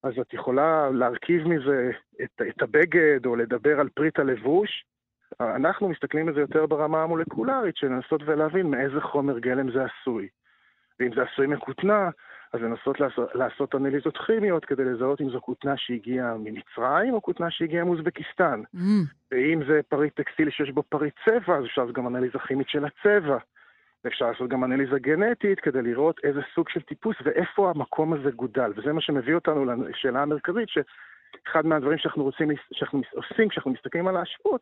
[0.02, 1.90] אז את יכולה להרכיב מזה
[2.22, 4.84] את, את הבגד או לדבר על פריט הלבוש.
[5.40, 10.28] אנחנו מסתכלים על זה יותר ברמה המולקולרית, של לנסות ולהבין מאיזה חומר גלם זה עשוי.
[11.00, 12.10] ואם זה עשוי מכותנה,
[12.52, 17.50] אז לנסות לעשות, לעשות אנליזות כימיות כדי לזהות אם זו כותנה שהגיעה ממצרים או כותנה
[17.50, 18.62] שהגיעה מאוזבקיסטן.
[18.74, 18.78] Mm.
[19.32, 22.84] ואם זה פריט טקסטיל שיש בו פריט צבע, אז אפשר לעשות גם אנליזה כימית של
[22.84, 23.38] הצבע.
[24.04, 28.72] ואפשר לעשות גם אנליזה גנטית כדי לראות איזה סוג של טיפוס ואיפה המקום הזה גודל.
[28.76, 34.16] וזה מה שמביא אותנו לשאלה המרכזית, שאחד מהדברים שאנחנו, רוצים, שאנחנו עושים כשאנחנו מסתכלים על
[34.16, 34.60] ההשפעות,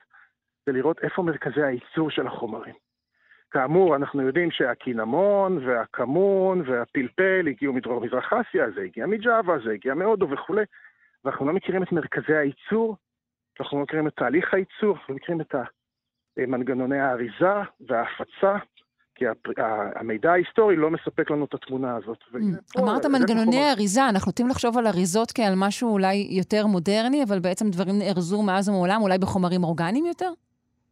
[0.66, 2.74] זה לראות איפה מרכזי הייצור של החומרים.
[3.51, 9.94] כאמור, אנחנו יודעים שהקינמון והכמון והפלפל הגיעו מדרום מזרח אסיה, זה הגיע מג'אווה, זה הגיע
[9.94, 10.64] מהודו וכולי,
[11.24, 12.97] ואנחנו לא מכירים את מרכזי הייצור,
[13.60, 15.55] אנחנו לא מכירים את תהליך הייצור, אנחנו לא מכירים את
[16.39, 17.55] מנגנוני האריזה
[17.89, 18.56] וההפצה,
[19.14, 19.24] כי
[19.97, 22.18] המידע ההיסטורי לא מספק לנו את התמונה הזאת.
[22.32, 22.81] Mm.
[22.81, 27.70] אמרת מנגנוני אריזה, אנחנו נוטים לחשוב על אריזות כעל משהו אולי יותר מודרני, אבל בעצם
[27.70, 30.32] דברים נארזו מאז ומעולם, אולי בחומרים אורגניים יותר?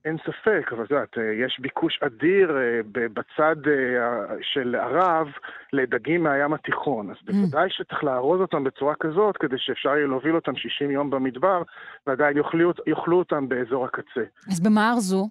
[0.08, 5.28] אין ספק, אבל את יודעת, יש ביקוש אדיר אה, בצד אה, של ערב
[5.72, 7.10] לדגים מהים התיכון.
[7.10, 7.32] אז mm.
[7.32, 11.62] בוודאי שצריך לארוז אותם בצורה כזאת, כדי שאפשר יהיה להוביל אותם 60 יום במדבר,
[12.06, 14.24] ועדיין יאכלו, יאכלו אותם באזור הקצה.
[14.52, 15.28] אז במה ארזו?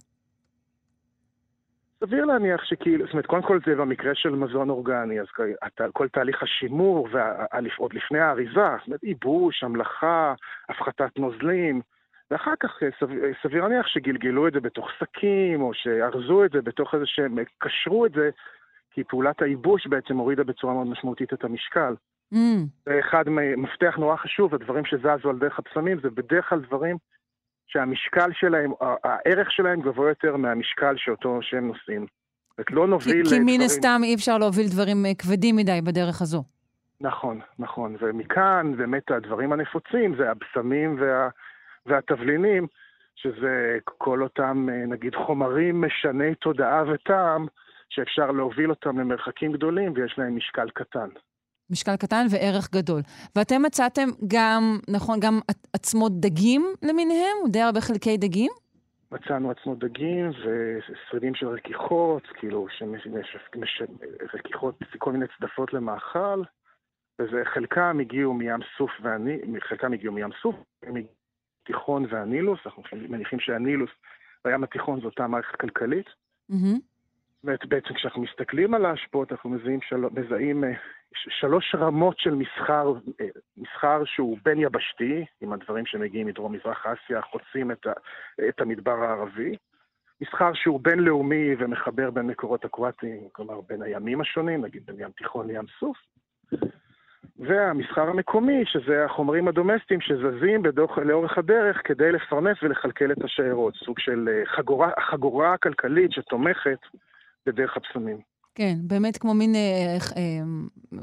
[1.99, 5.27] סביר להניח שכאילו, זאת אומרת, קודם כל זה במקרה של מזון אורגני, אז
[5.93, 10.33] כל תהליך השימור, ועוד לפני האריזה, זאת אומרת, ייבוש, המלאכה,
[10.69, 11.81] הפחתת נוזלים,
[12.31, 16.51] ואחר כך אה, סביר, אה, סביר להניח שגלגלו את זה בתוך שקים, או שארזו את
[16.51, 18.29] זה בתוך איזה שהם קשרו את זה,
[18.91, 21.95] כי פעולת הייבוש בעצם הורידה בצורה מאוד משמעותית את המשקל.
[22.33, 22.37] Mm.
[22.85, 26.97] זה אחד מפתח נורא חשוב, הדברים שזזו על דרך הפסמים, זה בדרך כלל דברים
[27.67, 28.71] שהמשקל שלהם,
[29.03, 32.05] הערך שלהם גבוה יותר מהמשקל שאותו שהם נושאים.
[32.57, 33.23] זאת לא נוביל...
[33.23, 36.43] כי, כי מן הסתם אי אפשר להוביל דברים אה, כבדים מדי בדרך הזו.
[37.01, 37.95] נכון, נכון.
[37.99, 41.29] ומכאן באמת הדברים הנפוצים זה הבשמים וה,
[41.87, 42.67] והתבלינים,
[43.15, 47.47] שזה כל אותם, אה, נגיד, חומרים משני תודעה וטעם,
[47.89, 51.09] שאפשר להוביל אותם למרחקים גדולים ויש להם משקל קטן.
[51.69, 53.01] משקל קטן וערך גדול.
[53.35, 55.39] ואתם מצאתם גם, נכון, גם
[55.73, 57.37] עצמות דגים למיניהם?
[57.51, 58.51] די הרבה חלקי דגים?
[59.11, 62.67] מצאנו עצמות דגים ושרידים של רכיחות, כאילו,
[64.33, 66.41] רכיחות, כל מיני צדפות למאכל,
[67.21, 70.55] וחלקם הגיעו מים סוף ואני, חלקם הגיעו מים סוף,
[71.67, 73.89] תיכון והנילוס, אנחנו מניחים שהנילוס
[74.45, 76.05] והים התיכון זו אותה מערכת כלכלית.
[76.51, 76.79] Mm-hmm.
[77.43, 79.95] בעצם כשאנחנו מסתכלים על ההשפעות, אנחנו מזהים, של...
[79.95, 80.71] מזהים אה,
[81.13, 83.27] שלוש רמות של מסחר, אה,
[83.57, 87.91] מסחר שהוא בין יבשתי, עם הדברים שמגיעים מדרום-מזרח אסיה, חוצים את, ה...
[88.49, 89.55] את המדבר הערבי.
[90.21, 95.47] מסחר שהוא בינלאומי ומחבר בין מקורות אקוואטיים, כלומר בין הימים השונים, נגיד בין ים תיכון
[95.47, 95.97] לים סוף.
[97.39, 103.73] והמסחר המקומי, שזה החומרים הדומסטיים שזזים בדוח, לאורך הדרך כדי לפרנס ולכלכל את השיירות.
[103.85, 106.79] סוג של אה, חגורה, החגורה הכלכלית שתומכת
[107.45, 108.17] בדרך הבשמים.
[108.55, 111.01] כן, באמת כמו מין אה, אה,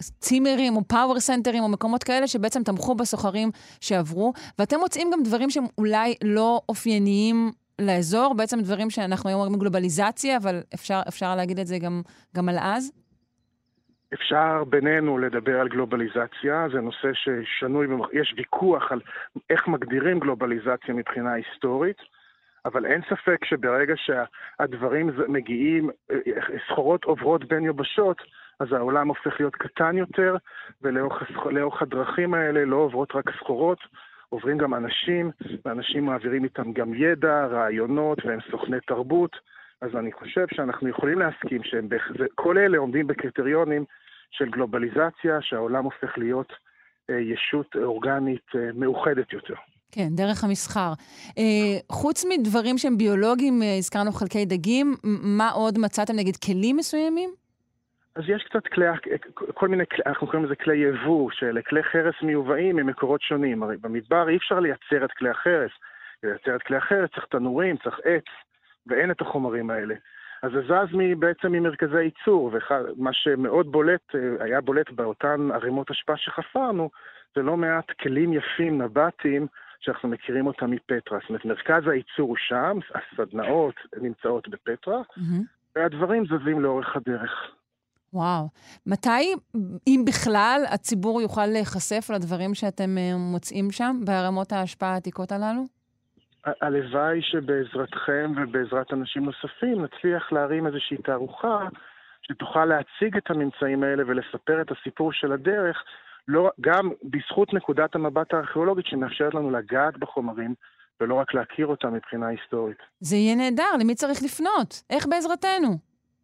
[0.00, 5.50] צימרים או פאוור סנטרים או מקומות כאלה שבעצם תמכו בסוחרים שעברו, ואתם מוצאים גם דברים
[5.50, 11.58] שהם אולי לא אופייניים לאזור, בעצם דברים שאנחנו היום אומרים גלובליזציה, אבל אפשר, אפשר להגיד
[11.58, 12.02] את זה גם,
[12.36, 12.92] גם על אז?
[14.16, 19.00] אפשר בינינו לדבר על גלובליזציה, זה נושא ששנוי, יש ויכוח על
[19.50, 21.96] איך מגדירים גלובליזציה מבחינה היסטורית.
[22.64, 25.90] אבל אין ספק שברגע שהדברים מגיעים,
[26.68, 28.22] סחורות עוברות בין יבשות,
[28.60, 30.36] אז העולם הופך להיות קטן יותר,
[30.82, 33.78] ולאורך הדרכים האלה לא עוברות רק סחורות,
[34.28, 35.30] עוברים גם אנשים,
[35.64, 39.36] ואנשים מעבירים איתם גם ידע, רעיונות, והם סוכני תרבות.
[39.80, 43.84] אז אני חושב שאנחנו יכולים להסכים שכל אלה עומדים בקריטריונים
[44.30, 46.52] של גלובליזציה, שהעולם הופך להיות
[47.10, 49.54] אה, ישות אורגנית אה, מאוחדת יותר.
[49.92, 50.92] כן, דרך המסחר.
[51.38, 54.94] אה, חוץ מדברים שהם ביולוגיים, הזכרנו חלקי דגים,
[55.38, 57.30] מה עוד מצאתם, נגיד, כלים מסוימים?
[58.16, 58.86] אז יש קצת כלי,
[59.54, 63.62] כל מיני, אנחנו קוראים לזה כלי יבוא, של כלי חרס מיובאים ממקורות שונים.
[63.62, 65.70] הרי במדבר אי אפשר לייצר את כלי החרס.
[66.22, 68.24] לייצר את כלי החרס צריך תנורים, צריך עץ,
[68.86, 69.94] ואין את החומרים האלה.
[70.42, 76.16] אז זה זז בעצם ממרכזי ייצור, ומה שמאוד בולט, אה, היה בולט באותן ערימות אשפה
[76.16, 76.90] שחפרנו,
[77.36, 79.46] זה לא מעט כלים יפים, נבטים,
[79.80, 81.18] שאנחנו מכירים אותה מפטרה.
[81.20, 85.42] זאת אומרת, מרכז הייצור הוא שם, הסדנאות נמצאות בפטרה, mm-hmm.
[85.76, 87.30] והדברים זזים לאורך הדרך.
[88.12, 88.48] וואו.
[88.86, 89.34] מתי,
[89.86, 95.62] אם בכלל, הציבור יוכל להיחשף לדברים שאתם אה, מוצאים שם, בערמות ההשפעה העתיקות הללו?
[96.60, 101.68] הלוואי שבעזרתכם ובעזרת אנשים נוספים נצליח להרים איזושהי תערוכה
[102.22, 105.84] שתוכל להציג את הממצאים האלה ולספר את הסיפור של הדרך
[106.28, 110.54] לא, גם בזכות נקודת המבט הארכיאולוגית שמאפשרת לנו לגעת בחומרים
[111.00, 112.78] ולא רק להכיר אותם מבחינה היסטורית.
[113.00, 114.82] זה יהיה נהדר, למי צריך לפנות?
[114.90, 115.78] איך בעזרתנו?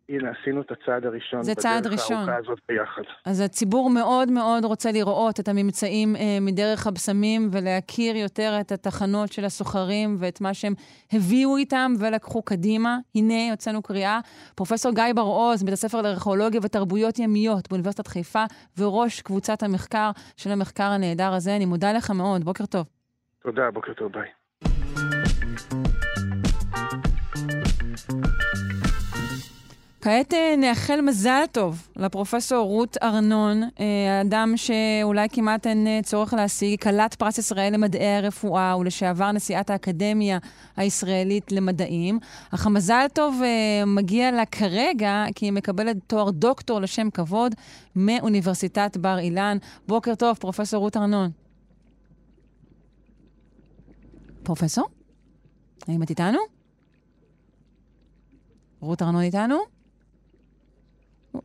[0.09, 1.43] הנה, עשינו את הצעד הראשון.
[1.43, 2.07] זה צעד ראשון.
[2.07, 3.03] בדרך הארוכה הזאת ביחד.
[3.25, 9.33] אז הציבור מאוד מאוד רוצה לראות את הממצאים אה, מדרך הבשמים ולהכיר יותר את התחנות
[9.33, 10.75] של הסוחרים ואת מה שהם
[11.13, 12.99] הביאו איתם ולקחו קדימה.
[13.15, 14.21] הנה, הוצאנו קריאה.
[14.55, 18.45] פרופ' גיא בר-עוז, בית הספר לארכיאולוגיה ותרבויות ימיות באוניברסיטת חיפה,
[18.79, 21.57] וראש קבוצת המחקר של המחקר הנהדר הזה.
[21.57, 22.45] אני מודה לך מאוד.
[22.45, 22.87] בוקר טוב.
[23.43, 24.29] תודה, בוקר טוב, ביי.
[30.03, 36.35] כעת אה, נאחל מזל טוב לפרופסור רות ארנון, אה, אדם שאולי כמעט אין אה, צורך
[36.35, 40.39] להשיג, כלת פרס ישראל למדעי הרפואה ולשעבר נשיאת האקדמיה
[40.77, 42.19] הישראלית למדעים.
[42.51, 43.41] אך המזל טוב
[43.87, 47.55] מגיע לה כרגע כי היא מקבלת תואר דוקטור לשם כבוד
[47.97, 49.59] מאוניברסיטת בר אילן.
[49.89, 51.31] בוקר טוב, פרופסור רות ארנון.
[54.43, 54.89] פרופסור?
[55.89, 56.39] האם את איתנו?
[58.81, 59.72] רות ארנון איתנו?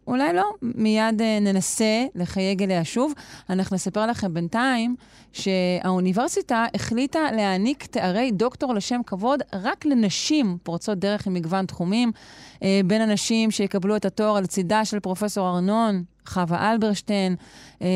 [0.08, 3.14] אולי לא, מיד uh, ננסה לחייג אליה שוב.
[3.50, 4.96] אנחנו נספר לכם בינתיים
[5.34, 12.12] שהאוניברסיטה החליטה להעניק תארי דוקטור לשם כבוד רק לנשים פורצות דרך עם מגוון תחומים.
[12.56, 17.36] Uh, בין הנשים שיקבלו את התואר לצידה של פרופסור ארנון, חווה אלברשטיין,
[17.82, 17.88] אה,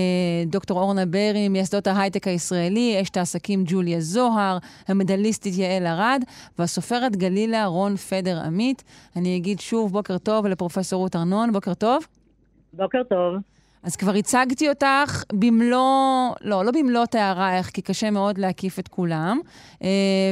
[0.45, 6.23] דוקטור אורנה ברי, מייסדות ההייטק הישראלי, אשת העסקים ג'וליה זוהר, המדליסטית יעל ארד,
[6.59, 8.83] והסופרת גלילה רון פדר עמית.
[9.15, 12.03] אני אגיד שוב בוקר טוב לפרופסור רות ארנון, בוקר טוב.
[12.73, 13.35] בוקר טוב.
[13.83, 19.39] אז כבר הצגתי אותך במלוא, לא, לא במלוא תארייך, כי קשה מאוד להקיף את כולם.
[19.83, 19.87] אה,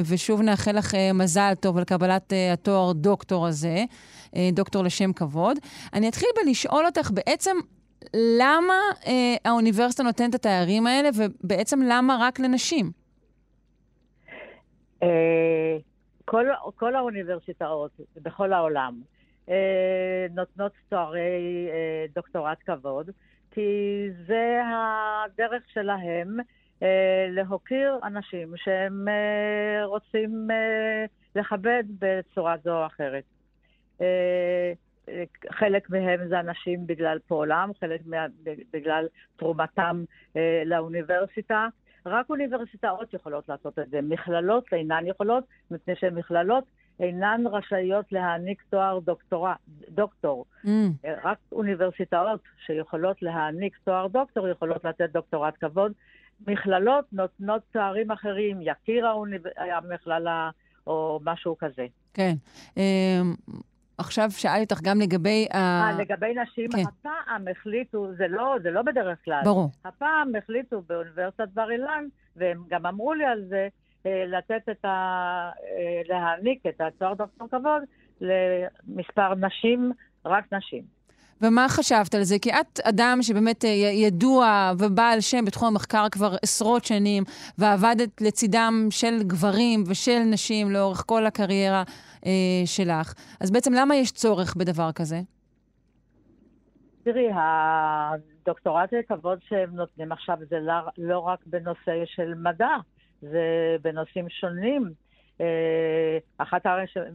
[0.06, 3.84] ושוב נאחל לך אה, מזל טוב על קבלת התואר דוקטור הזה,
[4.54, 5.58] דוקטור לשם כבוד.
[5.94, 7.58] אני אתחיל בלשאול אותך בעצם
[8.14, 8.74] למה
[9.08, 12.92] אה, האוניברסיטה נותנת את התארים האלה, ובעצם למה רק לנשים?
[15.04, 15.78] אה,
[16.26, 16.46] כל,
[16.76, 19.02] כל האוניברסיטאות בכל העולם
[19.50, 23.10] אה, נותנות תוארי אה, דוקטורט כבוד,
[23.52, 23.62] כי
[24.28, 26.38] זה הדרך שלהם
[27.30, 29.06] להוקיר אנשים שהם
[29.84, 30.48] רוצים
[31.36, 33.24] לכבד בצורה זו או אחרת.
[35.52, 38.26] חלק מהם זה אנשים בגלל פועלם, חלק מה,
[38.74, 40.04] בגלל תרומתם
[40.36, 41.68] אה, לאוניברסיטה.
[42.06, 44.00] רק אוניברסיטאות יכולות לעשות את זה.
[44.02, 46.64] מכללות אינן יכולות, מפני שמכללות
[47.00, 49.56] אינן רשאיות להעניק תואר דוקטורה,
[49.90, 50.46] דוקטור.
[50.66, 50.70] Mm.
[51.24, 55.92] רק אוניברסיטאות שיכולות להעניק תואר דוקטור יכולות לתת דוקטורט כבוד.
[56.48, 59.42] מכללות נותנות תארים אחרים, יקיר האוניב...
[59.58, 60.50] המכללה
[60.88, 61.86] או משהו כזה.
[62.14, 62.34] כן.
[64.00, 65.58] עכשיו שאלתי אותך גם לגבי ה...
[65.58, 66.82] אה, לגבי נשים, כן.
[66.88, 69.42] הפעם החליטו, זה לא, זה לא בדרך כלל.
[69.44, 69.70] ברור.
[69.86, 72.06] הפעם החליטו באוניברסיטת בר אילן,
[72.36, 73.68] והם גם אמרו לי על זה,
[74.06, 74.90] אה, לתת את ה...
[75.64, 77.84] אה, להעניק את התואר דוקטור כבוד
[78.22, 79.92] למספר נשים,
[80.26, 80.99] רק נשים.
[81.42, 82.36] ומה חשבת על זה?
[82.42, 87.24] כי את אדם שבאמת אה, ידוע ובעל שם בתחום המחקר כבר עשרות שנים,
[87.58, 91.84] ועבדת לצידם של גברים ושל נשים לאורך כל הקריירה
[92.26, 92.32] אה,
[92.66, 93.14] שלך.
[93.40, 95.20] אז בעצם למה יש צורך בדבר כזה?
[97.04, 102.76] תראי, הדוקטורט לכבוד שהם נותנים עכשיו זה לא, לא רק בנושא של מדע,
[103.22, 104.94] זה בנושאים שונים.
[105.42, 106.66] אה, אחת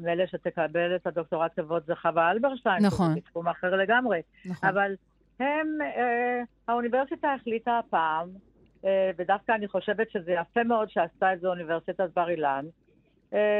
[0.01, 2.87] מאלה שתקבל את הדוקטורט כבוד זה חווה אלברשטיין.
[2.87, 3.09] נכון.
[3.09, 4.23] זה בתחום אחר לגמרי.
[4.45, 4.69] נכון.
[4.69, 4.95] אבל
[5.41, 8.29] הם, אה, האוניברסיטה החליטה הפעם,
[8.85, 12.65] אה, ודווקא אני חושבת שזה יפה מאוד שעשתה את זה אוניברסיטת בר אילן,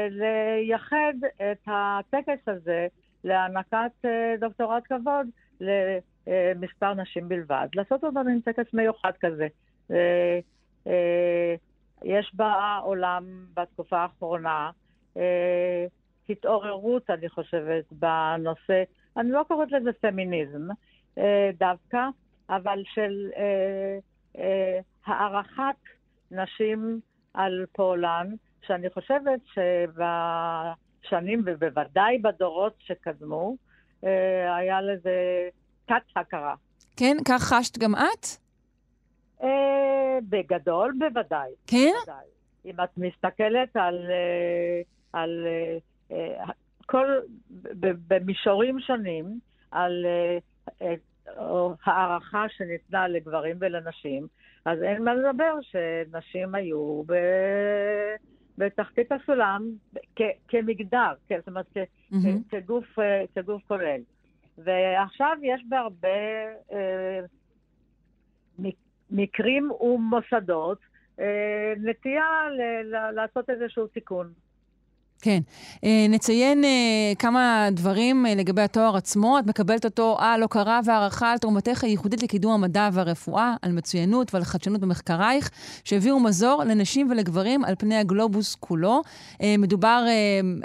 [0.09, 2.87] לייחד את הטקס הזה
[3.23, 4.05] להענקת
[4.39, 5.27] דוקטורט כבוד
[5.61, 7.67] למספר נשים בלבד.
[7.75, 9.47] לעשות אותו עם טקס מיוחד כזה.
[12.03, 14.71] יש בעולם בתקופה האחרונה
[15.17, 15.85] אה,
[16.29, 18.83] התעוררות, אני חושבת, בנושא,
[19.17, 20.67] אני לא קוראת לזה פמיניזם
[21.17, 22.07] אה, דווקא,
[22.49, 23.97] אבל של אה,
[24.37, 25.75] אה, הערכת
[26.31, 26.99] נשים
[27.33, 28.27] על פועלן,
[28.67, 29.39] שאני חושבת
[31.03, 33.55] שבשנים, ובוודאי בדורות שקדמו,
[34.03, 35.49] אה, היה לזה
[35.85, 36.55] תת-הכרה.
[36.97, 38.44] כן, כך חשת גם את?
[39.43, 41.51] אה, בגדול, בוודאי.
[41.67, 41.91] כן?
[42.05, 42.25] בוודאי.
[42.65, 44.81] אם את מסתכלת על, אה,
[45.13, 45.47] על
[46.11, 46.43] אה,
[46.85, 47.07] כל,
[48.07, 49.39] במישורים שונים,
[49.71, 50.05] על
[51.85, 54.27] הערכה שניתנה לגברים ולנשים,
[54.65, 57.13] אז אין מה לדבר שנשים היו ב...
[58.57, 59.71] בתחתית הסולם
[60.15, 62.49] כ- כמגדר, כ- זאת אומרת, כ- mm-hmm.
[62.49, 62.85] כגוף,
[63.35, 64.01] כגוף כולל.
[64.57, 66.07] ועכשיו יש בהרבה
[66.71, 67.19] אה,
[69.11, 70.77] מקרים ומוסדות
[71.19, 72.25] אה, נטייה
[73.13, 74.33] לעשות איזשהו תיקון.
[75.25, 75.39] כן.
[75.83, 76.69] אה, נציין אה,
[77.19, 79.39] כמה דברים אה, לגבי התואר עצמו.
[79.39, 84.43] את מקבלת אותו על הוקרה והערכה על תרומתך הייחודית לקידום המדע והרפואה, על מצוינות ועל
[84.43, 85.49] חדשנות במחקרייך,
[85.83, 89.01] שהביאו מזור לנשים ולגברים על פני הגלובוס כולו.
[89.57, 90.05] מדובר,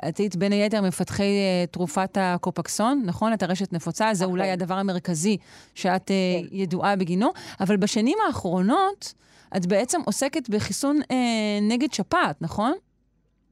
[0.09, 1.33] את היית בין היתר מפתחי
[1.71, 3.33] תרופת הקופקסון, נכון?
[3.33, 5.37] את הרשת נפוצה, זה אולי הדבר המרכזי
[5.75, 6.47] שאת כן.
[6.53, 7.31] ידועה בגינו.
[7.61, 9.15] אבל בשנים האחרונות
[9.57, 11.01] את בעצם עוסקת בחיסון
[11.63, 12.73] נגד שפעת, נכון?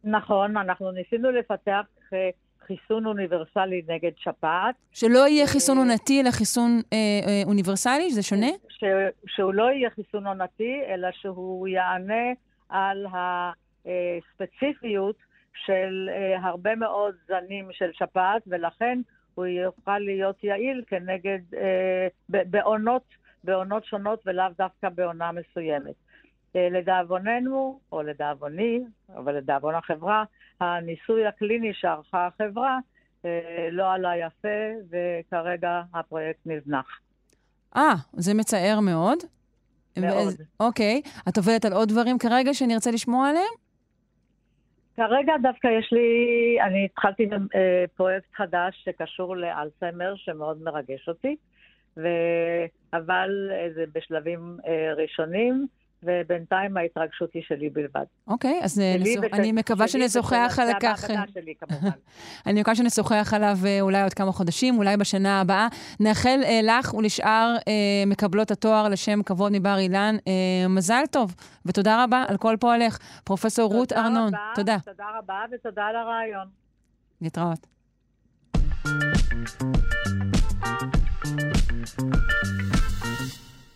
[0.05, 2.31] נכון, אנחנו ניסינו לפתח אה,
[2.66, 4.75] חיסון אוניברסלי נגד שפעת.
[4.93, 8.11] שלא יהיה חיסון עונתי, אלא חיסון אה, אה, אוניברסלי?
[8.11, 8.51] זה שונה?
[8.69, 8.85] ש,
[9.27, 12.33] שהוא לא יהיה חיסון עונתי, אלא שהוא יענה
[12.69, 13.07] על
[13.85, 15.16] הספציפיות
[15.66, 19.01] של אה, הרבה מאוד זנים של שפעת, ולכן
[19.35, 23.03] הוא יוכל להיות יעיל כנגד, אה, בעונות,
[23.45, 25.95] בעונות שונות ולאו דווקא בעונה מסוימת.
[26.57, 28.81] אה, לדאבוננו, או לדאבוני,
[29.16, 30.25] אבל לדאבון החברה,
[30.61, 32.79] הניסוי הקליני שערכה החברה
[33.25, 34.59] אה, לא עלה יפה,
[34.91, 37.01] וכרגע הפרויקט נזנח.
[37.77, 39.19] אה, זה מצער מאוד.
[40.01, 40.35] מאוד.
[40.61, 41.03] אוקיי.
[41.29, 43.55] את עובדת על עוד דברים כרגע שנרצה לשמוע עליהם?
[44.97, 46.09] כרגע דווקא יש לי,
[46.62, 51.37] אני התחלתי בפרויקט חדש שקשור לאלצהיימר, שמאוד מרגש אותי,
[51.97, 52.09] ו...
[52.93, 54.57] אבל זה בשלבים
[54.97, 55.66] ראשונים.
[56.03, 58.05] ובינתיים ההתרגשות היא שלי בלבד.
[58.27, 59.20] אוקיי, אז נסו...
[59.23, 59.33] וש...
[59.33, 61.11] אני מקווה שנשוחח על כך.
[61.11, 61.89] המעבדה שלי, כמובן.
[62.47, 65.69] אני מקווה שנשוחח עליו אה, אולי עוד כמה חודשים, אולי בשנה הבאה.
[66.01, 67.73] נאחל אה, לך ולשאר אה,
[68.07, 71.35] מקבלות התואר לשם כבוד מבר אילן אה, מזל טוב,
[71.66, 72.99] ותודה רבה על כל פועלך.
[73.25, 74.77] פרופ' רות ארנון, רבה, תודה.
[74.85, 76.47] תודה רבה ותודה על הרעיון.
[77.20, 77.66] להתראות.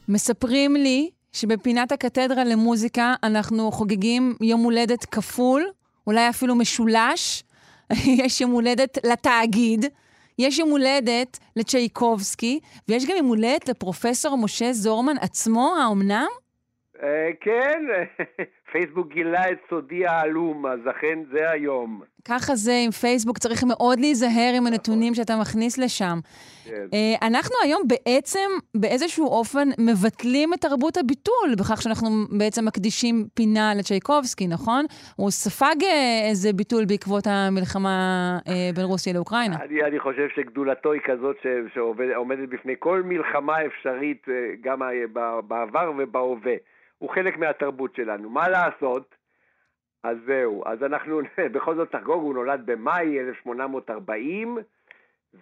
[0.09, 5.71] מספרים לי שבפינת הקתדרה למוזיקה אנחנו חוגגים יום הולדת כפול,
[6.07, 7.43] אולי אפילו משולש.
[8.25, 9.85] יש יום הולדת לתאגיד,
[10.39, 16.27] יש יום הולדת לצ'ייקובסקי, ויש גם יום הולדת לפרופסור משה זורמן עצמו, האומנם?
[17.41, 17.83] כן,
[18.73, 22.03] פייסבוק גילה את סודי העלום, אז אכן זה היום.
[22.29, 26.19] ככה זה עם פייסבוק, צריך מאוד להיזהר עם הנתונים שאתה מכניס לשם.
[26.65, 26.87] כן.
[27.23, 32.09] אנחנו היום בעצם באיזשהו אופן מבטלים את תרבות הביטול, בכך שאנחנו
[32.39, 34.85] בעצם מקדישים פינה לצ'ייקובסקי, נכון?
[35.17, 35.77] הוא ספג
[36.29, 38.39] איזה ביטול בעקבות המלחמה
[38.75, 39.57] בין רוסיה לאוקראינה.
[39.63, 41.37] אני, אני חושב שגדולתו היא כזאת
[41.75, 44.27] שעומדת בפני כל מלחמה אפשרית,
[44.61, 44.81] גם
[45.49, 46.55] בעבר ובהווה.
[47.03, 48.31] הוא חלק מהתרבות שלנו.
[48.31, 49.15] מה לעשות?
[50.03, 51.21] אז זהו, אז אנחנו
[51.55, 54.59] בכל זאת נחגוג, הוא נולד במאי 1840,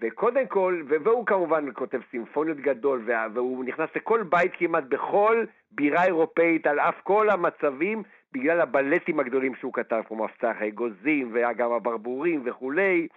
[0.01, 6.67] וקודם כל, והוא כמובן כותב סימפוניות גדול, והוא נכנס לכל בית כמעט בכל בירה אירופאית,
[6.67, 13.09] על אף כל המצבים, בגלל הבלטים הגדולים שהוא כתב, כמו מפתח האגוזים, וגם הברבורים וכולי.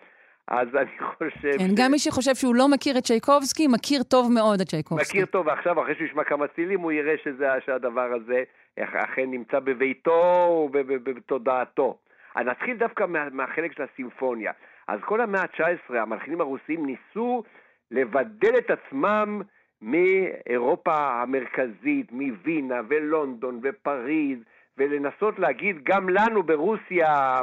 [0.47, 1.57] אז אני חושב...
[1.57, 1.79] כן, ש...
[1.79, 5.17] גם מי שחושב שהוא לא מכיר את צ'ייקובסקי, מכיר טוב מאוד את צ'ייקובסקי.
[5.17, 8.43] מכיר טוב, ועכשיו, אחרי שהוא ישמע כמה צילים, הוא יראה שזה, שהדבר הזה
[8.79, 11.97] אכן נמצא בביתו ובתודעתו.
[12.35, 14.51] אז נתחיל דווקא מה, מהחלק של הסימפוניה.
[14.87, 17.43] אז כל המאה ה-19, המלחינים הרוסים ניסו
[17.91, 19.41] לבדל את עצמם
[19.81, 24.39] מאירופה המרכזית, מווינה ולונדון ופריז,
[24.77, 27.41] ולנסות להגיד גם לנו ברוסיה,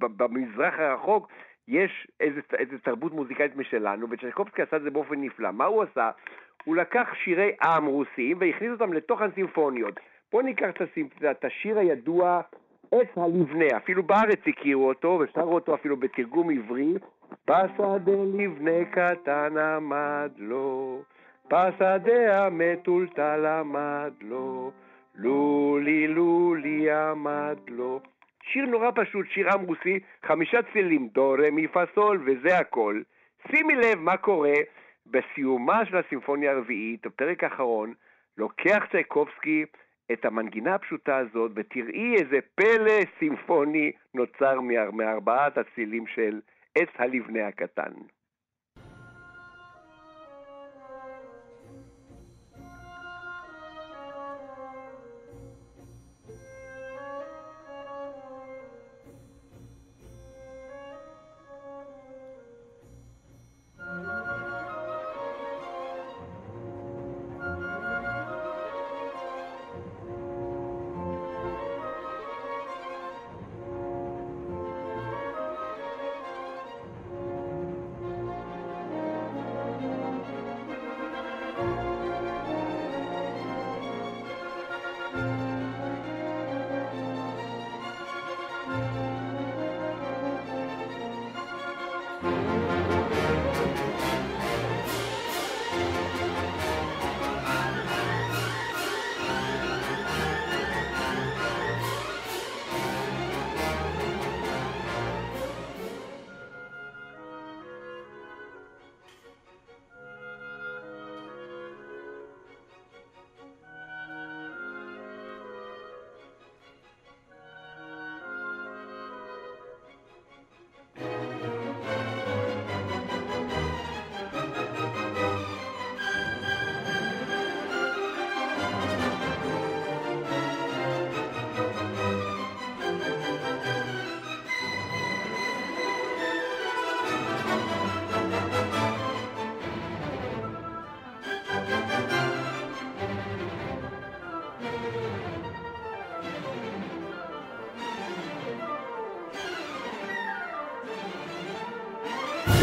[0.00, 1.28] במזרח הרחוק,
[1.70, 5.50] יש איזה, איזה תרבות מוזיקלית משלנו, וצ'רקובסקי עשה את זה באופן נפלא.
[5.50, 6.10] מה הוא עשה?
[6.64, 10.00] הוא לקח שירי עם רוסיים והכניס אותם לתוך הסימפוניות.
[10.32, 10.68] בואו ניקח
[11.30, 12.40] את השיר הידוע,
[12.92, 16.94] עץ הלבנה, אפילו בארץ הכירו אותו, ושרו אותו אפילו בתרגום עברי.
[17.50, 21.02] בשדה לבנה קטן עמד לו,
[21.46, 24.70] בשדה המטולטל עמד לו,
[25.14, 28.00] לולי לולי עמד לו.
[28.52, 33.02] שיר נורא פשוט, שיר עם רוסי, חמישה צלילים, דו, רה, מי, פה, סול, וזה הכל.
[33.50, 34.54] שימי לב מה קורה
[35.06, 37.94] בסיומה של הסימפוניה הרביעית, הפרק האחרון,
[38.38, 39.64] לוקח צ'ייקובסקי
[40.12, 44.60] את המנגינה הפשוטה הזאת, ותראי איזה פלא סימפוני נוצר
[44.92, 46.40] מארבעת הצילים של
[46.74, 47.92] עץ הלבנה הקטן.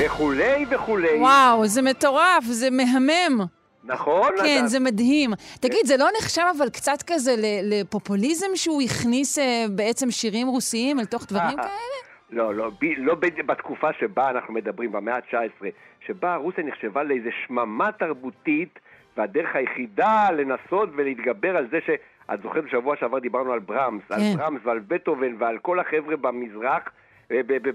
[0.08, 1.20] וכולי וכולי.
[1.20, 3.46] וואו, זה מטורף, זה מהמם.
[3.84, 4.32] נכון?
[4.38, 4.68] כן, אתה...
[4.68, 5.30] זה מדהים.
[5.62, 11.06] תגיד, זה לא נחשב אבל קצת כזה לפופוליזם שהוא הכניס אה, בעצם שירים רוסיים אל
[11.06, 11.98] תוך דברים כאלה?
[12.30, 15.66] לא, לא, ב, לא ב, בתקופה שבה אנחנו מדברים, במאה ה-19,
[16.08, 18.80] שבה רוסיה נחשבה לאיזה שממה תרבותית,
[19.18, 21.90] והדרך היחידה לנסות ולהתגבר על זה ש...
[22.34, 24.16] את זוכרת בשבוע שעבר דיברנו על ברמס, כן.
[24.16, 26.92] על ברמס ועל בטהובן ועל כל החבר'ה במזרח, אה,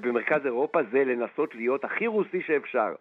[0.01, 2.95] במרכז אירופה, זה לנסות להיות הכי רוסי שאפשר.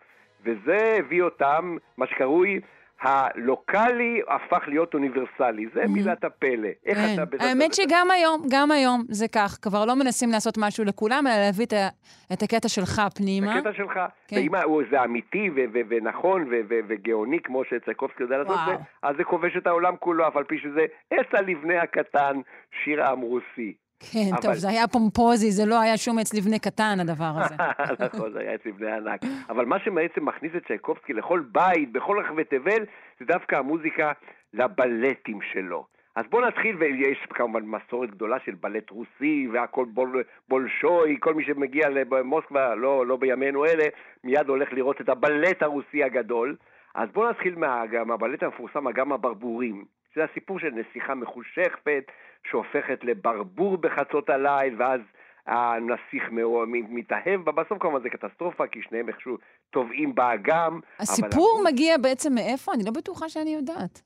[0.44, 2.60] וזה הביא אותם, מה שקרוי
[3.02, 6.70] הלוקאלי הפך להיות אוניברסלי, זה מילת הפלא.
[6.86, 7.14] איך כן.
[7.14, 7.26] אתה...
[7.26, 9.58] בזה האמת שגם היום, גם היום זה כך.
[9.62, 11.88] כבר לא מנסים לעשות משהו לכולם, אלא להביא את, ה...
[12.34, 13.56] את הקטע שלך פנימה.
[13.56, 14.00] הקטע שלך.
[14.28, 14.36] כן.
[14.36, 14.52] ואם
[14.92, 15.50] זה אמיתי
[15.90, 16.50] ונכון
[16.88, 20.60] וגאוני, כמו שצ'ייקובסקי יודע לעשות זה, אז זה כובש את העולם כולו, אף על פי
[20.60, 22.42] שזה עץ הלבנה הקטן,
[22.84, 23.74] שיר עם רוסי.
[24.12, 24.42] כן, אבל...
[24.42, 27.56] טוב, זה היה פומפוזי, זה לא היה שום עץ לבנה קטן, הדבר הזה.
[28.06, 29.22] נכון, זה היה עץ לבנה ענק.
[29.50, 32.86] אבל מה שבעצם מכניס את צ'ייקובסקי לכל בית, בכל רחבי תבל,
[33.20, 34.12] זה דווקא המוזיקה
[34.54, 35.86] לבלטים שלו.
[36.16, 41.46] אז בואו נתחיל, ויש כמובן מסורת גדולה של בלט רוסי והכל בול, בולשוי, כל מי
[41.46, 43.84] שמגיע למוסקבה, לא, לא בימינו אלה,
[44.24, 46.56] מיד הולך לראות את הבלט הרוסי הגדול.
[46.96, 49.86] אז בואו נתחיל מה, מהבלט המפורסם, אגם הברבורים.
[50.16, 52.12] זה הסיפור של נסיכה מחושכת
[52.50, 55.02] שהופכת לברבור בחצות הליל, ואז
[55.48, 56.24] הנסיך
[56.70, 59.38] מתאהב בה, בסוף כמובן זה קטסטרופה, כי שניהם איכשהו
[59.70, 60.80] טובעים באגם.
[61.00, 61.72] הסיפור אבל...
[61.72, 62.74] מגיע בעצם מאיפה?
[62.74, 64.02] אני לא בטוחה שאני יודעת.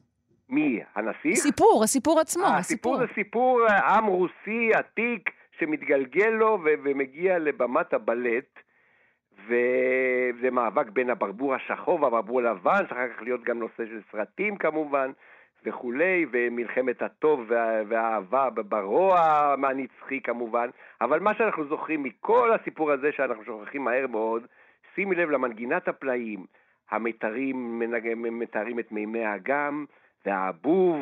[0.49, 0.79] מי?
[0.95, 1.35] הנסיך?
[1.35, 2.95] סיפור, הסיפור עצמו, 아, הסיפור.
[2.95, 5.29] הסיפור זה סיפור אה, עם רוסי עתיק
[5.59, 8.59] שמתגלגל לו ו- ומגיע לבמת הבלט.
[9.47, 15.11] וזה מאבק בין הברבור השחור והברבור הלבן, שאחר כך להיות גם נושא של סרטים כמובן.
[15.65, 19.19] וכולי, ומלחמת הטוב וה, והאהבה ברוע
[19.63, 20.69] הנצחי כמובן,
[21.01, 24.45] אבל מה שאנחנו זוכרים מכל הסיפור הזה שאנחנו שוכחים מהר מאוד,
[24.95, 26.45] שימי לב למנגינת הפלאים,
[26.89, 27.79] המתרים
[28.39, 29.85] מתארים את מימי האגם,
[30.25, 30.99] והאבוב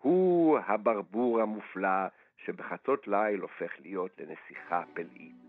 [0.00, 2.06] הוא הברבור המופלא
[2.44, 5.43] שבחצות ליל הופך להיות לנסיכה פלאית.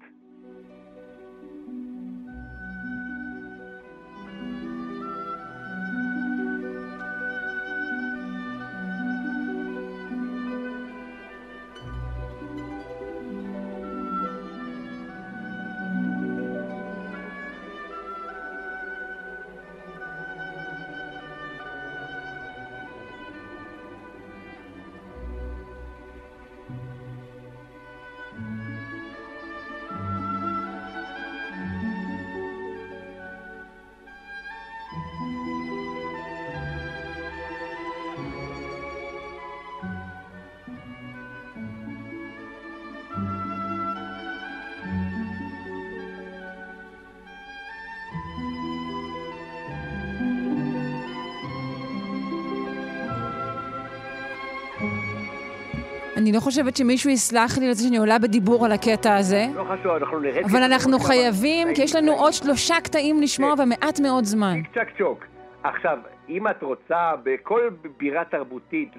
[56.18, 59.46] אני לא חושבת שמישהו יסלח לי על זה שאני עולה בדיבור על הקטע הזה.
[59.56, 60.44] לא חשוב, אנחנו נרד...
[60.44, 63.54] אבל אנחנו חייבים, כי יש לנו עוד שלושה קטעים לשמוע.
[63.54, 64.62] ומעט מאוד זמן.
[64.74, 65.26] צ'יק צ'ק.
[65.64, 65.98] עכשיו,
[66.30, 68.92] אם את רוצה בכל בירה תרבותית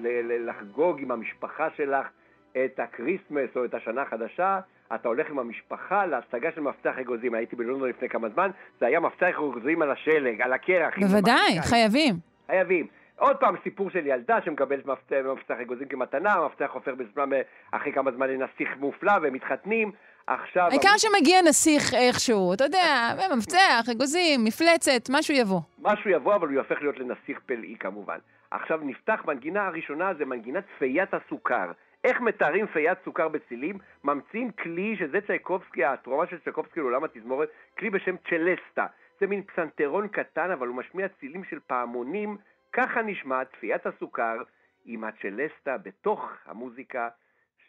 [0.47, 2.07] לחגוג עם המשפחה שלך
[2.51, 4.59] את ה Christmas או את השנה החדשה,
[4.95, 7.33] אתה הולך עם המשפחה להצגה של מפתח אגוזים.
[7.33, 8.49] הייתי בלונדון לפני כמה זמן,
[8.79, 10.93] זה היה מפתח אגוזים על השלג, על הקרח.
[10.99, 12.15] בוודאי, חייבים.
[12.47, 12.96] חייבים.
[13.19, 17.29] עוד פעם סיפור של ילדה שמקבלת מפתח, מפתח אגוזים כמתנה, המפתח הופך בזמן,
[17.71, 19.91] אחרי כמה זמן לנסיך מופלא והם מתחתנים.
[20.27, 20.67] עכשיו...
[20.69, 20.97] העיקר המ...
[20.97, 25.59] שמגיע נסיך איכשהו, אתה יודע, מפתח, אגוזים, מפלצת, משהו יבוא.
[25.81, 28.17] משהו יבוא, אבל הוא יהפך להיות לנסיך פלאי כמובן.
[28.51, 31.71] עכשיו נפתח, מנגינה הראשונה זה מנגינת פיית הסוכר.
[32.03, 33.77] איך מתארים פיית סוכר בצילים?
[34.03, 37.49] ממציאים כלי, שזה צ'ייקובסקי, התרומה של צ'ייקובסקי לעולם התזמורת,
[37.79, 38.85] כלי בשם צ'לסטה.
[39.19, 42.37] זה מין פסנתרון קטן, אבל הוא משמיע צילים של פעמונים
[42.77, 44.37] ככה נשמעת תפיית הסוכר
[44.85, 47.09] עם הצ'לסטה בתוך המוזיקה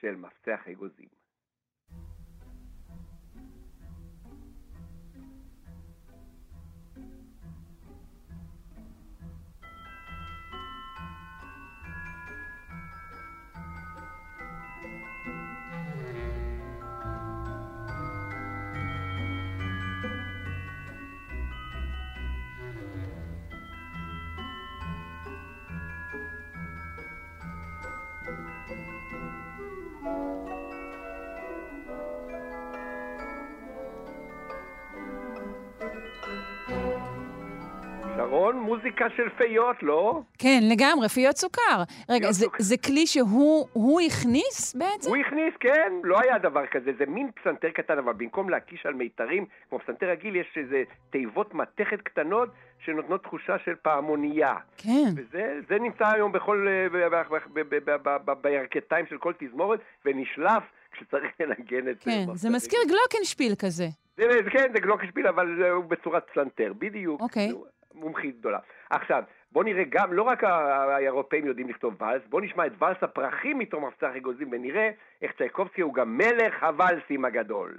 [0.00, 1.17] של מפתח אגוזים.
[38.48, 38.62] נכון?
[38.62, 40.22] מוזיקה של פיות, לא?
[40.38, 41.82] כן, לגמרי, פיות סוכר.
[42.08, 42.56] רגע, זה, סוכר.
[42.58, 45.10] זה כלי שהוא הכניס בעצם?
[45.10, 45.92] הוא הכניס, כן.
[46.04, 46.90] לא היה דבר כזה.
[46.98, 51.54] זה מין פסנתר קטן, אבל במקום להקיש על מיתרים, כמו פסנתר רגיל, יש איזה תיבות
[51.54, 52.48] מתכת קטנות
[52.84, 54.54] שנותנות תחושה של פעמונייה.
[54.76, 55.10] כן.
[55.16, 56.66] וזה נמצא היום בכל...
[58.42, 60.62] בירכתיים של כל תזמורת, ונשלף
[60.92, 61.96] כשצריך לנגן את...
[62.00, 63.86] כן, זה מזכיר גלוקנשפיל כזה.
[64.16, 67.20] זה, כן, זה גלוקנשפיל, אבל הוא בצורת פלנטר, בדיוק.
[67.20, 67.52] אוקיי.
[68.00, 68.58] מומחית גדולה.
[68.90, 69.22] עכשיו,
[69.52, 73.84] בואו נראה גם, לא רק האירופאים יודעים לכתוב ואלס, בואו נשמע את ואלס הפרחים מתום
[73.84, 74.90] מבצע אגוזים ונראה
[75.22, 77.78] איך צ'ייקובסקי הוא גם מלך הוואלסים הגדול.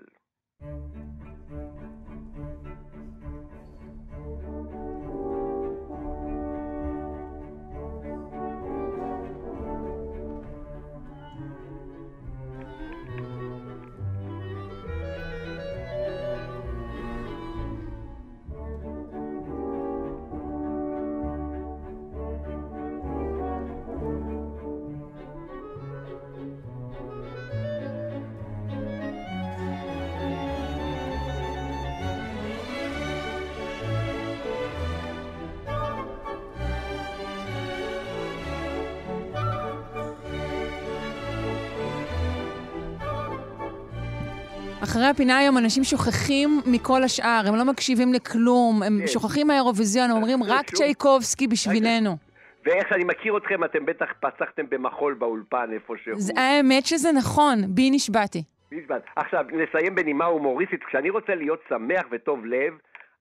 [44.90, 49.08] אחרי הפינה היום אנשים שוכחים מכל השאר, הם לא מקשיבים לכלום, הם כן.
[49.08, 52.18] שוכחים מהאירוויזיון, הם אומרים רק צ'ייקובסקי בשבילנו.
[52.66, 56.18] ואיך שאני מכיר אתכם, אתם בטח פצחתם במחול באולפן איפשהו.
[56.38, 58.44] האמת שזה נכון, בי נשבעתי.
[58.72, 59.02] נשבעת.
[59.16, 60.84] עכשיו, נסיים בנימה הומוריסטית.
[60.84, 62.74] כשאני רוצה להיות שמח וטוב לב,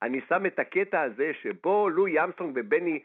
[0.03, 2.99] אני שם את הקטע הזה שבו לואי ארמסטרונג ובני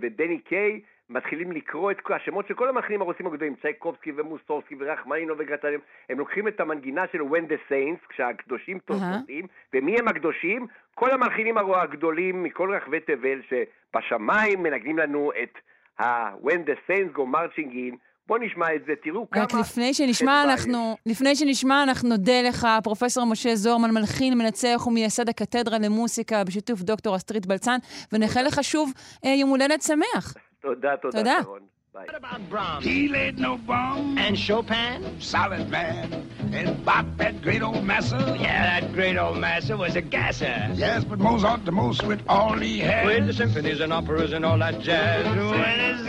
[0.00, 5.80] ודני קיי מתחילים לקרוא את השמות של כל המלחינים הרוסים הגדולים, צ'ייקובסקי ומוסורסקי ורחמנינו וגרטלים,
[6.10, 9.46] הם לוקחים את המנגינה של When the Saints, כשהקדושים תוספים.
[9.74, 10.66] ומי הם הקדושים?
[10.94, 15.58] כל המלחינים הגדולים מכל רחבי תבל, שבשמיים מנגנים לנו את
[15.98, 17.96] ה-When the Saints go marching in,
[18.26, 19.42] בוא נשמע את זה, תראו כמה...
[19.42, 25.28] רק לפני שנשמע, אנחנו, לפני שנשמע, אנחנו נודה לך, פרופסור משה זורמן, מלחין, מנצח ומייסד
[25.28, 27.76] הקתדרה למוסיקה בשיתוף דוקטור אסטרית בלצן,
[28.12, 28.92] ונאחל לך שוב
[29.24, 30.34] אה, יום הולדת שמח.
[30.61, 31.59] תודה, תודה, שרון.
[31.93, 32.05] Bye.
[32.05, 32.85] What about Brahms?
[32.85, 34.17] He laid no bomb.
[34.19, 35.19] And Chopin?
[35.19, 36.29] Solid man.
[36.51, 38.19] And Bach, that great old master?
[38.39, 40.69] Yeah, that great old master was a gasser.
[40.75, 43.05] Yes, but Mozart the most with all he had.
[43.05, 45.25] With the symphonies and operas and all that jazz.
[45.25, 46.07] When it's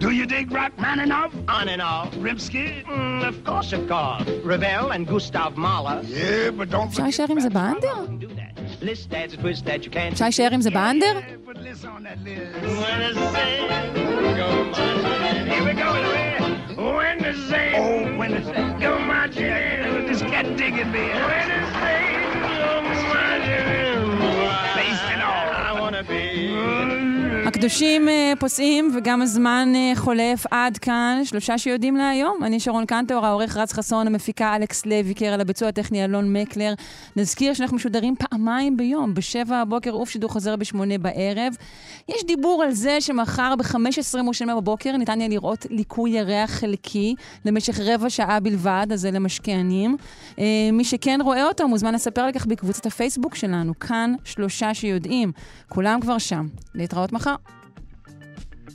[0.00, 1.32] Do you dig Rachmaninoff?
[1.48, 2.10] On and off.
[2.26, 2.84] Rimsky?
[2.84, 4.24] Mm, of course, of course.
[4.44, 6.02] Ravel and Gustav Mahler.
[6.04, 6.88] Yeah, but don't...
[6.88, 8.06] אפשר להישאר עם זה באנדר?
[10.12, 11.20] אפשר להישאר עם זה באנדר?
[27.57, 31.21] הקדושים אה, פוסעים וגם הזמן אה, חולף עד כאן.
[31.23, 32.43] שלושה שיודעים להיום.
[32.43, 36.73] אני שרון קנטור, העורך רץ חסון, המפיקה אלכס לויקר, על הביצוע הטכני אלון מקלר.
[37.15, 41.55] נזכיר שאנחנו משודרים פעמיים ביום, בשבע הבוקר ובשידור חוזר בשמונה בערב.
[42.09, 47.15] יש דיבור על זה שמחר ב-15 מושלמי בבוקר ניתן יהיה לראות ליקוי ירח חלקי
[47.45, 49.97] למשך רבע שעה בלבד, אז זה למשקיענים.
[50.39, 55.31] אה, מי שכן רואה אותו מוזמן לספר על כך בקבוצת הפייסבוק שלנו, כאן שלושה שיודעים.
[55.69, 56.47] כולם כבר שם.
[56.75, 57.35] להתראות מחר.